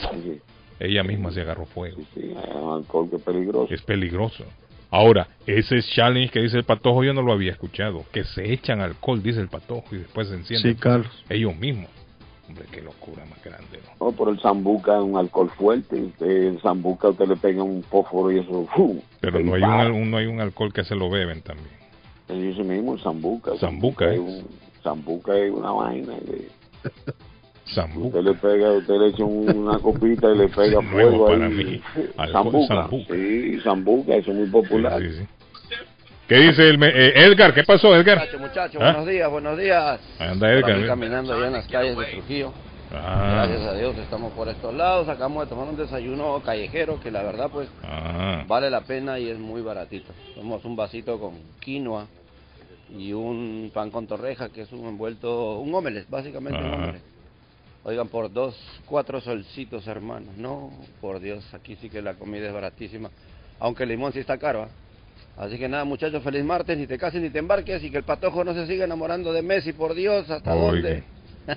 [0.81, 1.99] ella misma se agarró fuego.
[2.15, 3.73] Sí, hay un alcohol que es peligroso.
[3.75, 4.45] Es peligroso.
[4.91, 8.05] Ahora, ese challenge que dice el patojo yo no lo había escuchado.
[8.13, 10.75] Que se echan alcohol, dice el patojo, y después se encienden.
[10.75, 11.25] Sí, Carlos.
[11.29, 11.91] Ellos mismos.
[12.49, 13.79] Hombre, qué locura más grande.
[14.01, 14.07] ¿no?
[14.07, 15.97] No, por el zambuca es un alcohol fuerte.
[15.97, 18.67] Usted, el zambuca usted le pega un fósforo y eso...
[19.21, 21.69] Pero no hay, un, no hay un alcohol que se lo beben también.
[22.29, 23.57] Es ese mismo, el zambuca.
[23.59, 24.19] Zambuca es es.
[24.21, 24.47] un-
[24.83, 26.13] Zambuca es una vaina.
[26.27, 26.49] que
[27.75, 28.19] Zambuca.
[28.19, 31.47] Usted le pega, usted le echa un- una copita y le pega Nuevo fuego para
[31.47, 31.53] ahí.
[31.55, 31.81] mí.
[32.19, 32.75] Alcohol Zambuca.
[32.83, 33.15] zambuca.
[33.15, 35.01] Sí, zambuca, eso es muy popular.
[35.01, 35.27] Sí, sí, sí.
[36.29, 37.53] ¿Qué dice el eh, Edgar?
[37.53, 38.19] ¿Qué pasó, Edgar?
[38.19, 38.93] Muchachos, muchachos, ¿Ah?
[38.93, 40.01] buenos días, buenos días.
[40.19, 40.87] Anda, Por Edgar, mira.
[40.89, 42.53] caminando allá en las calles de Trujillo.
[42.95, 43.45] Ah.
[43.47, 45.09] Gracias a Dios estamos por estos lados.
[45.09, 48.45] Acabamos de tomar un desayuno callejero que la verdad pues Ah.
[48.47, 50.13] vale la pena y es muy baratito.
[50.35, 52.07] Tomamos un vasito con quinoa
[52.97, 57.03] y un pan con torreja que es un envuelto, un omelette, básicamente un omelette.
[57.83, 58.57] Oigan, por dos,
[58.87, 60.35] cuatro solcitos, hermanos.
[60.39, 60.71] No,
[61.03, 63.11] por Dios, aquí sí que la comida es baratísima.
[63.61, 64.69] Aunque el limón sí está caro, ¿ah?
[65.37, 68.05] Así que nada, muchachos, feliz martes, ni te cases ni te embarques y que el
[68.05, 70.73] patojo no se siga enamorando de Messi, por Dios, ¿hasta Oiga.
[70.73, 71.05] dónde?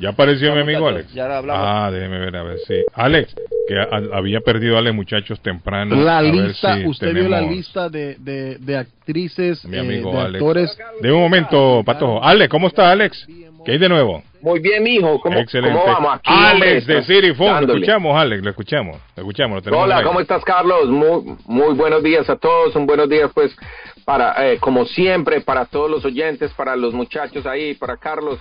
[0.00, 1.12] Ya apareció mi amigo Alex.
[1.12, 1.62] ya hablamos.
[1.66, 2.74] Ah, déjeme ver, a ver si.
[2.94, 3.34] Alex,
[3.66, 5.96] que a- había perdido a Alex, muchachos, temprano.
[5.96, 10.10] La A lista, si usted vio la lista de, de, de actrices, Mi eh, de
[10.10, 10.34] Alex.
[10.34, 10.78] actores.
[11.00, 12.22] De un momento, Patojo.
[12.22, 13.26] Alex, ¿cómo está, Alex?
[13.64, 14.22] ¿Qué hay de nuevo?
[14.46, 15.20] Muy bien, mijo.
[15.20, 15.76] ¿Cómo, Excelente.
[15.76, 16.14] cómo vamos?
[16.14, 17.66] Aquí, Alex de City Phone.
[17.66, 18.96] Lo escuchamos, Alex, lo escuchamos.
[19.16, 20.04] Lo escuchamos, lo Hola.
[20.04, 20.86] ¿cómo estás, Carlos?
[20.86, 22.76] Muy, muy buenos días a todos.
[22.76, 23.56] Un buenos días, pues,
[24.04, 28.38] para, eh, como siempre, para todos los oyentes, para los muchachos ahí, para Carlos.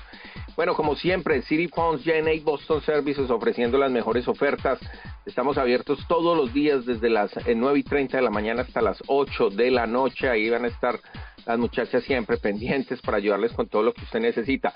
[0.55, 4.79] Bueno, como siempre, City Phones JNA Boston Services ofreciendo las mejores ofertas.
[5.25, 8.81] Estamos abiertos todos los días desde las eh, 9 y 30 de la mañana hasta
[8.81, 10.29] las 8 de la noche.
[10.29, 10.97] Ahí van a estar
[11.45, 14.73] las muchachas siempre pendientes para ayudarles con todo lo que usted necesita.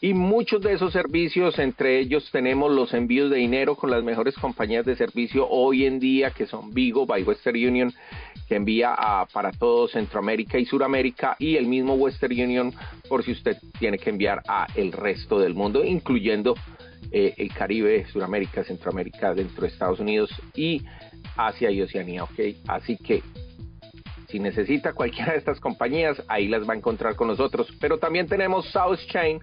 [0.00, 4.34] Y muchos de esos servicios, entre ellos tenemos los envíos de dinero con las mejores
[4.36, 7.92] compañías de servicio hoy en día, que son Vigo by Western Union,
[8.48, 12.72] que envía a, para todo Centroamérica y Suramérica, y el mismo Western Union
[13.12, 16.54] por si usted tiene que enviar a el resto del mundo, incluyendo
[17.10, 20.80] eh, el Caribe, Suramérica, Centroamérica, dentro de Estados Unidos y
[21.36, 22.40] Asia y Oceanía, ¿ok?
[22.68, 23.22] Así que
[24.28, 27.68] si necesita cualquiera de estas compañías, ahí las va a encontrar con nosotros.
[27.78, 29.40] Pero también tenemos South Chain,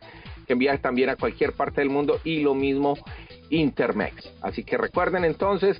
[0.48, 2.98] que envía también a cualquier parte del mundo, y lo mismo
[3.52, 4.34] Intermex.
[4.42, 5.80] Así que recuerden entonces,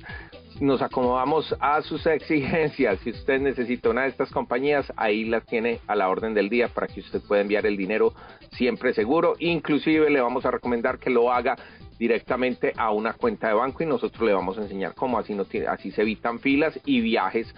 [0.60, 3.00] nos acomodamos a sus exigencias.
[3.00, 6.68] Si usted necesita una de estas compañías, ahí las tiene a la orden del día
[6.68, 8.12] para que usted pueda enviar el dinero
[8.52, 9.34] siempre seguro.
[9.38, 11.56] Inclusive le vamos a recomendar que lo haga
[11.98, 15.44] directamente a una cuenta de banco y nosotros le vamos a enseñar cómo así no
[15.44, 17.54] tiene, así se evitan filas y viajes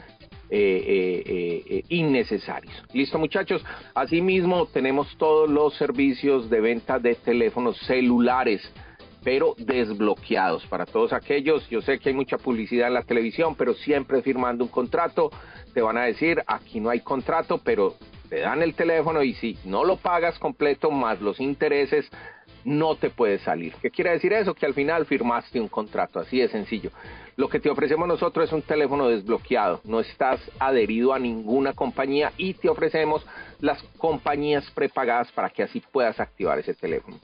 [0.50, 2.74] eh, eh, eh, innecesarios.
[2.92, 3.64] Listo muchachos,
[3.94, 8.60] asimismo tenemos todos los servicios de venta de teléfonos celulares
[9.24, 11.68] pero desbloqueados para todos aquellos.
[11.68, 15.30] Yo sé que hay mucha publicidad en la televisión, pero siempre firmando un contrato,
[15.72, 17.94] te van a decir, aquí no hay contrato, pero
[18.28, 22.10] te dan el teléfono y si no lo pagas completo más los intereses,
[22.64, 23.74] no te puedes salir.
[23.82, 24.54] ¿Qué quiere decir eso?
[24.54, 26.90] Que al final firmaste un contrato, así de sencillo.
[27.36, 32.32] Lo que te ofrecemos nosotros es un teléfono desbloqueado, no estás adherido a ninguna compañía
[32.36, 33.26] y te ofrecemos
[33.60, 37.18] las compañías prepagadas para que así puedas activar ese teléfono.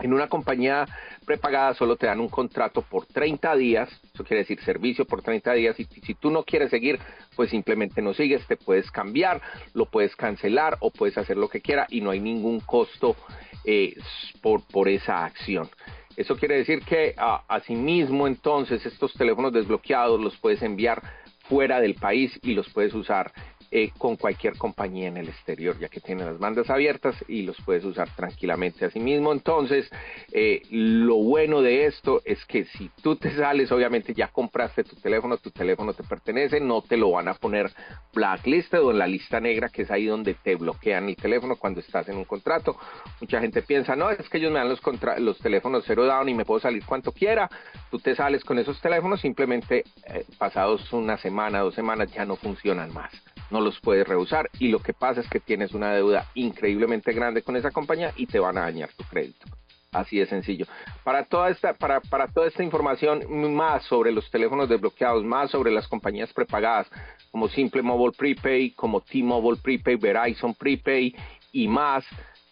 [0.00, 0.86] En una compañía
[1.24, 5.52] prepagada solo te dan un contrato por 30 días, eso quiere decir servicio por 30
[5.52, 6.98] días, y si tú no quieres seguir,
[7.36, 9.40] pues simplemente no sigues, te puedes cambiar,
[9.72, 13.16] lo puedes cancelar o puedes hacer lo que quiera y no hay ningún costo
[13.64, 13.94] eh,
[14.42, 15.68] por, por esa acción.
[16.16, 17.14] Eso quiere decir que
[17.48, 21.02] asimismo entonces estos teléfonos desbloqueados los puedes enviar
[21.48, 23.32] fuera del país y los puedes usar
[23.76, 27.60] eh, con cualquier compañía en el exterior, ya que tienen las bandas abiertas y los
[27.62, 28.84] puedes usar tranquilamente.
[28.84, 29.90] Asimismo, entonces,
[30.30, 34.94] eh, lo bueno de esto es que si tú te sales, obviamente ya compraste tu
[34.94, 37.68] teléfono, tu teléfono te pertenece, no te lo van a poner
[38.14, 41.80] blacklisted o en la lista negra, que es ahí donde te bloquean el teléfono cuando
[41.80, 42.76] estás en un contrato.
[43.20, 44.80] Mucha gente piensa, no, es que ellos me dan los,
[45.18, 47.50] los teléfonos cero down y me puedo salir cuanto quiera.
[47.90, 52.36] Tú te sales con esos teléfonos, simplemente eh, pasados una semana, dos semanas, ya no
[52.36, 53.10] funcionan más
[53.50, 57.42] no los puedes rehusar y lo que pasa es que tienes una deuda increíblemente grande
[57.42, 59.46] con esa compañía y te van a dañar tu crédito.
[59.92, 60.66] Así de sencillo.
[61.04, 63.22] Para toda esta, para, para toda esta información
[63.54, 66.88] más sobre los teléfonos desbloqueados, más sobre las compañías prepagadas,
[67.30, 71.14] como Simple Mobile Prepay, como T-Mobile Prepay, Verizon Prepay
[71.52, 72.04] y más,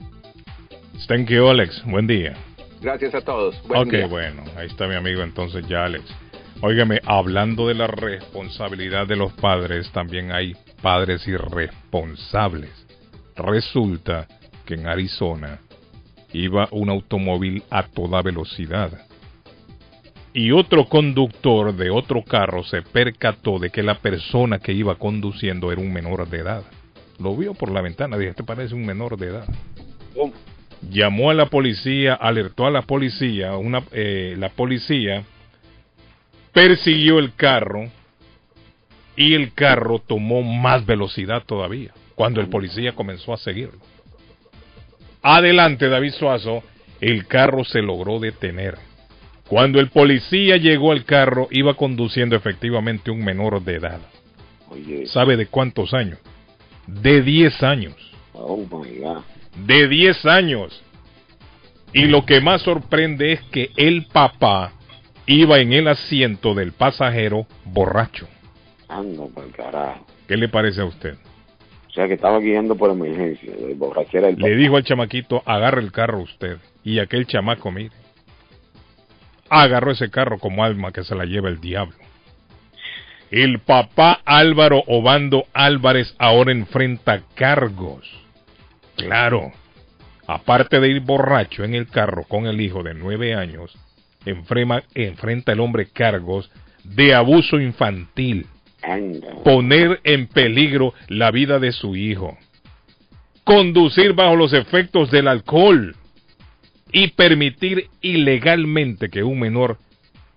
[1.07, 1.83] Thank you, Alex.
[1.85, 2.35] Buen día.
[2.81, 3.55] Gracias a todos.
[3.69, 6.05] ok, bueno, ahí está mi amigo entonces ya Alex.
[6.61, 12.71] Óigame, hablando de la responsabilidad de los padres, también hay padres irresponsables.
[13.35, 14.27] Resulta
[14.65, 15.59] que en Arizona
[16.33, 18.91] iba un automóvil a toda velocidad.
[20.33, 25.71] Y otro conductor de otro carro se percató de que la persona que iba conduciendo
[25.71, 26.63] era un menor de edad.
[27.19, 29.47] Lo vio por la ventana, dije, este parece un menor de edad
[30.81, 35.23] llamó a la policía, alertó a la policía, una, eh, la policía
[36.53, 37.89] persiguió el carro
[39.15, 43.79] y el carro tomó más velocidad todavía cuando el policía comenzó a seguirlo.
[45.21, 46.63] Adelante, David Suazo,
[46.99, 48.75] el carro se logró detener.
[49.47, 53.99] Cuando el policía llegó al carro, iba conduciendo efectivamente un menor de edad.
[55.05, 56.19] ¿Sabe de cuántos años?
[56.87, 57.95] De 10 años.
[58.33, 59.23] Oh my God
[59.65, 60.83] de 10 años.
[61.93, 64.73] Y lo que más sorprende es que el papá
[65.25, 68.27] iba en el asiento del pasajero borracho.
[68.87, 70.05] Ando por carajo.
[70.27, 71.15] ¿Qué le parece a usted?
[71.87, 76.19] O sea que estaba guiando por emergencia, borrachera Le dijo al chamaquito, agarre el carro
[76.19, 76.57] usted.
[76.83, 77.91] Y aquel chamaco, mire,
[79.49, 81.97] agarró ese carro como alma que se la lleva el diablo.
[83.31, 88.26] El papá Álvaro Obando Álvarez ahora enfrenta cargos
[88.97, 89.51] Claro,
[90.27, 93.77] aparte de ir borracho en el carro con el hijo de nueve años,
[94.25, 96.51] enfrenta el hombre cargos
[96.83, 98.47] de abuso infantil,
[99.43, 102.37] poner en peligro la vida de su hijo,
[103.43, 105.95] conducir bajo los efectos del alcohol
[106.91, 109.77] y permitir ilegalmente que un menor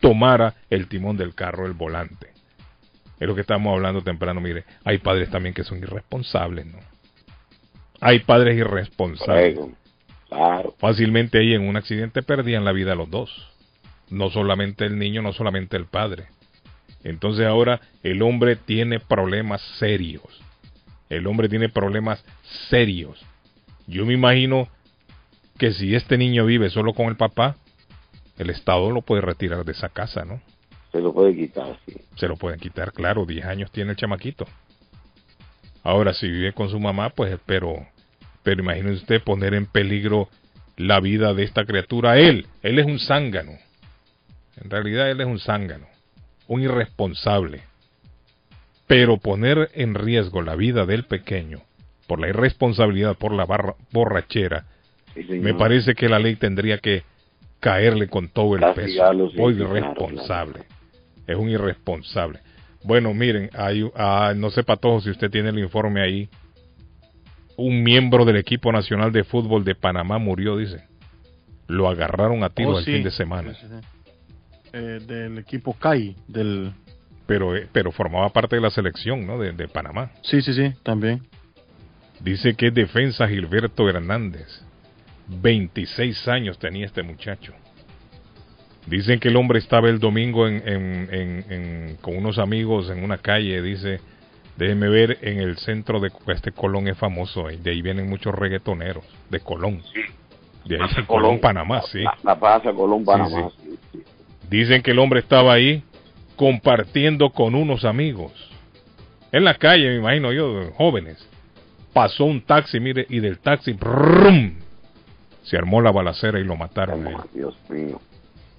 [0.00, 2.28] tomara el timón del carro, el volante.
[3.18, 6.78] Es lo que estamos hablando temprano, mire, hay padres también que son irresponsables, ¿no?
[8.00, 9.58] Hay padres irresponsables.
[10.78, 13.48] Fácilmente ahí en un accidente perdían la vida los dos.
[14.08, 16.26] No solamente el niño, no solamente el padre.
[17.04, 20.22] Entonces ahora el hombre tiene problemas serios.
[21.08, 22.24] El hombre tiene problemas
[22.68, 23.20] serios.
[23.86, 24.68] Yo me imagino
[25.58, 27.56] que si este niño vive solo con el papá,
[28.38, 30.40] el Estado lo puede retirar de esa casa, ¿no?
[30.92, 31.94] Se lo puede quitar, sí.
[32.16, 33.26] Se lo pueden quitar, claro.
[33.26, 34.46] Diez años tiene el chamaquito.
[35.82, 37.86] Ahora, si vive con su mamá, pues pero,
[38.42, 40.28] pero imagínese usted poner en peligro
[40.76, 42.18] la vida de esta criatura.
[42.18, 43.52] Él, él es un zángano.
[44.62, 45.86] En realidad él es un zángano,
[46.48, 47.62] un irresponsable.
[48.86, 51.60] Pero poner en riesgo la vida del pequeño
[52.06, 53.46] por la irresponsabilidad, por la
[53.92, 54.64] borrachera,
[55.14, 57.04] me parece que la ley tendría que
[57.60, 59.04] caerle con todo el peso.
[59.38, 60.64] Hoy irresponsable.
[61.26, 62.40] Es un irresponsable.
[62.82, 66.28] Bueno, miren, hay, ah, no sé, Patojo, si usted tiene el informe ahí.
[67.56, 70.84] Un miembro del equipo nacional de fútbol de Panamá murió, dice.
[71.66, 73.52] Lo agarraron a tiro oh, el fin de semana.
[74.72, 76.72] eh, del equipo CAI, del...
[77.26, 79.38] Pero, eh, pero formaba parte de la selección, ¿no?
[79.38, 80.10] De, de Panamá.
[80.22, 81.22] Sí, sí, sí, también.
[82.20, 84.62] Dice que es defensa Gilberto Hernández.
[85.28, 87.52] 26 años tenía este muchacho.
[88.86, 93.04] Dicen que el hombre estaba el domingo en, en- en- en- con unos amigos en
[93.04, 93.60] una calle.
[93.62, 94.00] Dice,
[94.56, 97.48] déjeme ver, en el centro de este Colón es famoso.
[97.50, 99.04] eh, De ahí vienen muchos reggaetoneros.
[99.28, 99.82] De Colón.
[100.64, 102.00] De ahí de Colón, Panamá, sí.
[102.02, 103.50] La, la Plaza Colón, Panamá.
[103.92, 104.02] sí.
[104.48, 105.82] Dicen que el hombre estaba ahí
[106.36, 108.32] compartiendo con unos amigos.
[109.30, 111.24] En la calle, me imagino yo, jóvenes.
[111.92, 114.54] Pasó un taxi, mire, y del taxi, ¡brum!
[115.42, 117.06] se armó la balacera y lo mataron.
[117.06, 117.16] él.
[117.34, 118.00] Dios mío.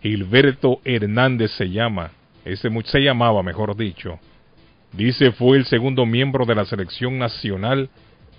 [0.02, 2.11] Gilberto Hernández se llama,
[2.45, 4.19] ese se llamaba, mejor dicho.
[4.94, 7.90] Dice fue el segundo miembro de la selección nacional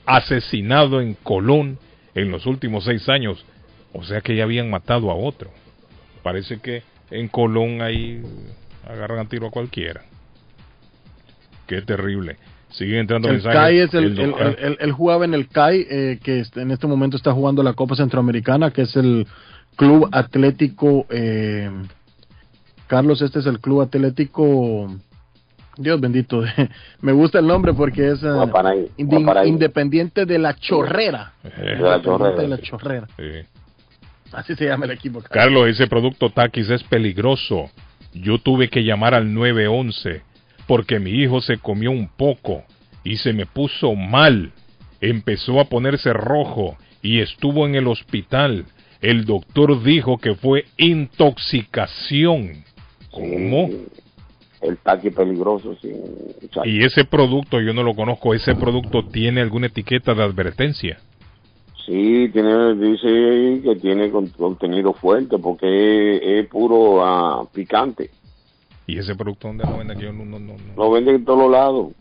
[0.05, 1.79] asesinado en Colón
[2.15, 3.45] en los últimos seis años.
[3.93, 5.51] O sea que ya habían matado a otro.
[6.23, 8.23] Parece que en Colón ahí
[8.89, 10.03] agarran a tiro a cualquiera.
[11.67, 12.37] Qué terrible.
[12.71, 13.59] Siguen entrando El mensajes.
[13.59, 17.33] CAI es el, El el- jugaba en el CAI, eh, que en este momento está
[17.33, 19.27] jugando la Copa Centroamericana, que es el
[19.77, 21.07] Club Atlético.
[21.11, 21.71] eh,
[22.87, 24.95] Carlos, este es el Club Atlético.
[25.79, 26.43] Dios bendito,
[27.01, 28.89] me gusta el nombre porque es Guaparaí.
[29.49, 31.33] independiente de la Chorrera.
[31.45, 32.63] Eh, De la Independiente Chorrera, de la sí.
[32.63, 33.07] Chorrera.
[33.17, 33.49] Sí.
[34.33, 35.23] Así se llama el equipo.
[35.23, 37.71] Carlos, ese producto Takis es peligroso.
[38.13, 40.23] Yo tuve que llamar al 911
[40.67, 42.65] porque mi hijo se comió un poco
[43.05, 44.53] y se me puso mal.
[45.01, 48.67] Empezó a ponerse rojo y estuvo en el hospital.
[49.03, 52.65] El doctor dijo que fue intoxicación.
[53.11, 53.69] ¿Cómo?
[54.61, 55.91] El taqui peligroso, sí.
[56.65, 58.33] Y ese producto yo no lo conozco.
[58.33, 61.01] ¿Ese producto tiene alguna etiqueta de advertencia?
[61.85, 68.11] Sí, tiene, dice que tiene con- contenido fuerte porque es, es puro ah, picante.
[68.87, 69.99] ¿Y ese producto dónde lo venden?
[69.99, 70.55] Yo no- no- no-.
[70.77, 71.93] Lo venden en todos lados.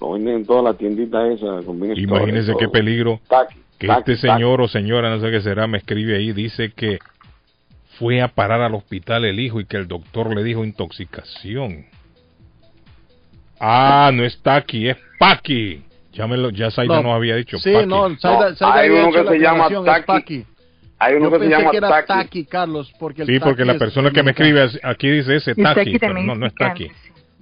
[0.00, 1.64] Lo venden en todas las tienditas esas.
[1.64, 6.16] Imagínense qué peligro Taqui, que este señor o señora, no sé qué será, me escribe
[6.16, 6.98] ahí, dice que
[7.98, 11.86] fue a parar al hospital el hijo y que el doctor le dijo intoxicación.
[13.58, 15.82] Ah, no está aquí, es Paqui.
[16.12, 17.58] Ya, me lo, ya Saida No, nos había dicho.
[17.58, 17.86] Sí, Paqui.
[17.86, 20.46] no, Saida, No, Saida hay había uno que se llama es Taki.
[20.98, 22.06] Hay uno Yo que se pensé llama que era Taki.
[22.06, 25.36] Taki, Carlos, porque el Sí, porque la Taki es persona que me escribe aquí dice
[25.36, 26.90] ese Taki, Taki pero no, es no es Taki.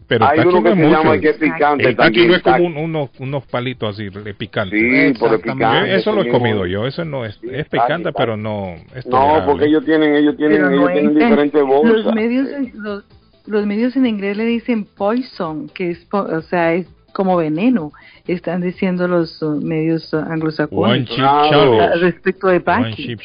[0.09, 0.97] Pero Hay uno no que es se mucho.
[1.03, 4.33] llama que es picante El también, no es como un- unos, unos palitos así de
[4.33, 4.75] picante.
[5.13, 5.95] Sí, por el picante.
[5.97, 9.67] Eso lo he comido yo, eso no es, es picante, pero no es No, porque
[9.67, 12.05] ellos tienen, ellos tienen, Pero ellos no tienen es en- diferentes bolsas.
[12.07, 13.05] Los medios, los,
[13.47, 17.93] los medios en inglés le dicen poison, que es, o sea, es como veneno.
[18.27, 23.17] Están diciendo los uh, medios One anglosajones respecto de One Paki.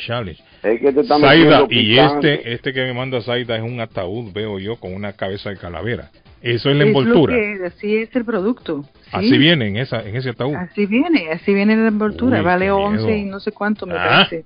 [0.63, 4.59] Es que te Saida, y este, este que me manda Saida es un ataúd, veo
[4.59, 6.09] yo, con una cabeza de calavera.
[6.43, 7.33] Eso es la Es envoltura.
[7.35, 8.83] que- así es el producto.
[8.83, 9.09] sí.
[9.13, 10.53] Así viene en, esa, en ese ataúd.
[10.55, 12.39] Así viene, así viene la envoltura.
[12.39, 13.17] Uy, vale qué 11 miedo.
[13.17, 14.27] y no sé cuánto me Ah.
[14.27, 14.43] parece.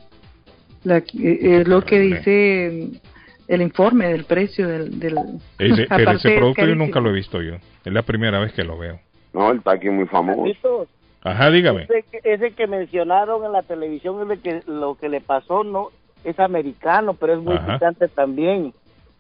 [0.83, 1.03] La- eh,
[1.61, 2.89] es lo que dice
[3.47, 4.99] el informe del precio del...
[4.99, 5.17] del
[5.57, 7.55] Ese- pero ese es producto yo nunca lo he visto yo.
[7.83, 8.99] Es la primera vez que lo veo.
[9.33, 10.87] No, el es muy famoso.
[11.23, 11.83] Ajá, dígame.
[11.83, 15.63] Ese que, ese que mencionaron en la televisión es de que lo que le pasó
[15.63, 15.89] no
[16.23, 17.73] es americano, pero es muy Ajá.
[17.73, 18.73] picante también.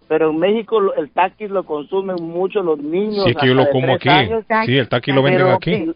[0.07, 3.25] Pero en México el taquis lo consumen mucho los niños.
[3.25, 4.09] Sí, es que yo lo como aquí.
[4.09, 4.45] años.
[4.65, 5.93] Sí, el taqui lo venden aquí.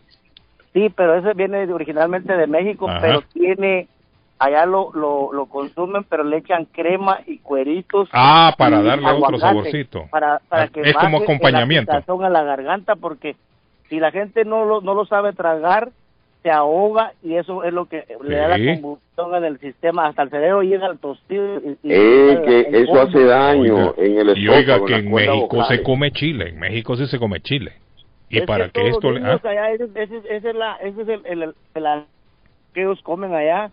[0.74, 3.00] Sí, pero ese viene originalmente de México, Ajá.
[3.02, 3.88] pero tiene
[4.40, 8.10] allá lo, lo, lo consumen, pero le echan crema y cueritos.
[8.12, 10.08] Ah, para darle otro saborcito.
[10.10, 11.92] Para, para Ah, que es como acompañamiento.
[11.92, 13.36] la a la garganta, porque
[13.88, 15.92] si la gente no lo, no lo sabe tragar,
[16.44, 20.24] se ahoga y eso es lo que le da la combustión en el sistema, hasta
[20.24, 21.60] el cerebro llega al tostido.
[21.60, 25.12] Y, y- que el eso hace daño Oiga, en el y oiga estómago, que en
[25.12, 25.68] México vocales.
[25.68, 26.50] se come chile.
[26.50, 27.74] En México sí se come chile.
[28.30, 29.12] Y Es para que, esto...
[29.12, 32.04] le- ah, allá, ese, ese- ese es la, ese es el, el- el- el-
[32.74, 33.70] que ellos comen allá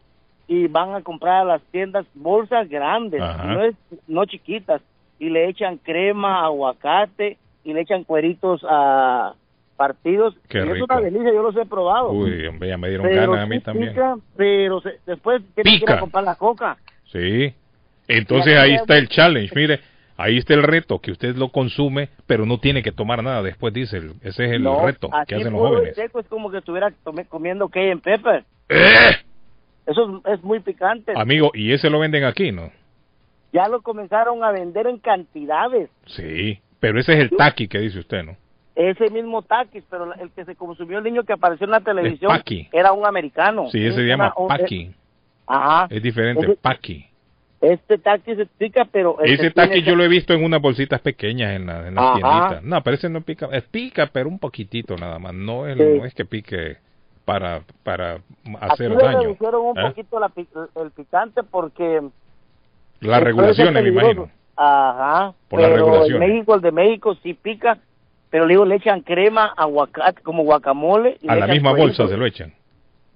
[0.48, 3.74] y van a comprar a las tiendas bolsas grandes, no, es,
[4.08, 4.82] no chiquitas,
[5.18, 9.34] y le echan crema, aguacate y le echan cueritos a
[9.78, 10.34] partidos.
[10.48, 10.84] Qué es rico.
[10.90, 12.10] una delicia, yo los he probado.
[12.10, 13.90] Uy, hombre, ya me dieron Pero ganas a mí también.
[13.90, 15.94] pica, pero se- después tienes que ir Pica.
[15.94, 16.76] a comprar la coca.
[17.10, 17.54] Sí.
[18.08, 19.54] Entonces ahí está el challenge.
[19.54, 19.80] Mire,
[20.16, 23.72] ahí está el reto, que usted lo consume, pero no tiene que tomar nada después,
[23.72, 23.98] dice.
[24.22, 25.94] Ese es el No, reto que hacen los jóvenes.
[25.94, 28.44] seco es como que estuviera tome- comiendo cayenne pepper.
[28.68, 29.10] ¡Eh!
[29.86, 31.12] Eso es, es muy picante.
[31.16, 32.70] Amigo, y ese lo venden aquí, ¿no?
[33.52, 35.88] Ya lo comenzaron a vender en cantidades.
[36.06, 36.60] Sí.
[36.80, 38.36] Pero ese es el taqui que dice usted, ¿no?
[38.80, 42.30] Ese mismo taquis, pero el que se consumió el niño que apareció en la televisión
[42.30, 42.68] paqui.
[42.70, 43.68] era un americano.
[43.72, 44.94] Sí, ese se llama una- un- paqui.
[45.48, 45.88] Ajá.
[45.90, 47.04] Es diferente, Ese- paqui.
[47.60, 49.16] Este taqui se pica, pero...
[49.20, 52.14] Ese tiene- yo lo he visto en unas bolsitas pequeñas en, la, en las Ajá.
[52.20, 52.62] tienditas.
[52.62, 53.48] No, pero ese no pica.
[53.50, 55.34] Es pica, pero un poquitito nada más.
[55.34, 55.82] No es, Sí.
[55.98, 56.76] no es que pique
[57.24, 58.22] para, para Aquí
[58.60, 59.22] hacer le daño.
[59.22, 59.82] redujeron un ¿eh?
[59.88, 60.30] poquito la
[60.80, 62.00] el picante porque...
[63.00, 64.30] Las regulaciones, me imagino.
[64.54, 65.32] Ajá.
[65.48, 66.28] Por las pero en regulaciones.
[66.28, 67.78] México, el de México sí pica,
[68.30, 71.18] pero le digo, le echan crema, aguacate, como guacamole.
[71.22, 71.86] y A la misma cuerito.
[72.02, 72.52] bolsa se lo echan.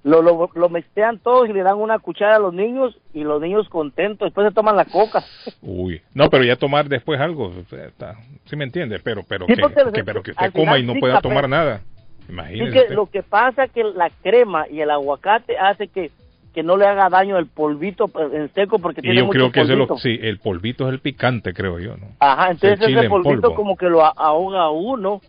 [0.04, 3.40] Lo, lo, lo mezclan todos y le dan una cuchara a los niños y los
[3.40, 4.26] niños contentos.
[4.26, 5.22] Después se toman la coca.
[5.62, 6.00] Uy.
[6.12, 7.52] No, pero ya tomar después algo.
[7.70, 8.16] está-
[8.46, 9.62] Sí me entiende, pero, pero, Sí, que,
[9.92, 11.80] que- pero que al usted coma y no pueda tomar pero- nada.
[12.28, 12.72] Imagínese.
[12.72, 12.94] que usted.
[12.94, 16.10] lo que pasa que la crema y el aguacate hace que,
[16.52, 19.36] que no le haga daño el polvito eh, en seco porque Y tiene yo mucho
[19.38, 22.08] creo que ese es lo, sí, el polvito es el picante, creo yo, ¿no?
[22.20, 25.20] Ajá, entonces el ese polvito como que lo ahoga a uno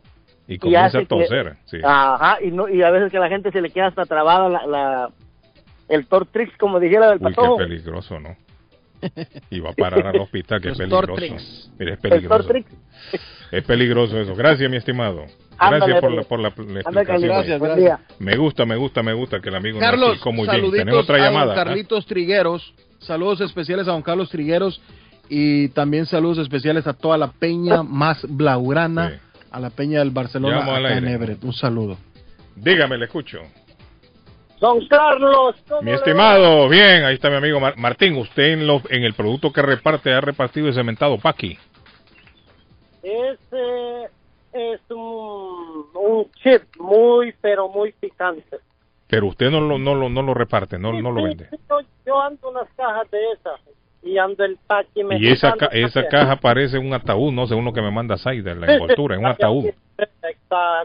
[0.47, 1.77] Y comienza a que- toser, sí.
[1.83, 4.49] Ajá, y, no, y a veces que a la gente se le queda hasta trabada
[4.49, 5.09] la, la,
[5.87, 7.57] el Tortrix, como dijera del Uy, qué patojo.
[7.57, 8.35] peligroso, ¿no?
[9.49, 11.69] Y va a parar al hospital, que es Los peligroso.
[11.79, 12.53] Mire, es El peligroso.
[13.51, 14.35] Es peligroso eso.
[14.35, 15.25] Gracias, mi estimado.
[15.59, 16.27] Gracias Ándale, por la, pues.
[16.27, 17.21] por la, explicación.
[17.21, 17.99] gracias, gracias.
[18.19, 20.55] Me gusta, me gusta, me gusta que el amigo Carlos, explicó muy bien.
[20.55, 21.53] saluditos Tenemos otra a don llamada.
[21.53, 21.55] ¿ah?
[21.55, 22.73] Carlitos Trigueros.
[22.99, 24.81] Saludos especiales a don Carlos Trigueros
[25.29, 29.19] y también saludos especiales a toda la peña más blaugrana,
[29.51, 31.07] a la peña del Barcelona acá en.
[31.07, 31.43] Everett.
[31.43, 31.97] Un saludo.
[32.55, 33.39] Dígame, le escucho.
[34.63, 38.15] Don Carlos, ¿cómo Mi estimado, bien, ahí está mi amigo Mar- Martín.
[38.15, 41.57] Usted en, lo, en el producto que reparte ha repartido ese cementado Paqui.
[43.03, 44.03] Ese
[44.53, 48.59] es un, un chip muy, pero muy picante.
[49.09, 51.49] Pero usted no lo, no lo, no lo reparte, no, no lo Sí, vende.
[51.49, 53.59] sí, Yo, yo ando unas cajas de esas
[54.01, 57.73] y ando el paqui Y esa, ca- esa caja parece un ataúd, no sé, uno
[57.73, 59.65] que me manda Saida, la Sí, sí, envoltura, es un ataúd.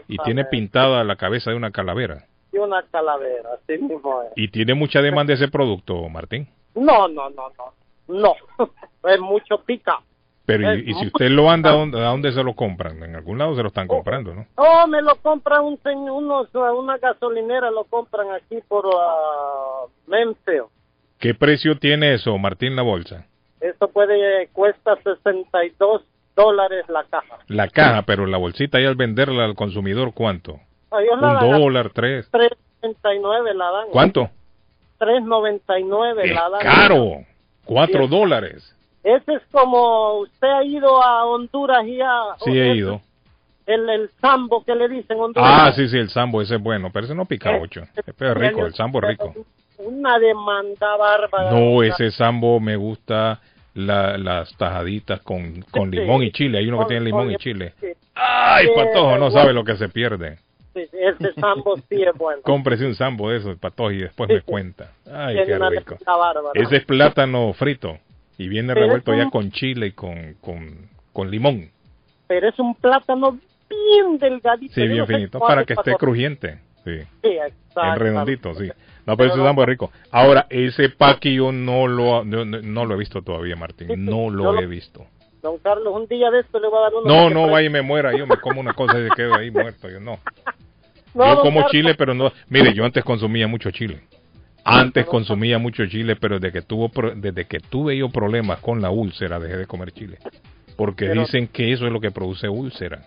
[0.09, 2.25] Y tiene pintada la cabeza de una calavera.
[2.51, 4.31] Y una calavera, así mismo es.
[4.35, 6.47] Y tiene mucha demanda ese producto, Martín.
[6.75, 7.73] No, no, no, no.
[8.07, 8.35] No,
[9.09, 9.99] es mucho pica.
[10.45, 13.03] Pero y, y si usted lo anda, ¿a dónde, a dónde se lo compran?
[13.03, 13.95] En algún lado se lo están Oh.
[13.97, 14.47] comprando, ¿no?
[14.55, 20.63] Oh, me lo compran un señor, unos, una gasolinera, lo compran aquí por uh, Memphis.
[21.19, 23.27] ¿Qué precio tiene eso, Martín, la bolsa?
[23.61, 26.01] Eso puede, cuesta 62
[26.35, 27.37] dólares la caja.
[27.47, 30.59] La caja, pero la bolsita y al venderla al consumidor, ¿cuánto?
[30.91, 32.29] Ellos Un dólar, tres.
[32.31, 33.87] 3.99 la dan.
[33.91, 34.29] ¿Cuánto?
[34.99, 36.61] 3.99 Es la dan.
[36.61, 37.25] caro.
[37.65, 38.09] Cuatro Sí.
[38.09, 38.75] dólares.
[39.03, 43.01] Ese es como usted ha ido a Honduras y a Sí, he ido.
[43.65, 45.49] el, el sambo que le dicen Honduras.
[45.61, 47.83] Ah, sí, sí, el sambo ese es bueno, pero ese no pica ocho.
[48.17, 49.33] Pero es rico, el sambo es rico.
[49.77, 51.51] Una demanda bárbara.
[51.51, 53.39] No, ese sambo me gusta
[53.75, 55.97] la- las tajaditas con, con Sí.
[55.97, 56.57] limón y chile.
[56.57, 57.73] Hay uno que Con- tiene limón y chile.
[57.79, 57.87] sí.
[58.15, 60.39] Ay, patojo, no sabe lo que se pierde.
[60.87, 62.41] Sí, ese sambo sí es bueno.
[62.43, 64.91] Cómprese un sambo de esos, patojo, y después Sí, me cuenta.
[65.11, 65.97] Ay, qué rico.
[66.53, 67.97] Ese es plátano frito
[68.37, 71.69] y viene Pero revuelto es ya un- con chile y con, con, con limón.
[72.27, 73.37] Pero es un plátano
[73.69, 74.73] bien delgadito.
[74.73, 76.59] Sí, bien finito, para que esté crujiente.
[76.85, 76.99] Sí.
[77.21, 77.83] Sí, exacto.
[77.83, 78.67] En redondito, sí.
[79.05, 79.91] No, pero Pero ese no- sambo es rico.
[80.11, 83.87] Ahora, ese paqui yo no lo, no, no- lo he visto todavía, Martín.
[83.87, 85.05] Sí, sí, No lo lo- he visto.
[85.41, 87.07] Don Carlos, un día de esto le voy a dar uno.
[87.07, 88.15] No, no, vaya y me muera.
[88.15, 89.89] Yo me como una cosa y se quedo ahí muerto.
[89.89, 90.19] Yo no.
[91.25, 92.31] No, Yo como chile, pero no.
[92.49, 94.01] Mire, yo antes consumía mucho chile.
[94.63, 98.89] Antes consumía mucho chile, pero desde que tuvo desde que tuve yo problemas con la
[98.91, 100.17] úlcera dejé de comer chile,
[100.75, 103.03] porque Pero- dicen que eso es lo que produce úlcera.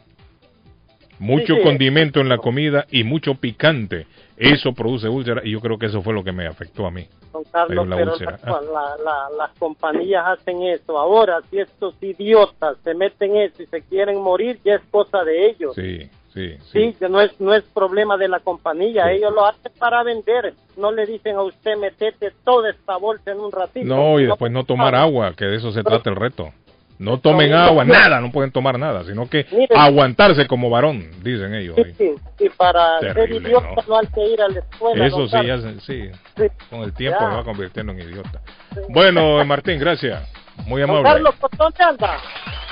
[1.18, 1.62] Mucho Sí, sí.
[1.62, 4.06] condimento en la comida y mucho picante,
[4.36, 7.06] eso produce úlcera y yo creo que eso fue lo que me afectó a mí.
[7.32, 10.98] Don Carlos, la pero la- la- la- las compañías hacen eso.
[10.98, 15.46] Ahora, si estos idiotas se meten eso y se quieren morir, ya es cosa de
[15.50, 15.74] ellos.
[15.76, 19.10] Sí, sí, Sí, que no es, no es problema de la compañía.
[19.12, 20.54] Ellos lo hacen para vender.
[20.76, 23.86] No le dicen a usted, metete toda esta bolsa en un ratito.
[23.86, 26.50] No, y después no tomar agua, que de eso se trata el reto.
[26.98, 29.44] No tomen agua, nada, no pueden tomar nada, sino que
[29.74, 31.74] aguantarse como varón, dicen ellos.
[31.76, 32.14] Sí, sí,
[32.44, 33.82] y para ser Terrible, idiota ¿no?
[33.88, 35.06] no, hay que ir a la escuela.
[35.06, 36.44] Eso sí, ya se- sí, Sí.
[36.70, 37.28] con el tiempo Ya.
[37.28, 38.40] me va convirtiendo en idiota.
[38.88, 40.22] Bueno, Martín, gracias.
[40.66, 41.02] Muy amable.
[41.04, 42.18] Carlos, ¿por dónde anda?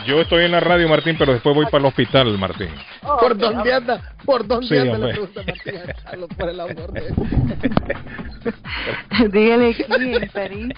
[0.07, 2.70] Yo estoy en la radio, Martín, pero después voy para el hospital, Martín.
[3.02, 4.01] ¿Por dónde anda?
[4.24, 4.93] ¿Por dónde Sí, anda?
[4.94, 5.09] hombre.
[5.09, 7.15] Le pregunta Martín a Carlos, por el amor de
[9.31, 10.69] Dígale aquí en París.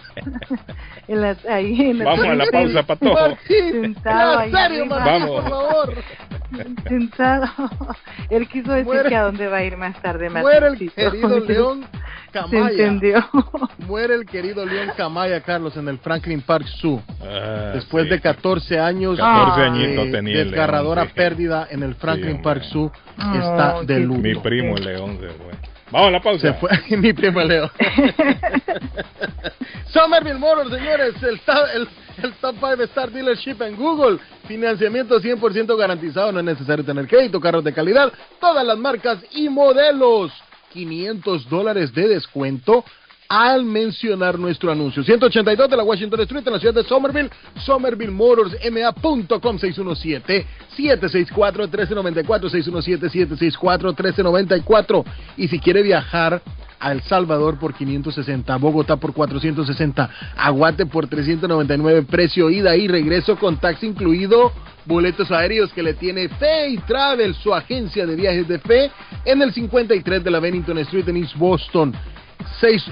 [1.08, 3.18] En la, ahí en la Vamos a la pausa, Eiffel, Patojo.
[3.18, 4.86] Ahí Nazario, arriba.
[4.98, 5.30] Martín, Vamos.
[5.30, 5.94] por favor.
[6.88, 7.46] Sentado.
[8.30, 10.28] Él quiso decir Muere- que a dónde va a ir más tarde.
[10.30, 12.68] Más Muere el querido León Se Camaya.
[12.70, 13.24] entendió.
[13.86, 17.02] Muere el querido León Camaya, Carlos, en el Franklin Park Zoo.
[17.22, 18.10] Ah, Después sí.
[18.10, 21.14] de 14 años 14 de añitos tenía el desgarradora León, sí.
[21.16, 24.20] pérdida en el Franklin Sí, Park Zoo, está Oh, de qué luto.
[24.20, 25.52] Mi primo el León se fue.
[25.90, 26.40] Vamos a la pausa.
[26.40, 27.70] Se fue mi primo León.
[29.88, 31.38] Somerville Motors, señores, el,
[31.74, 31.88] el,
[32.22, 34.18] el Top 5 Star Dealership en Google.
[34.46, 39.48] Financiamiento 100% garantizado, no es necesario tener crédito, carros de calidad, todas las marcas y
[39.48, 40.32] modelos.
[40.72, 42.84] 500 dólares de descuento
[43.28, 45.02] al mencionar nuestro anuncio.
[45.02, 47.30] 182 de la Washington Street en la ciudad de Somerville,
[47.64, 49.58] somervillemotorsma.com
[50.76, 52.50] 617-764-1394,
[53.48, 55.04] 617-764-1394.
[55.38, 56.42] Y si quiere viajar
[56.90, 63.58] El Salvador por 560, Bogotá por 460, Aguate por 399, precio ida y regreso con
[63.58, 64.52] taxi incluido,
[64.84, 68.90] boletos aéreos que le tiene Fe y Travel, su agencia de viajes de fe,
[69.24, 71.94] en el 53 de la Bennington Street en East Boston.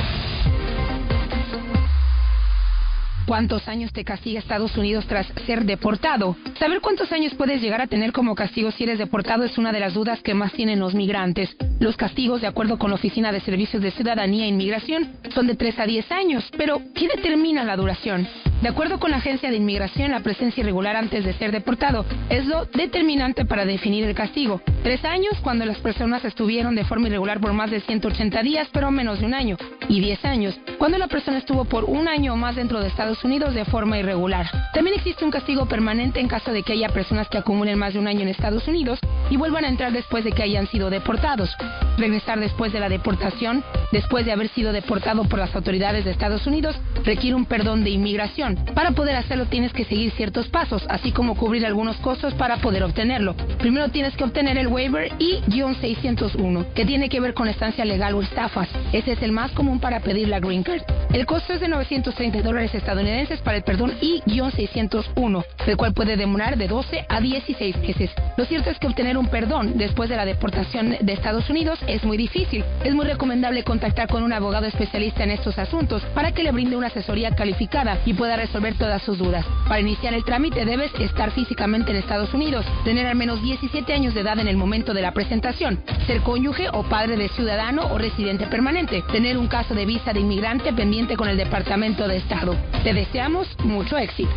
[3.24, 6.36] ¿Cuántos años te castiga Estados Unidos tras ser deportado?
[6.58, 9.78] Saber cuántos años puedes llegar a tener como castigo si eres deportado es una de
[9.78, 11.56] las dudas que más tienen los migrantes.
[11.78, 15.54] Los castigos, de acuerdo con la Oficina de Servicios de Ciudadanía e Inmigración, son de
[15.54, 16.50] 3 a 10 años.
[16.58, 18.26] Pero, ¿qué determina la duración?
[18.62, 22.46] De acuerdo con la Agencia de Inmigración, la presencia irregular antes de ser deportado es
[22.46, 24.60] lo determinante para definir el castigo.
[24.84, 28.92] Tres años cuando las personas estuvieron de forma irregular por más de 180 días, pero
[28.92, 29.56] menos de un año.
[29.88, 33.24] Y 10 años cuando la persona estuvo por un año o más dentro de Estados
[33.24, 34.46] Unidos de forma irregular.
[34.74, 37.98] También existe un castigo permanente en caso de que haya personas que acumulen más de
[37.98, 41.50] un año en Estados Unidos y vuelvan a entrar después de que hayan sido deportados.
[41.98, 43.62] Regresar después de la deportación,
[43.92, 47.90] después de haber sido deportado por las autoridades de Estados Unidos, requiere un perdón de
[47.90, 48.51] inmigración.
[48.74, 52.82] Para poder hacerlo tienes que seguir ciertos pasos, así como cubrir algunos costos para poder
[52.82, 53.34] obtenerlo.
[53.58, 58.22] Primero tienes que obtener el waiver I-601, que tiene que ver con estancia legal o
[58.22, 58.68] estafas.
[58.92, 60.82] Ese es el más común para pedir la Green Card.
[61.12, 66.56] El costo es de 930 dólares estadounidenses para el perdón I-601, el cual puede demorar
[66.56, 68.10] de 12 a 16 meses.
[68.36, 72.04] Lo cierto es que obtener un perdón después de la deportación de Estados Unidos es
[72.04, 72.64] muy difícil.
[72.84, 76.76] Es muy recomendable contactar con un abogado especialista en estos asuntos para que le brinde
[76.76, 79.46] una asesoría calificada y pueda resolver todas sus dudas.
[79.68, 84.14] Para iniciar el trámite debes estar físicamente en Estados Unidos, tener al menos 17 años
[84.14, 87.98] de edad en el momento de la presentación, ser cónyuge o padre de ciudadano o
[87.98, 92.56] residente permanente, tener un caso de visa de inmigrante pendiente con el Departamento de Estado.
[92.82, 94.30] Te deseamos mucho éxito.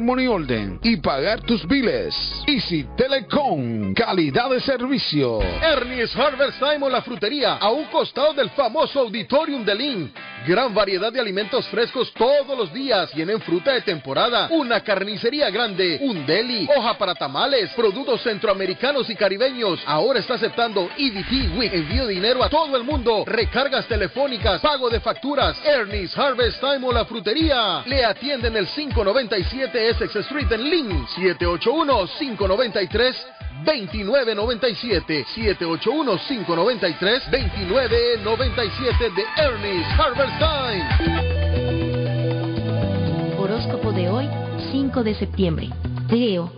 [0.00, 2.14] money order y pagar tus biles.
[2.46, 5.40] Easy Telecom, calidad de servicio.
[5.42, 10.12] Ernie's Harvest Time o la frutería, a un costado del famoso Auditorium de Lynn.
[10.46, 13.10] Gran variedad de alimentos frescos todos los días.
[13.12, 19.14] Tienen fruta de temporada, una carnicería grande, un deli, hoja para tamales, productos centroamericanos y
[19.14, 19.80] caribeños.
[19.86, 21.72] Ahora está aceptando EBT Week.
[21.72, 23.24] Envío dinero a todo el mundo.
[23.24, 25.56] Recargas telefónicas, pago de facturas.
[25.64, 27.84] Ernie's Harvest Time o la frutería.
[27.86, 31.06] Le atienden el 597 Essex Street en Lynn.
[31.14, 33.26] 781 593
[33.64, 40.84] 2997 781-593 2997 de Ernest Harvest Time.
[43.38, 44.28] Horóscopo de hoy,
[44.72, 45.68] 5 de septiembre.
[46.10, 46.52] Leo,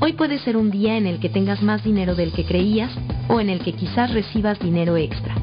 [0.00, 2.92] hoy puede ser un día en el que tengas más dinero del que creías
[3.28, 5.34] o en el que quizás recibas dinero extra.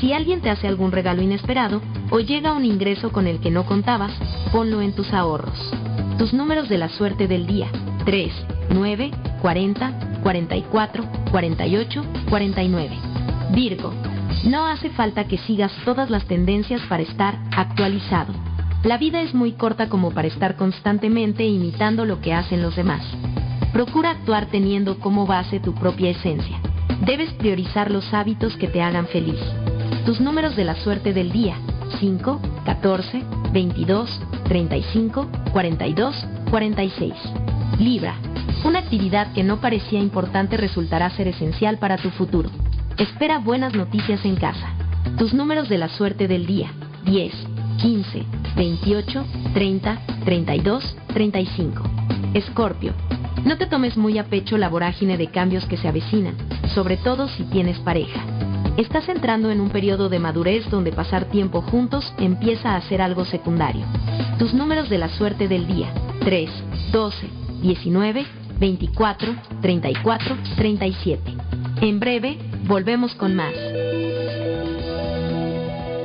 [0.00, 3.64] Si alguien te hace algún regalo inesperado o llega un ingreso con el que no
[3.64, 4.12] contabas,
[4.52, 5.58] ponlo en tus ahorros.
[6.18, 7.68] Tus números de la suerte del día,
[8.04, 8.32] 3,
[8.70, 9.10] 9,
[9.40, 12.90] 40, 44, 48, 49.
[13.54, 13.92] Virgo,
[14.44, 18.34] no hace falta que sigas todas las tendencias para estar actualizado.
[18.82, 23.02] La vida es muy corta como para estar constantemente imitando lo que hacen los demás.
[23.72, 26.60] Procura actuar teniendo como base tu propia esencia.
[27.04, 29.40] Debes priorizar los hábitos que te hagan feliz.
[30.04, 31.56] Tus números de la suerte del día,
[31.98, 33.22] 5, 14,
[33.52, 37.12] 22, 35, 42, 46.
[37.78, 38.14] Libra,
[38.64, 42.50] una actividad que no parecía importante resultará ser esencial para tu futuro.
[42.98, 44.74] Espera buenas noticias en casa.
[45.18, 46.72] Tus números de la suerte del día.
[47.04, 47.32] 10,
[47.80, 48.24] 15,
[48.56, 51.82] 28, 30, 32, 35.
[52.34, 52.94] Escorpio.
[53.44, 56.34] No te tomes muy a pecho la vorágine de cambios que se avecinan,
[56.74, 58.20] sobre todo si tienes pareja.
[58.76, 63.24] Estás entrando en un periodo de madurez donde pasar tiempo juntos empieza a ser algo
[63.24, 63.86] secundario.
[64.38, 65.92] Tus números de la suerte del día.
[66.20, 66.50] 3,
[66.92, 67.28] 12,
[67.62, 68.26] 19,
[68.58, 71.34] 24, 34, 37.
[71.80, 73.54] En breve, volvemos con más.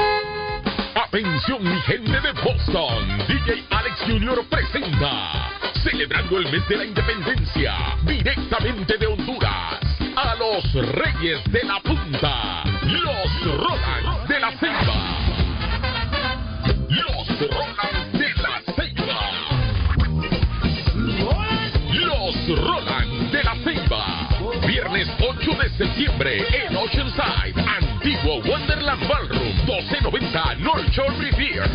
[0.95, 4.45] Atención mi gente de Boston, DJ Alex Jr.
[4.51, 5.51] presenta,
[5.83, 9.81] celebrando el mes de la independencia, directamente de Honduras,
[10.17, 15.19] a los Reyes de la Punta, los Roland de la Ceiba.
[16.91, 19.21] Los Roland de la Ceiba.
[21.95, 24.18] Los Roland de la Ceiba.
[25.49, 31.67] Viernes 8 de septiembre en Oceanside, Antiguo Wonderland Ballroom, 1290 North Shore Revere.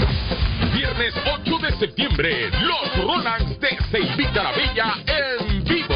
[0.74, 5.95] Viernes 8 de septiembre, los Rolands de Ceibita la Bella en vivo.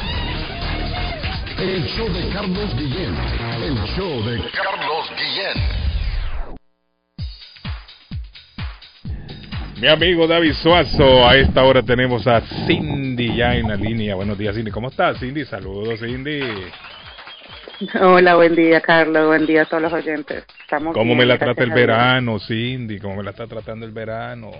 [1.58, 3.14] El show de Carlos Guillén.
[3.62, 5.54] El show de Carlos Guillén.
[9.80, 14.16] Mi amigo David Suazo, a esta hora tenemos a Cindy ya en la línea.
[14.16, 14.72] Buenos días, Cindy.
[14.72, 15.44] ¿Cómo estás, Cindy?
[15.44, 16.40] Saludos, Cindy.
[18.00, 19.26] Hola, buen día, Carlos.
[19.28, 20.44] Buen día a todos los oyentes.
[20.60, 22.98] Estamos ¿Cómo bien, me la trata el verano, Cindy?
[22.98, 24.50] ¿Cómo me la está tratando el verano?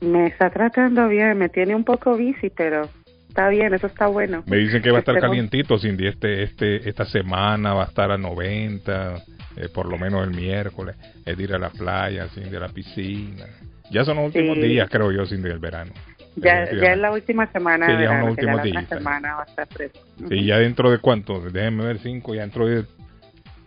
[0.00, 1.38] Me está tratando bien.
[1.38, 2.88] Me tiene un poco bici, pero
[3.30, 3.72] está bien.
[3.74, 4.42] Eso está bueno.
[4.46, 6.06] Me dicen que va a estar Esperemos- calientito, Cindy.
[6.06, 9.14] Este, este, esta semana va a estar a 90,
[9.56, 10.96] eh, por lo menos el miércoles.
[11.24, 13.46] Es de ir a la playa, Cindy, a la piscina.
[13.90, 15.92] Ya son los últimos días, creo yo, Cindy, del verano.
[16.36, 18.88] Ya, ya es la última semana Sí, de ya verano, que ya la días.
[18.88, 19.98] semana va a estar fresco.
[20.28, 22.84] Sí, ya dentro de cuánto, déjenme ver, 5, ya dentro de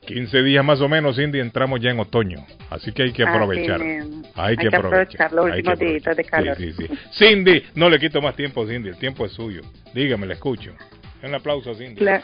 [0.05, 2.45] 15 días más o menos, Cindy, entramos ya en otoño.
[2.69, 3.81] Así que hay que Así aprovechar.
[4.35, 5.31] Hay que aprovechar.
[5.33, 6.57] los hay que últimos días de calor.
[6.57, 6.99] Sí, sí, sí.
[7.13, 9.61] Cindy, no le quito más tiempo, Cindy, el tiempo es suyo.
[9.93, 10.73] Dígame, le escucho.
[11.23, 12.01] Un aplauso a Cindy.
[12.01, 12.23] Cla-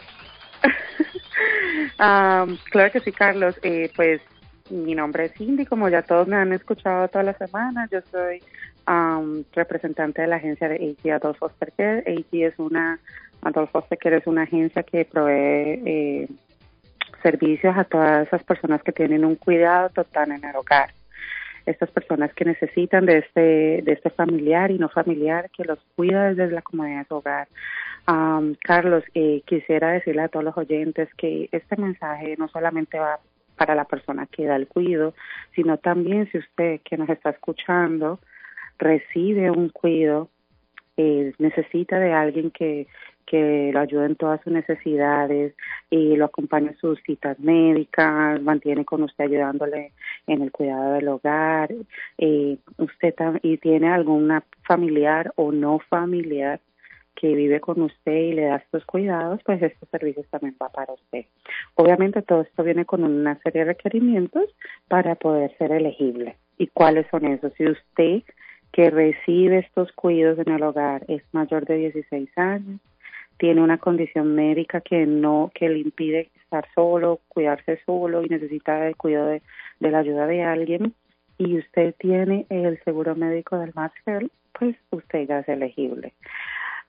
[1.97, 3.56] Am, claro que sí, Carlos.
[3.64, 4.22] Eh, pues
[4.69, 7.88] mi nombre es Cindy, como ya todos me han escuchado toda la semana.
[7.91, 8.41] Yo soy
[8.85, 11.99] am, representante de la agencia de AT Adult Foster Care.
[11.99, 12.99] AT es una,
[13.41, 16.27] Adult Foster Care es una agencia que provee eh,
[17.22, 20.91] servicios a todas esas personas que tienen un cuidado total en el hogar.
[21.66, 26.34] estas personas que necesitan de este, de este familiar y no familiar que los cuida
[26.34, 27.48] desde la comunidad de su hogar.
[28.08, 33.20] Am, Carlos, eh, quisiera decirle a todos los oyentes que este mensaje no solamente va
[33.56, 35.14] para la persona que da el cuido,
[35.54, 38.20] sino también si usted que nos está escuchando
[38.80, 40.30] recibe un cuido,
[40.98, 42.88] eh, necesita de alguien que,
[43.30, 45.53] que lo ayude en todas sus necesidades
[45.91, 49.91] y lo acompañe en sus citas médicas, mantiene con usted ayudándole
[50.26, 51.72] en el cuidado del hogar,
[52.18, 56.60] eh, usted y tiene alguna familiar o no familiar
[57.14, 60.93] que vive con usted y le da estos cuidados, pues estos servicios también va para
[60.93, 61.26] usted.
[61.76, 64.45] Obviamente todo esto viene con una serie de requerimientos
[64.88, 66.38] para poder ser elegible.
[66.57, 67.53] ¿Y cuáles son esos?
[67.53, 68.23] Si usted
[68.72, 72.80] que recibe estos cuidados en el hogar es mayor de 16 años,
[73.40, 78.86] tiene una condición médica que no que le impide estar solo, cuidarse solo y necesita
[78.88, 79.41] el cuidado de,
[79.80, 80.94] de la ayuda de alguien
[81.38, 86.14] y usted tiene el seguro médico del Mass Health, pues usted ya es elegible.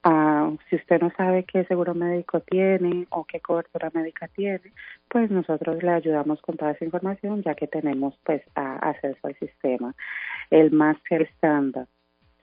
[0.03, 4.73] Ah, si usted no sabe qué seguro médico tiene o qué cobertura médica tiene,
[5.07, 9.35] pues nosotros le ayudamos con toda esa información ya que tenemos pues a- acceso al
[9.35, 9.95] sistema.
[10.49, 11.87] El Mass Health Standard.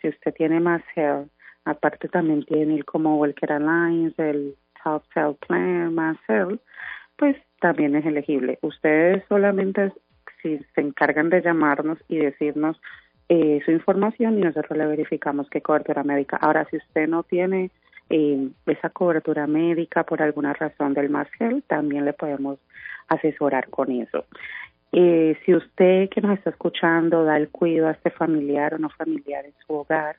[0.00, 1.28] Si usted tiene Mass Health,
[1.68, 6.60] aparte también tiene el como Welker Alliance, el Top Health Plan, Mass Health,
[7.16, 8.58] pues también es elegible.
[8.62, 9.92] Ustedes solamente
[10.42, 12.80] si se encargan de llamarnos y decirnos
[13.28, 16.36] eh, su información y nosotros le verificamos qué cobertura médica.
[16.36, 17.70] Ahora, si usted no tiene
[18.08, 22.58] eh, esa cobertura médica por alguna razón del Marcel, también le podemos
[23.08, 24.24] asesorar con eso.
[24.92, 28.88] Eh, si usted que nos está escuchando da el cuidado a este familiar o no
[28.88, 30.16] familiar en su hogar,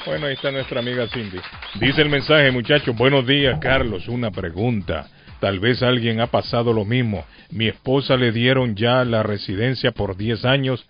[0.06, 1.40] Bueno, ahí está nuestra amiga Cindy.
[1.80, 2.96] Dice el mensaje, muchachos.
[2.96, 4.08] Buenos días, Carlos.
[4.08, 5.08] Una pregunta.
[5.40, 7.26] Tal vez alguien ha pasado lo mismo.
[7.52, 10.86] Mi esposa le dieron ya la residencia por 10 años.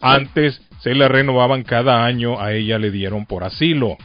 [0.00, 3.96] Antes se la renovaban cada año, a ella le dieron por asilo.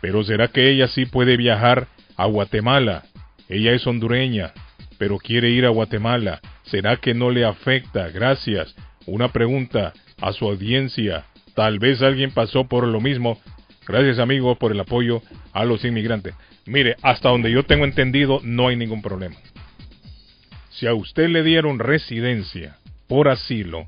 [0.00, 3.04] Pero ¿será que ella sí puede viajar a Guatemala?
[3.48, 4.52] Ella es hondureña,
[4.98, 6.40] pero quiere ir a Guatemala.
[6.64, 8.08] ¿Será que no le afecta?
[8.08, 8.74] Gracias.
[9.06, 11.24] Una pregunta a su audiencia.
[11.54, 13.40] Tal vez alguien pasó por lo mismo.
[13.86, 16.34] Gracias amigos por el apoyo a los inmigrantes.
[16.66, 19.36] Mire, hasta donde yo tengo entendido no hay ningún problema.
[20.70, 23.86] Si a usted le dieron residencia por asilo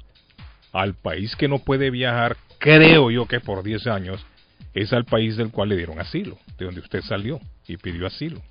[0.72, 4.24] al país que no puede viajar, creo yo que por 10 años,
[4.74, 8.42] es al país del cual le dieron asilo, de donde usted salió y pidió asilo.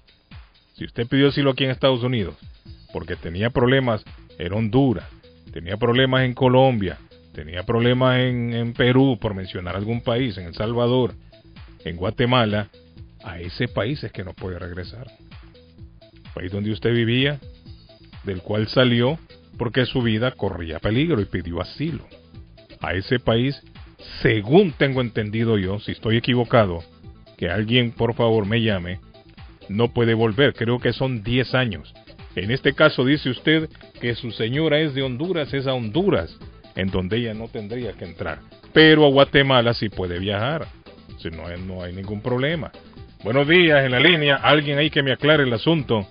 [0.73, 2.35] Si usted pidió asilo aquí en Estados Unidos
[2.91, 4.03] porque tenía problemas
[4.39, 5.05] en Honduras,
[5.53, 6.97] tenía problemas en Colombia,
[7.33, 11.13] tenía problemas en, en Perú, por mencionar algún país, en El Salvador,
[11.85, 12.69] en Guatemala,
[13.23, 15.07] a ese país es que no puede regresar.
[16.33, 17.39] país donde usted vivía,
[18.25, 19.17] del cual salió
[19.57, 22.05] porque su vida corría peligro y pidió asilo.
[22.81, 23.61] A ese país,
[24.21, 26.83] según tengo entendido yo, si estoy equivocado,
[27.37, 28.99] que alguien por favor me llame,
[29.69, 31.93] no puede volver, creo que son 10 años.
[32.35, 33.69] En este caso dice usted
[34.01, 36.37] que su señora es de Honduras, es a Honduras,
[36.75, 38.39] en donde ella no tendría que entrar.
[38.73, 40.67] Pero a Guatemala sí puede viajar,
[41.17, 42.71] si no, hay- no hay ningún problema.
[43.23, 46.05] Buenos días, en la línea, alguien ahí que me aclare el asunto.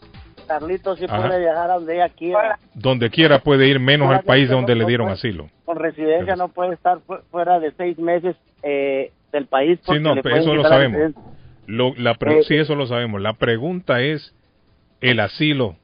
[0.49, 1.27] Carlitos sí Ajá.
[1.27, 2.59] puede viajar a donde ella quiera.
[2.75, 5.49] Donde quiera puede ir, menos al país de donde le dieron asilo.
[5.65, 9.79] Con residencia no puede estar fu- fuera de seis meses eh, del país.
[9.87, 11.12] Sí, no, eso lo sabemos.
[11.66, 13.21] Lo- la pre- Eh, sí, eso lo sabemos.
[13.23, 14.35] La pregunta es
[15.01, 15.77] el asilo.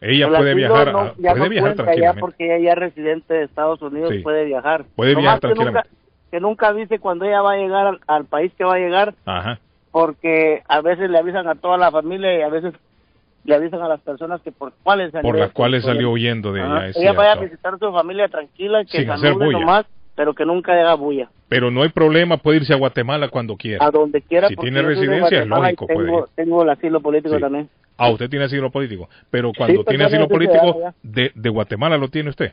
[0.00, 2.20] Ella El puede asilo viajar, no- a- ya puede no viajar ya tranquilamente.
[2.20, 4.18] porque ella ya es residente de Estados Unidos, Sí.
[4.20, 4.84] puede viajar.
[4.94, 5.90] Puede Nomás viajar nunca- tranquilamente.
[6.30, 9.14] Que nunca, dice cuando ella va a llegar al, al país que va a llegar,
[9.24, 9.58] Ajá.
[9.92, 12.74] porque a veces le avisan a toda la familia y a veces
[13.44, 15.30] le avisan a las personas que por cuáles salió.
[15.30, 16.78] Por las cuales salió huyendo de Ajá.
[16.78, 16.86] ella.
[16.88, 19.60] es Ella vaya a visitar a su familia tranquila, que Sin hacer bulla.
[19.60, 19.86] nomás,
[20.16, 21.28] pero que nunca haga bulla.
[21.48, 23.86] Pero no hay problema, puede irse a Guatemala cuando quiera.
[23.86, 24.48] A donde quiera.
[24.48, 26.24] Si tiene residencia, es lógico, puede tengo, ir.
[26.34, 27.40] tengo el asilo político Sí.
[27.40, 27.68] también.
[27.98, 29.08] Ah, usted tiene asilo político.
[29.30, 32.52] Pero cuando pues tiene asilo político, de, de Guatemala lo tiene usted.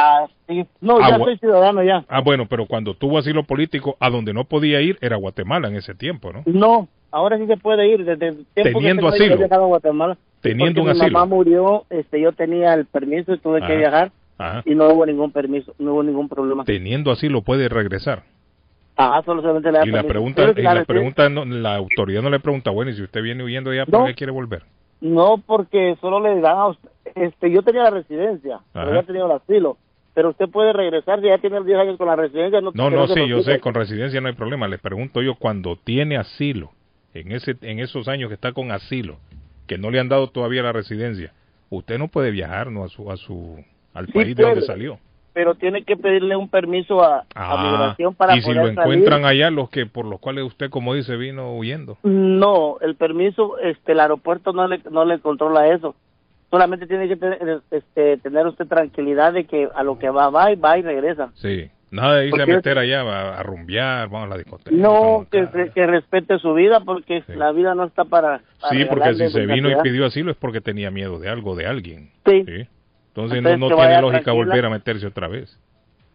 [0.00, 0.64] Ah, sí.
[0.80, 2.04] No, Ah, ya soy ciudadano ya.
[2.08, 5.74] Ah, bueno, pero cuando tuvo asilo político, a donde no podía ir era Guatemala en
[5.74, 6.42] ese tiempo, ¿no?
[6.46, 9.46] No, ahora sí se puede ir desde el tiempo Teniendo que asilo.
[9.50, 10.16] a Guatemala.
[10.40, 11.10] Teniendo un mi asilo.
[11.10, 13.66] mamá murió, este, yo tenía el permiso y tuve Ajá.
[13.66, 14.62] que viajar Ajá.
[14.64, 16.64] y no hubo ningún permiso, no hubo ningún problema.
[16.64, 18.22] Teniendo asilo puede regresar.
[18.96, 20.12] Ah, solo solamente le da Y la permiso.
[20.12, 23.20] pregunta, Pero y la pregunta no- la autoridad no le pregunta, bueno, y si usted
[23.20, 24.06] viene huyendo allá, ¿por No.
[24.06, 24.62] qué quiere volver?
[25.00, 28.94] No, porque solo le dan a usted, este, yo tenía la residencia, pero Ajá.
[29.00, 29.76] ya tenía el asilo.
[30.14, 32.60] Pero usted puede regresar, si ya tiene 10 años con la residencia.
[32.60, 34.66] No, No, no, sí, yo sé, con residencia no hay problema.
[34.66, 36.72] Le pregunto yo, cuando tiene asilo,
[37.14, 39.18] en ese en esos años que está con asilo,
[39.66, 41.32] que no le han dado todavía la residencia,
[41.70, 43.62] usted no puede viajar no a su a su
[43.94, 44.98] al Sí país de donde salió.
[45.34, 48.68] Pero tiene que pedirle un permiso a, a Ah, migración para y si poder lo
[48.70, 49.42] encuentran salir.
[49.42, 51.96] allá los que por los cuales usted como dice vino huyendo.
[52.02, 55.94] No, el permiso, este, el aeropuerto no le, no le controla eso.
[56.50, 60.50] Solamente tiene que tener, este, tener usted tranquilidad de que a lo que va, va
[60.50, 61.30] y va y regresa.
[61.34, 61.70] Sí.
[61.90, 64.76] Nada de irse a meter allá a, a rumbear, vamos a la discoteca.
[64.76, 68.40] No, que, re- que respete su vida porque la vida no está para...
[68.60, 71.54] para Sí, porque si se vino y pidió asilo es porque tenía miedo de algo,
[71.56, 72.10] de alguien.
[72.26, 72.44] Sí.
[72.46, 74.32] Entonces, Entonces, no, tiene lógica tranquila.
[74.34, 75.58] volver a meterse otra vez.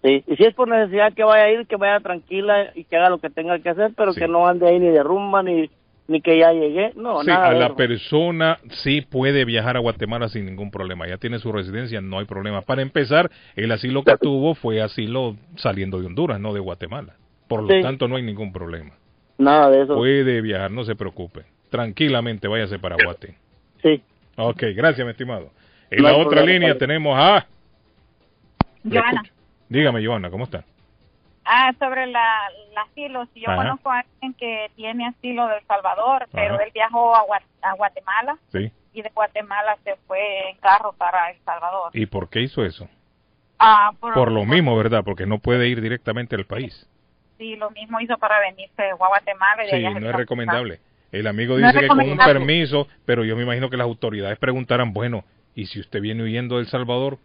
[0.04, 2.96] Sí, y si es por necesidad que vaya a ir, que vaya tranquila y que
[2.98, 5.70] haga lo que tenga que hacer, pero que no ande ahí ni de rumba ni,
[6.08, 6.92] ni que ya llegué.
[6.96, 7.76] No, sí, nada a de la eso.
[7.76, 11.08] persona sí puede viajar a Guatemala sin ningún problema.
[11.08, 12.62] Ya tiene su residencia, no hay problema.
[12.62, 17.16] Para empezar, el asilo que tuvo fue asilo saliendo de Honduras, no de Guatemala.
[17.48, 17.82] Por lo Sí.
[17.82, 18.92] tanto, no hay ningún problema.
[19.38, 19.96] Nada de eso.
[19.96, 21.44] Puede viajar, no se preocupe.
[21.70, 23.36] Tranquilamente váyase para Guate.
[23.82, 24.02] Sí.
[24.36, 25.52] Ok, gracias, mi estimado.
[25.90, 26.80] En No la otra problema, línea padre.
[26.80, 27.46] tenemos a...
[28.90, 29.24] Joana.
[29.70, 30.66] Dígame, Joana, ¿cómo está?
[31.46, 33.58] Ah, sobre la, el asilo, si yo Ajá.
[33.64, 36.64] conozco a alguien que tiene asilo de El Salvador, pero Ajá.
[36.64, 37.24] él viajó a,
[37.62, 38.72] a Guatemala Sí.
[38.94, 41.92] y de Guatemala se fue en carro para El Salvador.
[41.94, 42.88] ¿Y por qué hizo eso?
[43.60, 45.04] Ah, por, Por lo mismo, ¿verdad?
[45.04, 46.90] Porque no puede ir directamente al país.
[47.38, 50.80] Sí, lo mismo hizo para venirse a Guatemala y Sí, no es recomendable.
[51.12, 54.94] El amigo dice que con un permiso, pero yo me imagino que las autoridades preguntarán,
[54.94, 55.24] bueno,
[55.56, 57.20] y si usted viene huyendo de El Salvador,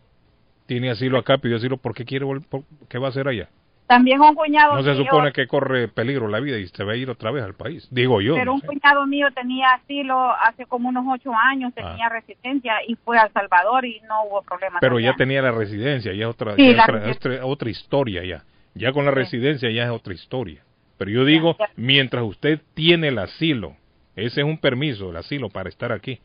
[0.66, 3.48] tiene asilo acá, pidió asilo, ¿por qué quiere vol- por- ¿Qué va a hacer allá?
[3.88, 6.92] También un cuñado No se mío, supone que corre peligro la vida y se va
[6.92, 7.88] a ir otra vez al país.
[7.90, 8.34] Digo yo.
[8.34, 8.66] pero no un sé.
[8.68, 11.90] cuñado mío tenía asilo hace como unos ocho años, Ah.
[11.92, 14.78] tenía residencia y fue a El Salvador y no hubo problema.
[14.80, 18.44] Pero ya tenía la residencia, ya es otra, Sí, ya otra, otra- otra historia ya.
[18.74, 20.62] Ya con la residencia ya es otra historia.
[20.98, 23.74] Pero yo digo, mientras usted tiene el asilo,
[24.16, 26.20] ese es un permiso, el asilo para estar aquí.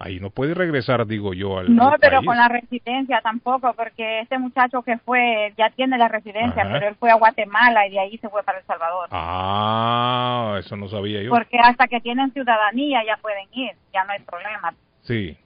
[0.00, 2.26] Ahí no puede regresar, digo yo, al, No, al pero país.
[2.28, 6.72] con la residencia tampoco, porque este muchacho que fue ya tiene la residencia, Ajá.
[6.72, 9.08] pero él fue a Guatemala y de ahí se fue para El Salvador.
[9.10, 11.30] Ah, eso no sabía yo.
[11.30, 14.74] Porque hasta que tienen ciudadanía ya pueden ir, ya no hay problema.
[15.02, 15.36] Sí.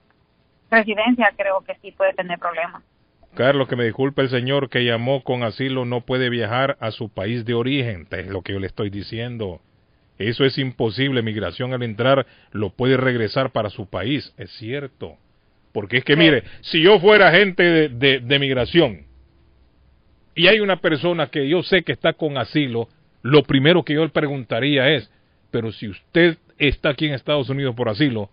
[0.70, 2.82] Residencia creo que sí puede tener problemas.
[3.34, 7.08] Carlos, que me disculpe el señor que llamó con asilo, no puede viajar a su
[7.08, 8.06] país de origen.
[8.10, 9.60] Es lo que yo le estoy diciendo.
[10.28, 11.22] Eso es imposible.
[11.22, 14.32] Migración al entrar lo puede regresar para su país.
[14.36, 15.16] Es cierto.
[15.72, 19.06] Porque es que, mire, si yo fuera agente de, de- de migración
[20.34, 22.88] y hay una persona que yo sé que está con asilo,
[23.22, 25.10] lo primero que yo le preguntaría es,
[25.50, 28.30] pero si usted está aquí en Estados Unidos por asilo,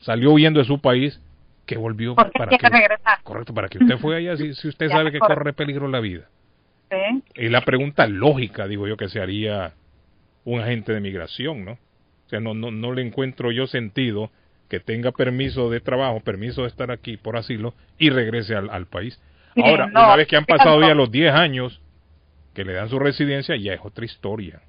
[0.00, 1.20] salió huyendo de su país,
[1.66, 3.18] que volvió Porque para que regresar.
[3.22, 6.00] Correcto, para que usted fue allá si, si usted Ya, sabe que corre peligro la
[6.00, 6.28] vida.
[6.90, 7.22] ¿Sí?
[7.34, 9.74] Es la pregunta lógica, digo yo, que se haría
[10.48, 11.72] un agente de migración, ¿no?
[11.72, 14.30] O sea, no, no, no le encuentro yo sentido
[14.68, 18.86] que tenga permiso de trabajo, permiso de estar aquí por asilo y regrese al, al
[18.86, 19.20] país.
[19.56, 21.80] Ahora, no, una vez que han pasado ya los 10 años
[22.54, 24.60] que le dan su residencia, ya es otra historia.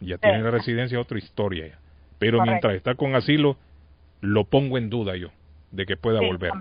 [0.00, 1.66] Ya tiene la residencia, otra historia.
[1.68, 1.78] ya.
[2.18, 2.50] Pero Correcto.
[2.50, 3.56] mientras está con asilo,
[4.20, 5.28] lo pongo en duda yo,
[5.70, 6.52] de que pueda Sí, volver.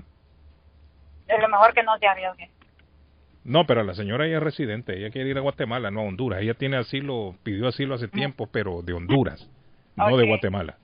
[1.27, 2.49] Es lo mejor que no se arriesgue.
[3.45, 6.41] No, pero la señora ella es residente, ella quiere ir a Guatemala, no a Honduras.
[6.41, 9.48] Ella tiene asilo, pidió asilo hace tiempo, pero de Honduras,
[9.95, 10.27] no de.
[10.27, 10.77] Guatemala.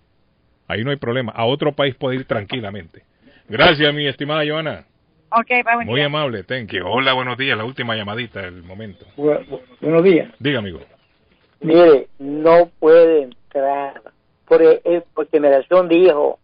[0.68, 1.34] Ahí no hay problema.
[1.34, 3.04] A otro país puede ir tranquilamente.
[3.50, 4.86] Gracias, mi estimada Joana.
[5.32, 6.06] Ok, va buen Muy día.
[6.06, 6.86] amable, thank you.
[6.86, 7.58] Hola, buenos días.
[7.58, 9.06] La última llamadita del momento.
[9.16, 10.32] Buenos días.
[10.40, 10.80] Diga, amigo.
[11.62, 14.02] Mire, no puede entrar.
[14.46, 16.40] Porque, porque Generación dijo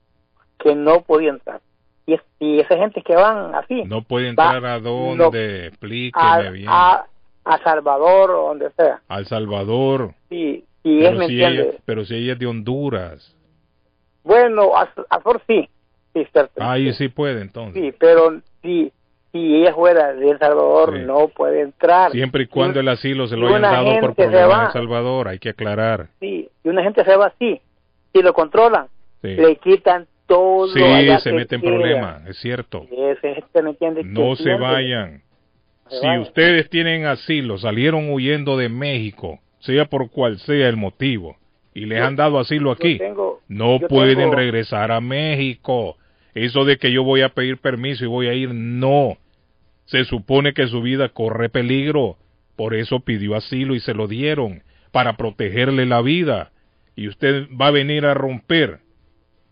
[0.58, 1.62] que no podía entrar.
[2.08, 6.26] Y, es- y esa gente que van así, No puede Va- entrar a dónde, explíqueme
[6.26, 6.66] a, bien.
[6.70, 7.06] a,
[7.46, 9.02] a Salvador o donde sea.
[9.10, 10.14] Al Salvador.
[10.30, 13.36] Sí, y él pero, me si ella, pero si ella es de Honduras.
[14.24, 15.70] Bueno, a, a Flor sí.
[16.14, 16.64] Sí, cierto.
[16.64, 17.82] Ahí sí puede, entonces.
[17.82, 18.92] Sí, pero si,
[19.32, 22.12] si ella fuera de El Salvador, no puede entrar.
[22.12, 24.66] Siempre y cuando el asilo se y lo hayan dado por problemas en va.
[24.68, 26.08] El Salvador, hay que aclarar.
[26.20, 27.62] Sí, y una gente se va así.
[28.14, 28.88] Si lo controlan,
[29.22, 29.30] Sí.
[29.36, 30.68] le quitan todo.
[30.74, 31.76] Sí, allá se que mete en quiera.
[31.78, 32.86] problemas, es cierto.
[32.92, 34.04] Ese me.
[34.04, 35.22] No se vayan.
[35.90, 36.22] se Si vayan.
[36.22, 41.38] ustedes tienen asilo, salieron huyendo de México, sea por cual sea el motivo,
[41.74, 45.98] y les han dado asilo aquí, tengo- no pueden tengo- regresar a México.
[46.36, 49.18] Eso de que yo voy a pedir permiso y voy a ir, no.
[49.86, 52.18] Se supone que su vida corre peligro.
[52.56, 56.52] Por eso pidió asilo y se lo dieron, para protegerle la vida.
[56.96, 58.80] Y usted va a venir a romper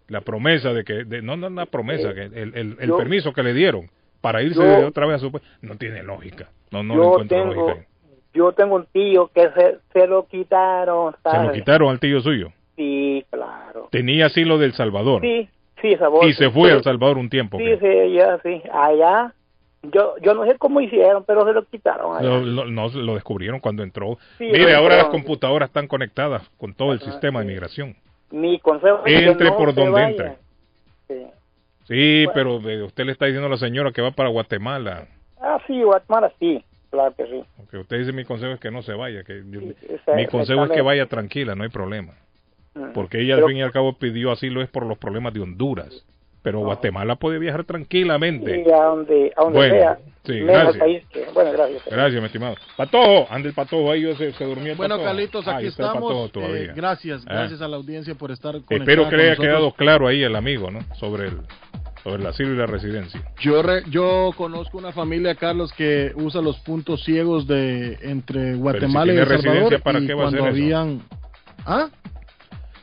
[0.08, 3.34] la promesa de que, de- no, no la promesa, que el, el- el yo- permiso
[3.34, 3.90] que le dieron
[4.22, 6.50] para irse yo- otra vez a su país, no tiene lógica.
[6.72, 7.86] No, no le encuentro tengo, lógica.
[8.34, 11.16] yo tengo un tío que se, se lo quitaron.
[11.32, 12.50] Se lo quitaron al tío suyo.
[12.76, 13.88] Sí, claro.
[13.92, 15.22] Tenía asilo del Salvador.
[15.22, 15.48] Sí,
[15.82, 16.26] sí, sabor.
[16.28, 17.58] y se fue Sí, al Salvador un tiempo.
[17.58, 18.62] Sí, sí, ya, sí.
[18.74, 19.34] Allá,
[19.84, 22.28] yo, yo no sé cómo hicieron, pero se lo quitaron allá.
[22.40, 24.18] Lo- no, lo descubrieron cuando entró.
[24.38, 27.96] Sí, Mire, ahora las computadoras están conectadas con todo el sistema de migración.
[28.32, 30.08] Mi consejo es que Entre no por se donde vaya.
[30.10, 30.38] entre.
[31.08, 31.26] Sí.
[31.88, 35.08] Sí, pero usted le está diciendo a la señora que va para Guatemala.
[35.40, 37.78] Ah, sí, Guatemala sí, claro que sí.
[37.78, 39.24] Usted dice mi consejo es que no se vaya.
[39.24, 42.14] que yo- esa- mi consejo es que vaya tranquila, no hay problema.
[42.74, 42.92] Mm.
[42.94, 45.42] Porque ella Pero- al fin y al cabo pidió asilo es por los problemas de
[45.42, 46.06] Honduras.
[46.46, 48.64] Pero Guatemala puede viajar tranquilamente.
[48.64, 49.98] Sí, a donde, a donde Bueno, sea.
[50.24, 50.78] sí, gracias.
[50.78, 51.82] país que- bueno, gracias.
[51.90, 52.56] Gracias, mi estimado.
[52.78, 55.10] Patojo, ande el patojo ahí, yo se, se durmió el Bueno, patojo.
[55.10, 55.96] Carlitos, Ah, aquí el estamos.
[56.04, 56.74] patojo Eh, todavía.
[56.76, 57.34] gracias, Ah.
[57.34, 60.22] gracias a la audiencia por estar conectada Espero que le haya con quedado claro ahí
[60.22, 60.82] el amigo, ¿no?
[61.00, 61.38] Sobre el,
[62.04, 63.20] sobre el asilo y la residencia.
[63.42, 69.06] Yo, re- yo conozco una familia, Carlos, que usa los puntos ciegos de entre Guatemala
[69.12, 69.52] tiene y El Salvador.
[69.54, 70.48] residencia, ¿para y qué va a hacer eso?
[70.48, 71.02] habían...
[71.66, 71.88] ¿Ah?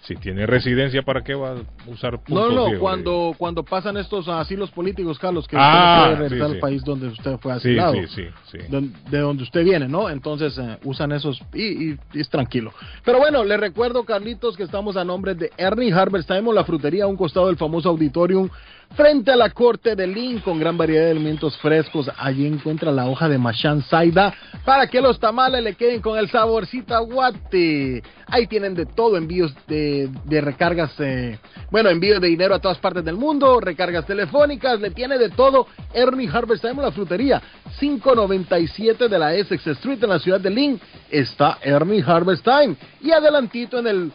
[0.02, 1.54] Si tiene residencia, ¿para qué va a
[1.86, 6.16] usar puntos No, no, cuando, cuando pasan estos asilos políticos, Carlos, que Ah, usted puede
[6.28, 6.60] regresar sí, al sí.
[6.60, 7.94] país donde usted fue asilado.
[7.94, 8.58] sí, sí, sí.
[8.68, 10.10] don- De donde usted viene, ¿no?
[10.10, 12.72] Entonces eh, usan esos y, y- y es tranquilo.
[13.04, 17.06] Pero bueno, le recuerdo, Carlitos, que estamos a nombre de Ernie Harvest la frutería a
[17.06, 18.48] un costado del famoso auditorium,
[18.94, 22.10] frente a la corte de Lynn, con gran variedad de alimentos frescos.
[22.18, 26.28] Allí encuentra la hoja de Machan Saida para que los tamales le queden con el
[26.28, 28.02] saborcito aguate.
[28.26, 31.38] Ahí tienen de todo, envíos de, recargas, eh,
[31.70, 35.66] bueno, envíos de dinero a todas partes del mundo, recargas telefónicas, le tiene de todo.
[35.94, 37.42] Ernie Harvest Time, la frutería,
[37.78, 40.80] 597 de la Essex Street en la ciudad de Lynn,
[41.10, 42.76] está Ernie Harvest Time.
[43.00, 44.12] Y adelantito en el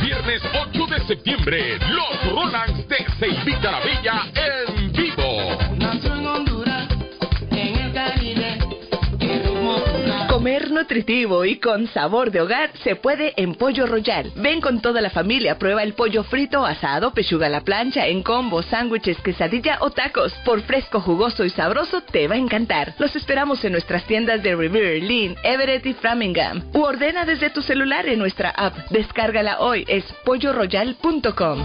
[0.00, 0.40] Viernes
[0.70, 5.25] 8 de septiembre, los Rolands de Ceibita la Bella en vivo.
[10.28, 14.30] Comer nutritivo y con sabor de hogar se puede en Pollo Royal.
[14.36, 18.22] Ven con toda la familia, prueba el pollo frito, asado, pechuga a la plancha, en
[18.22, 20.32] combo, sándwiches, quesadilla o tacos.
[20.44, 22.94] Por fresco, jugoso y sabroso te va a encantar.
[22.98, 26.62] Los esperamos en nuestras tiendas de Revere, Lynn, Everett y Framingham.
[26.74, 28.76] U ordena desde tu celular en nuestra app.
[28.90, 31.64] Descárgala hoy, es polloroyal.com.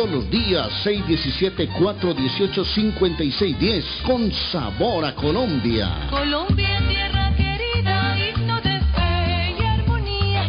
[0.01, 6.07] todos los días 617-418-5610 con sabor a Colombia.
[6.09, 10.47] Colombia, tierra querida, himno de fe y armonía.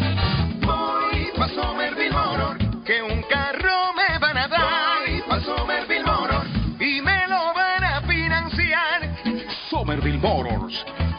[0.62, 5.02] Voy pa' Somerville Motor, que un carro me van a dar.
[5.06, 6.46] Voy pa' Somerville Motor,
[6.80, 9.14] y me lo van a financiar.
[9.68, 10.82] Somerville Motors.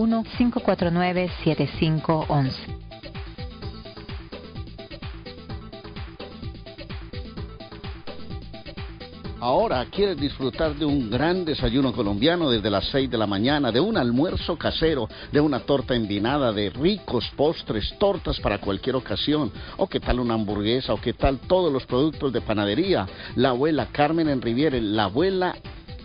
[0.00, 2.80] 781-549-7511.
[9.42, 13.80] Ahora quieres disfrutar de un gran desayuno colombiano desde las 6 de la mañana, de
[13.80, 19.86] un almuerzo casero, de una torta envinada, de ricos postres, tortas para cualquier ocasión, o
[19.86, 23.06] qué tal una hamburguesa, o qué tal todos los productos de panadería.
[23.36, 25.56] La abuela Carmen en Riviere, la abuela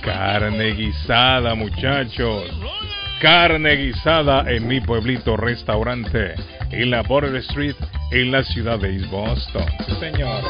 [0.00, 2.44] carne guisada, muchachos.
[3.20, 6.34] Carne guisada en mi pueblito restaurante,
[6.70, 7.76] en la Border Street,
[8.10, 9.66] en la ciudad de East Boston.
[9.86, 10.42] Sí, señor.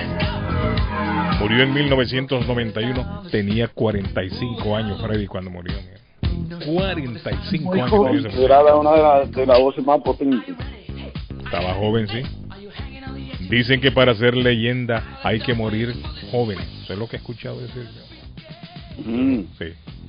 [1.40, 5.74] Murió en 1991, tenía 45 años Freddie cuando murió.
[5.78, 6.66] mira.
[6.66, 7.90] 45 años.
[7.90, 10.56] Considerada una de las de las voces más potentes.
[11.46, 12.22] Estaba joven, sí.
[13.50, 15.96] Dicen que para ser leyenda hay que morir
[16.32, 16.60] joven.
[16.84, 19.10] Eso es lo que he escuchado decir yo.
[19.10, 19.46] Mm.
[19.58, 19.66] Sí.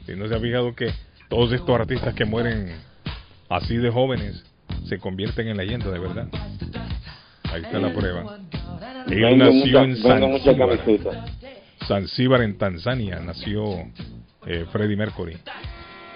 [0.07, 0.91] Si no se ha fijado que
[1.29, 2.75] todos estos artistas que mueren
[3.49, 4.45] así de jóvenes
[4.85, 6.29] se convierten en leyenda de verdad.
[7.45, 8.39] Ahí está la prueba.
[9.09, 9.97] Él nació en.
[11.87, 13.65] Zanzíbar en Tanzania nació
[14.47, 15.37] eh, Freddie Mercury.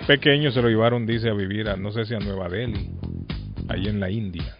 [0.06, 2.90] Pequeño se lo llevaron, dice, a vivir a no sé si a Nueva Delhi,
[3.68, 4.56] ahí en la India.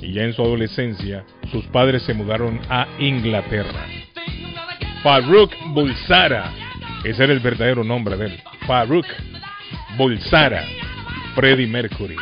[0.00, 3.86] Y ya en su adolescencia, sus padres se mudaron a Inglaterra.
[5.02, 6.52] Farouk Bulsara,
[7.04, 8.40] ese era el verdadero nombre de él.
[8.66, 9.06] Farouk
[9.96, 10.64] Bulsara,
[11.34, 12.16] Freddie Mercury.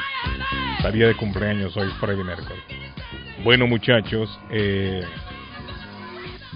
[0.86, 2.60] Estaría de cumpleaños hoy Freddie Mercury.
[3.42, 5.02] Bueno muchachos, eh,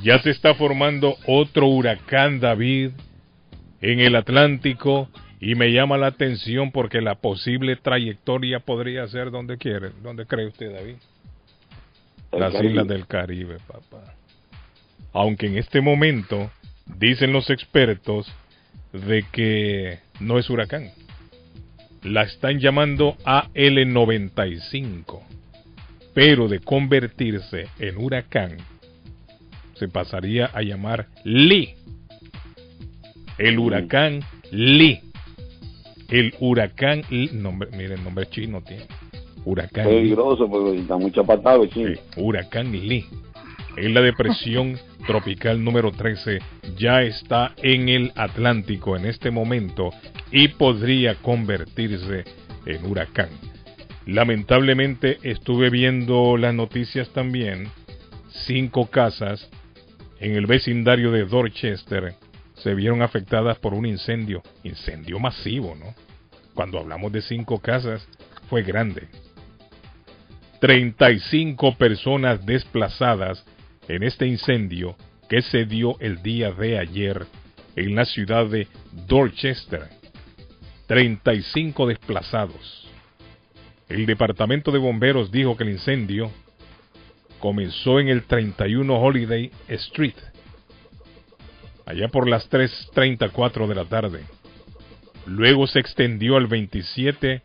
[0.05, 2.93] ya se está formando otro huracán David
[3.81, 5.09] en el Atlántico
[5.41, 10.47] y me llama la atención porque la posible trayectoria podría ser donde quiere, donde cree
[10.47, 10.95] usted David.
[12.31, 12.71] El Las Caribe.
[12.71, 14.15] islas del Caribe, papá.
[15.13, 16.53] Aunque en este momento
[16.87, 18.33] dicen los expertos
[18.93, 20.93] de que no es huracán.
[22.03, 25.21] La están llamando AL95.
[26.15, 28.57] Pero de convertirse en huracán,
[29.75, 31.75] se pasaría a llamar Lee.
[33.39, 34.21] El huracán
[34.51, 35.01] Lee.
[36.09, 37.31] El huracán Lee.
[37.33, 38.87] Nombre, miren, nombre chino tiene.
[39.45, 39.97] Huracán Lee.
[39.97, 41.93] Peligroso porque está mucho apartado, chino.
[42.17, 43.07] Huracán Lee.
[43.77, 46.41] En la depresión tropical número 13
[46.77, 49.91] ya está en el Atlántico en este momento
[50.31, 52.25] y podría convertirse
[52.67, 53.31] en huracán.
[54.07, 57.69] Lamentablemente estuve viendo las noticias también.
[58.47, 59.49] Cinco casas
[60.19, 62.15] en el vecindario de Dorchester
[62.55, 64.43] se vieron afectadas por un incendio.
[64.65, 65.95] Incendio masivo, ¿no?
[66.55, 68.07] Cuando hablamos de cinco casas,
[68.49, 69.09] fue grande.
[70.61, 73.45] 35 personas desplazadas
[73.95, 74.97] en este incendio
[75.29, 77.27] que se dio el día de ayer
[77.77, 78.67] en la ciudad de
[79.07, 79.89] Dorchester.
[80.87, 82.89] 35 desplazados.
[83.89, 86.31] El departamento de bomberos dijo que el incendio
[87.39, 90.15] comenzó en el 31 Holiday Street,
[91.87, 94.25] allá por las 3.34 de la tarde.
[95.27, 97.43] Luego se extendió al 27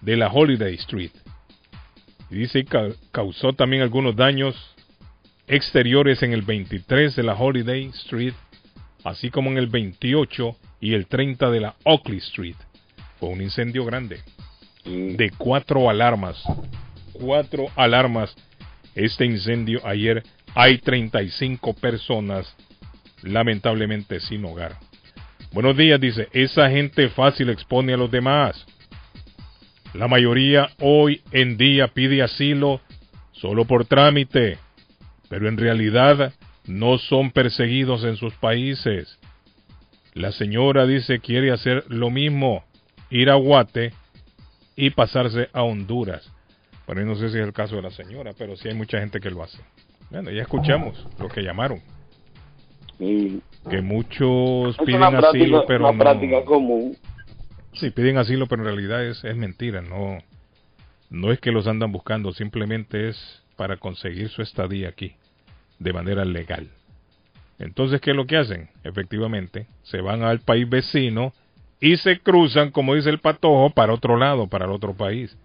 [0.00, 1.12] de la Holiday Street.
[2.30, 4.56] Dice que causó también algunos daños
[5.50, 8.34] exteriores en el 23 de la Holiday Street,
[9.02, 12.54] así como en el 28 y el 30 de la Oakley Street.
[13.18, 14.20] Fue un incendio grande
[14.84, 16.40] de cuatro alarmas.
[17.12, 18.32] Cuatro alarmas.
[18.94, 20.22] Este incendio ayer
[20.54, 22.56] hay 35 personas
[23.22, 24.76] lamentablemente sin hogar.
[25.52, 28.64] Buenos días, dice, esa gente fácil expone a los demás.
[29.94, 32.80] La mayoría hoy en día pide asilo
[33.32, 34.58] solo por trámite,
[35.30, 36.34] pero en realidad
[36.66, 39.16] no son perseguidos en sus países.
[40.12, 42.64] La señora dice quiere hacer lo mismo,
[43.10, 43.92] ir a Guate
[44.74, 46.28] y pasarse a Honduras.
[46.84, 49.20] Bueno, no sé si es el caso de la señora, pero sí hay mucha gente
[49.20, 49.58] que lo hace.
[50.10, 51.80] Bueno, ya escuchamos lo que llamaron.
[52.98, 55.98] Que muchos Es piden práctica, asilo, pero una no.
[56.00, 56.96] práctica común.
[57.74, 59.80] Sí, piden asilo, pero en realidad es, es mentira.
[59.80, 60.18] No,
[61.08, 65.14] no es que los andan buscando, simplemente es para conseguir su estadía aquí
[65.80, 66.68] de manera legal.
[67.58, 68.68] Entonces, ¿qué es lo que hacen?
[68.84, 71.32] Efectivamente, se van al país vecino
[71.80, 75.36] y se cruzan, como dice el patojo, para otro lado, para el otro país,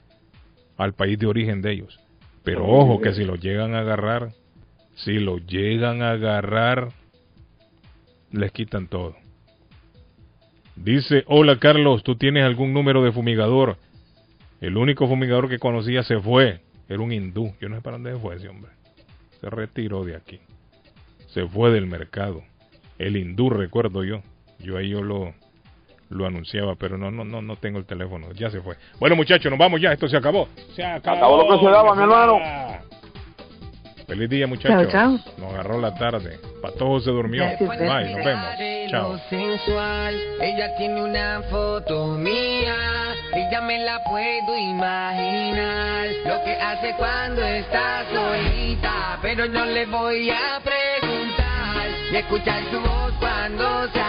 [0.77, 1.99] al país de origen de ellos.
[2.43, 4.33] Pero ojo que si lo llegan a agarrar,
[4.95, 6.89] si lo llegan a agarrar,
[8.31, 9.15] les quitan todo.
[10.75, 13.77] Dice, hola Carlos, ¿tú tienes algún número de fumigador?
[14.61, 16.59] El único fumigador que conocía se fue.
[16.88, 17.53] Era un hindú.
[17.59, 18.72] Yo no sé para dónde se fue ese hombre.
[19.45, 20.40] Se retiró de aquí.
[21.27, 22.41] Se fue del mercado.
[22.98, 24.22] El hindú, recuerdo yo.
[24.57, 25.35] Yo ahí yo lo,
[26.09, 28.32] lo anunciaba, pero no, no, no, no tengo el teléfono.
[28.32, 28.75] Ya se fue.
[28.99, 29.93] Bueno, muchachos, nos vamos ya.
[29.93, 30.49] Esto se acabó.
[30.75, 31.17] Se acabó.
[31.17, 32.40] Acabó lo que se daba, mi hermano.
[34.07, 34.91] Feliz día, muchachos.
[34.91, 36.40] Chao, Nos agarró la tarde.
[36.59, 37.43] Patojo se durmió.
[37.59, 38.45] Bye, nos vemos.
[38.90, 39.19] Chao.
[39.30, 47.41] sensual, ella tiene una foto mía, ella me la puedo imaginar, lo que hace cuando
[47.41, 53.99] está solita, pero no le voy a preguntar, y escuchar su voz cuando se